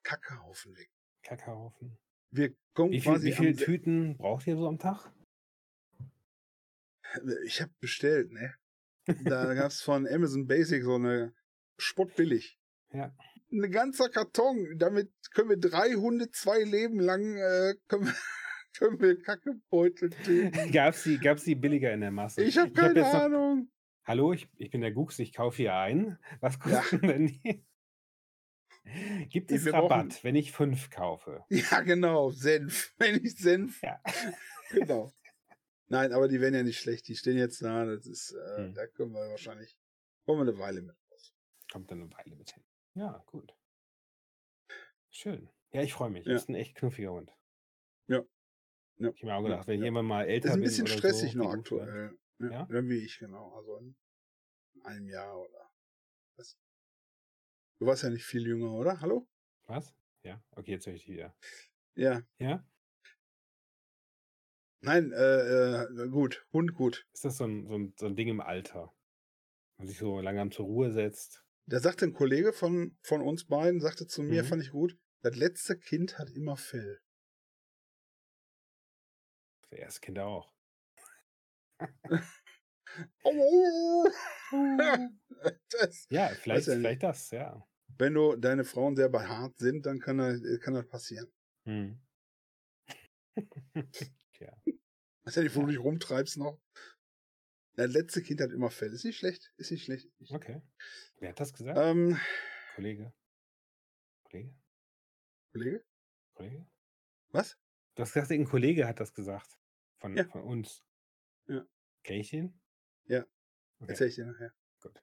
[0.02, 0.90] Kackhaufen weg.
[1.22, 1.98] Kackhaufen.
[2.30, 5.10] Wir kommen Wie, viel, quasi wie viele Tüten braucht ihr so am Tag?
[7.46, 8.54] Ich habe bestellt, ne?
[9.24, 11.34] Da gab's von Amazon Basic so eine
[11.78, 12.58] spottbillig.
[12.92, 13.14] Ja.
[13.50, 14.76] Ein ganzer Karton.
[14.78, 18.14] Damit können wir drei Hunde zwei Leben lang äh, können, wir,
[18.78, 20.72] können wir Kackebeutel töten.
[20.72, 22.42] Gab's die, gab's die billiger in der Masse?
[22.42, 23.70] Ich habe hab keine jetzt noch- Ahnung.
[24.08, 26.18] Hallo, ich, ich bin der Gux, ich kaufe hier ein.
[26.40, 26.80] Was Ja.
[26.80, 27.64] kosten denn die?
[29.28, 31.44] Gibt es Rabatt, brauchen- wenn ich fünf kaufe?
[31.50, 32.30] Ja, genau.
[32.30, 32.94] Senf.
[32.98, 33.82] Wenn ich Senf.
[33.82, 34.00] Ja.
[34.70, 35.12] Genau.
[35.88, 37.06] Nein, aber die werden ja nicht schlecht.
[37.08, 37.84] Die stehen jetzt da.
[37.84, 38.74] Das ist, äh, Hm.
[38.74, 39.76] da können wir wahrscheinlich,
[40.24, 41.34] kommen wir eine Weile mit raus.
[41.70, 42.64] Kommt dann eine Weile mit hin.
[42.94, 43.54] Ja, gut.
[45.10, 45.50] Schön.
[45.72, 46.24] Ja, ich freue mich.
[46.24, 46.34] Ja.
[46.34, 47.30] Ist ein echt knuffiger Hund.
[48.06, 48.22] Ja.
[48.96, 49.10] Ja.
[49.10, 49.48] Ich habe mir auch Ja.
[49.48, 49.84] gedacht, wenn ich Ja.
[49.86, 52.16] irgendwann mal älter Ist ein bin bisschen stressig so, noch aktuell.
[52.40, 52.68] Ja, Ja?
[52.70, 53.52] ja, wie ich, genau.
[53.54, 53.96] Also in
[54.84, 55.70] einem Jahr oder
[56.36, 56.56] was.
[57.80, 59.00] Du warst ja nicht viel jünger, oder?
[59.00, 59.28] Hallo?
[59.66, 59.94] Was?
[60.22, 60.42] Ja?
[60.52, 61.36] Okay, jetzt höre ich dich wieder.
[61.94, 62.22] Ja.
[62.38, 62.66] Ja?
[64.80, 66.46] Nein, äh, äh, gut.
[66.52, 67.06] Hund gut.
[67.12, 68.94] Ist das so ein, so ein, so ein Ding im Alter?
[69.76, 71.44] Man sich so langsam zur Ruhe setzt?
[71.66, 74.46] Da sagte ein Kollege von, von uns beiden, sagte zu mir, Mhm.
[74.46, 77.00] fand ich gut, das letzte Kind hat immer Fell.
[79.68, 80.52] Für erste Kinder auch.
[83.22, 84.08] Oh,
[85.70, 87.64] das, Ja, vielleicht, ja vielleicht das, ja.
[87.98, 91.30] wenn du deine Frauen sehr behaart sind, dann kann das, kann das passieren.
[91.64, 92.00] Hm.
[94.32, 94.52] Tja.
[95.24, 96.60] Weißt du nicht, wo du dich rumtreibst noch?
[97.74, 98.92] Das letzte Kind hat immer Fell.
[98.92, 99.52] Ist nicht schlecht.
[99.56, 100.10] Ist nicht schlecht.
[100.30, 100.62] Okay.
[101.20, 101.78] Wer hat das gesagt?
[101.80, 102.18] Ähm,
[102.74, 103.12] Kollege?
[104.24, 104.54] Kollege?
[105.52, 105.84] Kollege?
[106.34, 106.66] Kollege?
[107.30, 107.56] Was?
[107.94, 109.58] Du hast gesagt, ein Kollege hat das gesagt.
[110.00, 110.24] Von, Ja.
[110.24, 110.82] von uns.
[111.48, 111.66] Ja.
[112.04, 112.58] Kenn ich ihn?
[113.06, 113.20] Ja.
[113.80, 113.90] Okay.
[113.92, 114.52] Erzähl ich dir nachher.
[114.82, 115.02] Gut.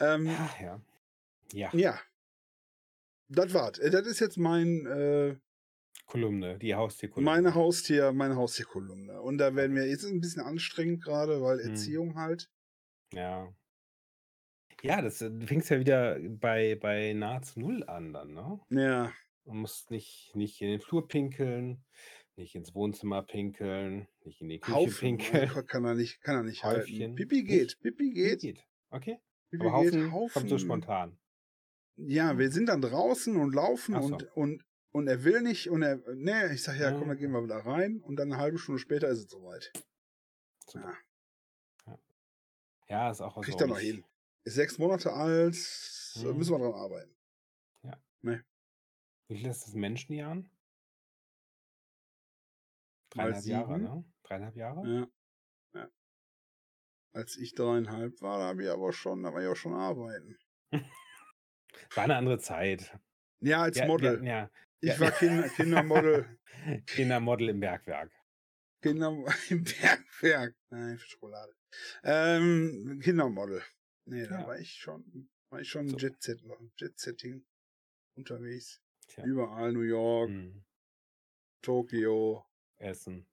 [0.00, 0.80] Ähm, Ja, ja.
[1.52, 2.00] Ja, ja.
[3.28, 3.78] Das war's.
[3.78, 5.36] Äh, Das ist jetzt mein, äh,
[6.06, 7.30] Kolumne, die Haustierkolumne.
[7.30, 9.20] meine Haustier, meine Haustierkolumne.
[9.22, 11.70] Und da werden wir, jetzt ist ein bisschen anstrengend gerade, weil Hm.
[11.70, 12.50] Erziehung halt.
[13.12, 13.52] Ja.
[14.82, 18.60] Ja, das, äh, fängst ja wieder bei, bei nahezu null an dann, ne?
[18.70, 19.12] Ja.
[19.46, 21.84] Man muss nicht, nicht in den Flur pinkeln,
[22.36, 25.18] nicht ins Wohnzimmer pinkeln, nicht in die Küche Haufen.
[25.18, 25.66] pinkeln.
[25.66, 26.80] Kann er nicht, kann er nicht halten.
[26.90, 27.14] Häufchen.
[27.14, 27.78] Pipi geht.
[27.80, 28.40] Pipi geht.
[28.40, 28.64] Geht.
[28.90, 29.18] Okay.
[29.50, 30.10] Pipi Aber geht.
[30.10, 31.18] Haufen, kommt so spontan.
[31.96, 34.00] Ja, wir sind dann draußen und laufen so.
[34.00, 37.06] und, und, und er will nicht und er, nee, ich sag ja, komm, Ah.
[37.08, 39.72] dann gehen wir wieder rein und dann eine halbe Stunde später ist es soweit.
[40.66, 40.92] Super.
[41.86, 41.92] Ja.
[41.92, 41.98] Ja.
[42.88, 43.44] ja, ist auch was.
[43.44, 44.04] Kriegt er noch hin.
[44.42, 45.54] Ist sechs Monate alt,
[46.16, 46.36] Mhm.
[46.36, 47.10] müssen wir dran arbeiten.
[49.28, 50.50] Wie viel ist das Menschenjahren?
[53.14, 54.04] Dreieinhalb Jahre, ne?
[54.24, 54.88] Dreieinhalb Jahre?
[54.88, 55.80] Ja.
[55.80, 55.88] ja.
[57.12, 60.36] Als ich dreieinhalb war, da habe ich aber schon, da war ich auch schon arbeiten.
[61.94, 62.96] War eine andere Zeit.
[63.40, 64.12] Ja, als Ja, Model.
[64.12, 64.50] hatten ja
[64.80, 65.00] ich ja.
[65.00, 66.38] war Kinder, Kindermodel.
[66.86, 68.12] Kindermodel im Bergwerk.
[68.82, 69.08] Kinder
[69.50, 70.56] im Bergwerk.
[70.70, 71.52] Nein, für Schokolade.
[72.04, 73.62] Ähm, Kindermodel.
[74.06, 74.46] Nee, da Ja.
[74.46, 75.96] war ich schon, war ich schon So.
[75.96, 76.42] Jet Set,
[76.78, 77.44] Jet Setting
[78.16, 78.80] unterwegs.
[79.08, 79.24] Tja.
[79.24, 80.64] Überall New York, Hm.
[81.62, 82.44] Tokio,
[82.84, 83.26] Essen.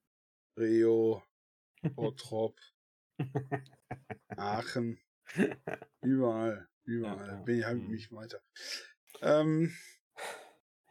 [0.58, 1.22] Rio,
[1.94, 2.58] Bottrop,
[4.36, 4.98] Aachen,
[6.02, 7.28] überall, überall.
[7.28, 7.42] Ja.
[7.42, 7.90] Bin ich halt Mhm.
[7.90, 8.40] mich weiter.
[9.20, 9.72] Ähm,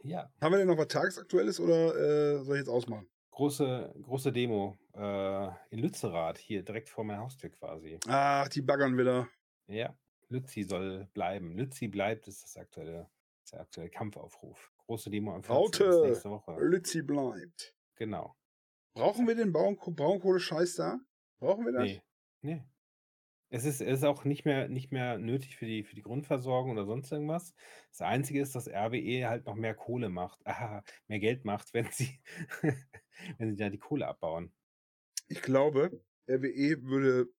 [0.03, 3.07] Ja, haben wir denn noch was Tagesaktuelles oder äh, soll ich jetzt ausmachen?
[3.31, 7.99] große, große Demo äh, in Lützerath, hier direkt vor meiner Haustür quasi.
[8.07, 9.27] Ach, die baggern wieder.
[9.67, 9.97] Ja,
[10.29, 11.55] Lützi soll bleiben.
[11.55, 13.09] Lützi bleibt, ist das aktuelle,
[13.43, 14.71] ist der aktuelle Kampfaufruf.
[14.85, 15.55] Große Demo am 14.
[15.55, 16.07] Raute.
[16.07, 16.57] nächste Woche.
[16.59, 17.75] Lützi bleibt.
[17.95, 18.35] Genau.
[18.93, 20.99] Brauchen wir den Braun Braunkohle-Scheiß da?
[21.39, 21.83] Brauchen wir das?
[21.83, 22.01] Nee,
[22.41, 22.63] nee.
[23.53, 26.71] Es ist, es ist auch nicht mehr, nicht mehr nötig für die, für die Grundversorgung
[26.71, 27.53] oder sonst irgendwas.
[27.89, 31.91] Das Einzige ist, dass RWE halt noch mehr Kohle macht, ah, mehr Geld macht, wenn
[31.91, 32.21] sie,
[33.37, 34.53] wenn sie da die Kohle abbauen.
[35.27, 37.29] Ich glaube, RWE würde.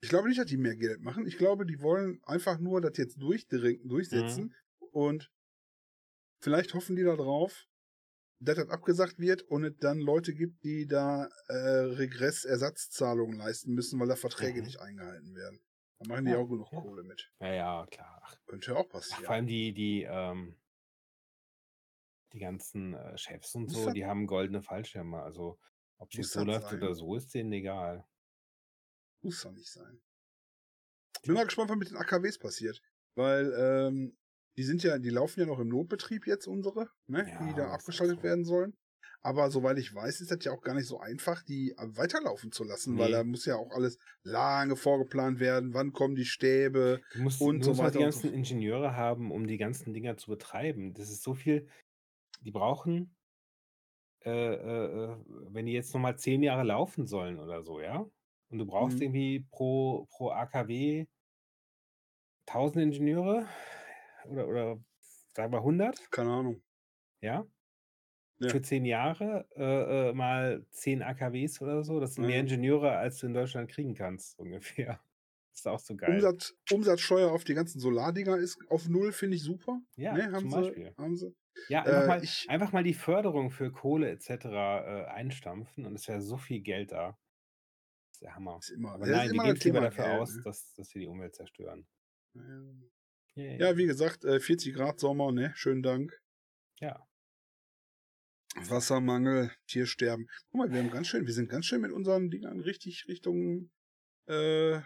[0.00, 1.26] Ich glaube nicht, dass die mehr Geld machen.
[1.26, 4.54] Ich glaube, die wollen einfach nur das jetzt durchsetzen.
[4.90, 5.30] Und
[6.40, 7.68] vielleicht hoffen die da drauf,
[8.44, 14.00] dass das abgesagt wird und es dann Leute gibt, die da äh, Regressersatzzahlungen leisten müssen,
[14.00, 14.64] weil da Verträge Mhm.
[14.64, 15.60] nicht eingehalten werden.
[15.98, 16.80] Da machen die Ja, auch genug ja.
[16.80, 17.32] Kohle mit.
[17.40, 18.22] Ja, ja, klar.
[18.24, 19.24] Ach, Könnte ja auch ach, passieren.
[19.24, 20.56] vor allem die, die, ähm,
[22.32, 25.22] die ganzen äh, Chefs und so, das- die haben goldene Fallschirme.
[25.22, 25.58] Also
[25.98, 26.78] Ob es so läuft sein?
[26.78, 28.06] oder so, ist denen egal.
[29.20, 30.00] Muss doch nicht sein.
[31.24, 32.80] Bin mal gespannt, was mit den AKWs passiert.
[33.14, 34.16] Weil, ähm,
[34.56, 37.26] die sind ja, die laufen ja noch im Notbetrieb jetzt, unsere, ne?
[37.28, 38.22] Ja, die da halt abgeschaltet so.
[38.22, 38.74] werden sollen.
[39.24, 42.50] Aber soweit ich weiß, ist das ja auch gar nicht so einfach, die äh, weiterlaufen
[42.52, 43.12] zu lassen, weil Nee.
[43.12, 45.74] da muss ja auch alles lange vorgeplant werden.
[45.74, 47.00] Wann kommen die Stäbe?
[47.10, 48.34] Du musst, Und du so musst halt die weiter so ganzen fort.
[48.34, 50.92] Ingenieure haben, um die ganzen Dinger zu betreiben.
[50.94, 51.68] Das ist so viel.
[52.42, 53.16] Die brauchen,
[54.24, 55.16] äh, äh, äh,
[55.50, 58.06] wenn die jetzt nochmal zehn Jahre laufen sollen oder so, ja?
[58.50, 59.02] Und du brauchst Mhm.
[59.02, 61.06] irgendwie pro, pro AKW
[62.46, 63.46] 1000 Ingenieure
[64.26, 64.84] oder, oder
[65.34, 66.62] sagen wir 100, Keine Ahnung.
[67.20, 67.44] ja?
[68.38, 68.48] Ja.
[68.48, 72.00] Für zehn Jahre äh, äh, mal 10 AKWs oder so.
[72.00, 72.40] Das sind mehr Ja.
[72.40, 75.00] Ingenieure, als du in Deutschland kriegen kannst, ungefähr.
[75.54, 76.14] ist auch so geil.
[76.14, 79.80] Umsatz, Umsatzsteuer auf die ganzen Solardinger ist auf null, finde ich super.
[79.96, 81.36] Ja, ne, haben zum sie, haben sie.
[81.68, 84.28] Ja, einfach, Äh, mal, ich- einfach mal die Förderung für Kohle etc.
[84.46, 87.10] Äh, einstampfen und es wäre so viel Geld da.
[88.08, 88.56] Das ist der Hammer.
[88.58, 90.42] Ist immer, Aber nein, wir immer geben lieber dafür Geld, aus, ne?
[90.42, 91.86] dass, dass wir die Umwelt zerstören.
[93.34, 93.58] Yay.
[93.60, 95.52] Ja, wie gesagt, äh, 40 Grad Sommer, ne?
[95.54, 96.20] Schönen Dank.
[96.80, 97.06] Ja.
[98.54, 100.28] Wassermangel, Tiersterben.
[100.50, 103.70] Guck mal, wir haben ganz schön, wir sind ganz schön mit unseren Dingern richtig Richtung
[104.26, 104.80] äh,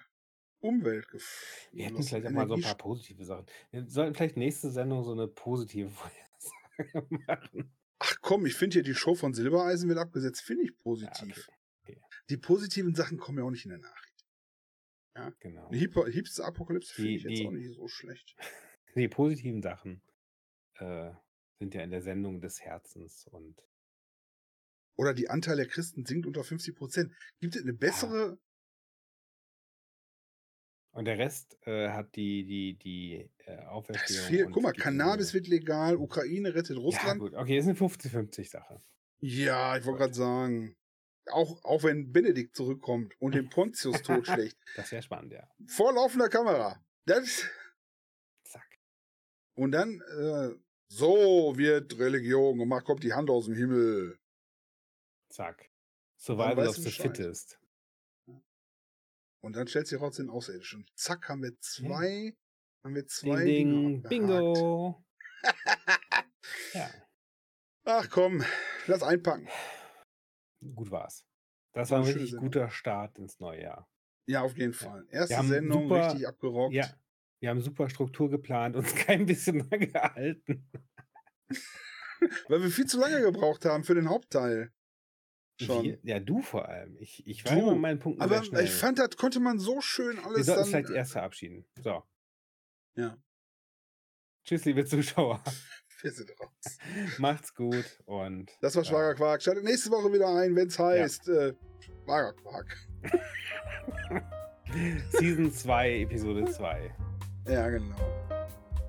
[0.61, 3.47] Umwelt gef- Wir hätten vielleicht auch mal so ein paar positive Sachen.
[3.71, 5.91] Wir sollten vielleicht nächste Sendung so eine positive
[6.79, 7.75] Vorhersage machen.
[7.99, 11.49] Ach komm, ich finde hier die Show von Silbereisen wird abgesetzt, finde ich Ja, positiv.
[11.83, 12.01] okay,
[12.31, 13.79] Die positiven Sachen kommen ja auch nicht in der
[15.19, 15.41] Nachricht.
[15.41, 15.69] genau.
[15.71, 18.37] Die Hyper- Hipster Apokalypse finde ich jetzt die- auch nicht so schlecht.
[18.97, 20.01] Die positiven Sachen
[20.79, 21.11] äh,
[21.59, 23.61] sind ja in der Sendung des Herzens und
[24.97, 27.13] Oder die Anteil der Christen sinkt unter 50 Prozent.
[27.41, 28.39] Gibt es eine bessere?
[30.93, 33.15] Und der Rest äh, hat die, die, die
[33.45, 34.27] äh, Das Auferstehung.
[34.29, 34.45] viel.
[34.47, 37.21] und Guck mal, Cannabis wird legal, Ukraine rettet Ja, Russland.
[37.21, 38.81] gut, okay, ist eine 50-50-Sache.
[39.19, 40.75] Ja, ich wollte gerade sagen.
[41.31, 44.57] Auch, auch wenn Benedikt zurückkommt und den Pontius totschlägt.
[44.77, 45.49] Das wäre spannend, ja.
[45.67, 46.85] Vor laufender Kamera.
[47.05, 47.45] Das,
[48.45, 48.79] Zack.
[49.55, 50.55] und dann, äh,
[50.89, 54.19] so wird Religion gemacht, kommt die Hand aus dem Himmel.
[55.29, 55.71] Zack.
[56.17, 57.59] Survival of du the fittest.
[59.41, 60.87] Und dann stellt sich raus den Außerirdischen.
[60.95, 62.37] Zack, haben wir zwei,
[62.83, 64.09] haben wir Ding, zwei ding, abgehakt.
[64.09, 65.05] bingo.
[66.75, 66.91] ja,
[67.89, 68.45] Ach komm,
[68.89, 69.49] lass einpacken.
[70.75, 71.25] Gut war's.
[71.73, 72.47] Das War war ein richtig Sendung.
[72.47, 73.89] guter Start ins neue Jahr.
[74.29, 75.07] Ja, auf jeden Fall.
[75.11, 76.75] Erste Sendung, super- richtig abgerockt.
[76.75, 76.89] Ja,
[77.41, 80.69] wir haben super Struktur geplant, uns kein bisschen dran gehalten.
[82.49, 84.73] Weil wir viel zu lange gebraucht haben für den Hauptteil.
[85.61, 85.85] Schon.
[85.85, 86.97] Wir, ja, du vor allem.
[86.99, 90.17] Ich, ich war Du, immer meinen Punkten Aber ich fand, das konnte man so schön
[90.17, 90.69] wir alles sollten dann.
[90.71, 91.65] vielleicht erst verabschieden.
[91.83, 92.03] So.
[92.97, 93.17] Ja.
[94.45, 95.43] Tschüss, liebe Zuschauer.
[96.03, 96.79] Wir sind raus.
[97.19, 99.43] Macht's gut und Das war äh, Schwager Quark.
[99.43, 101.55] Schaltet nächste Woche wieder ein, wenn es heißt äh,
[102.05, 102.77] Schwager Quark.
[105.11, 106.95] Season 2, Episode 2.
[107.49, 107.97] Ja, genau.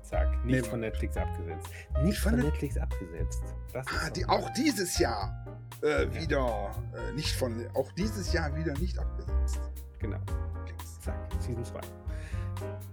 [0.02, 0.44] Zack.
[0.44, 1.68] Nicht Nee, von Netflix abgesetzt.
[2.02, 3.42] Nicht von das- Netflix abgesetzt.
[3.72, 5.46] Das ist Ah, die, auch dieses Jahr
[5.82, 9.60] äh, wieder äh, nicht von, auch dieses Jahr wieder nicht abgesetzt.
[9.98, 10.18] Genau.
[11.02, 11.16] Zack.
[11.40, 11.80] Season 2.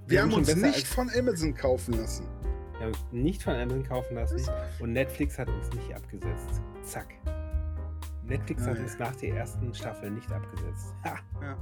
[0.07, 2.27] Wir, haben schon uns nicht von Amazon kaufen lassen.
[2.77, 4.41] Wir haben uns nicht von anderen kaufen lassen
[4.79, 6.61] und Netflix hat uns nicht abgesetzt.
[6.83, 7.07] Zack.
[8.23, 8.83] Netflix Ja, hat ja.
[8.83, 10.93] uns nach der ersten Staffel nicht abgesetzt.
[11.05, 11.15] Ha.
[11.41, 11.57] Ja.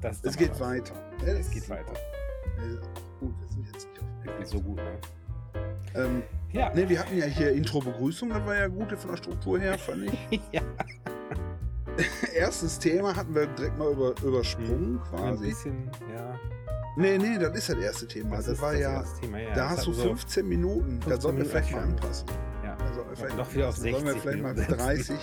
[0.00, 0.60] Das Es geht was.
[0.60, 0.94] weiter.
[1.26, 1.92] Es geht weiter.
[3.20, 4.98] Gut, wir sind jetzt nicht auf Ist so gut, ne?
[5.94, 6.22] ähm,
[6.52, 6.72] Ja.
[6.74, 10.04] Ne, wir hatten ja hier Intro-Begrüßung, das war ja gut von der Struktur her, fand
[10.30, 10.40] ich.
[10.52, 10.62] ja.
[12.34, 15.48] Erstes Thema hatten wir direkt mal über, übersprungen Ein quasi.
[15.48, 16.38] bisschen, ja.
[16.98, 18.36] Nee, nee, das ist das erste Thema.
[18.36, 19.38] Das, ist war ja, erste Thema.
[19.38, 20.98] Ja, da das hast du so- 15 Minuten.
[21.00, 22.28] Da 15 sollten wir vielleicht mal anpassen.
[22.64, 22.76] Ja.
[22.78, 23.92] Wir vielleicht Noch mal wieder auf anpassen.
[23.92, 25.16] Sollen wir 60 vielleicht mal Minuten 30,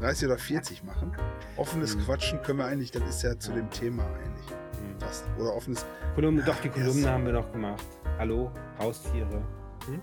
[0.00, 1.12] 30 oder 40 machen.
[1.56, 2.00] Offenes Mhm.
[2.04, 3.56] Quatschen können wir eigentlich, das ist ja zu Ja.
[3.56, 5.00] dem Thema eigentlich Hm.
[5.00, 5.24] fast.
[5.38, 5.84] Oder offenes.
[6.14, 6.68] Kolumne, doch, die.
[6.70, 7.84] Kolumne haben wir noch gemacht.
[8.18, 9.42] Hallo, Haustiere.
[9.86, 10.00] Hm?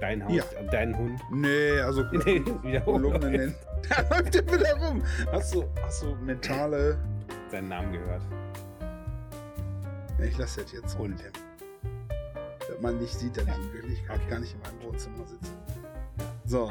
[0.00, 0.42] Dein Haus, Ja.
[0.42, 1.20] äh, dein Hund.
[1.30, 3.54] Nee, also Nee, Kolumne nennen.
[3.88, 5.00] Da läuft der wieder rum.
[5.30, 6.98] Hast du, hast du mentale.
[7.52, 8.22] Seinen Namen gehört.
[10.18, 11.18] Ich lasse das jetzt Und?
[11.20, 11.32] dem.
[12.58, 13.52] Dass man nicht sieht, dass Ja.
[13.52, 14.30] ich in Wirklichkeit Okay.
[14.30, 15.52] gar nicht in meinem Wohnzimmer sitze.
[16.44, 16.70] So.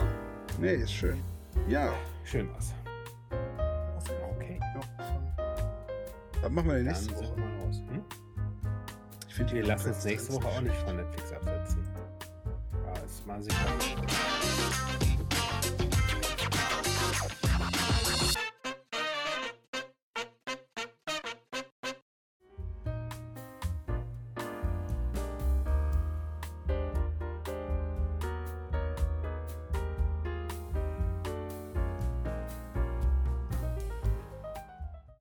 [0.59, 1.21] Nee, ist schön.
[1.67, 1.93] Ja.
[2.23, 2.73] Schön was.
[4.35, 4.59] Okay.
[6.41, 7.39] Dann machen wir Dann nächste sind Woche.
[7.39, 7.81] mal raus.
[7.89, 8.03] Hm?
[9.27, 11.87] Ich finde die Wir lassen uns nächste Woche auch nicht von Netflix absetzen.
[12.85, 13.55] Ja, ist mal sicher.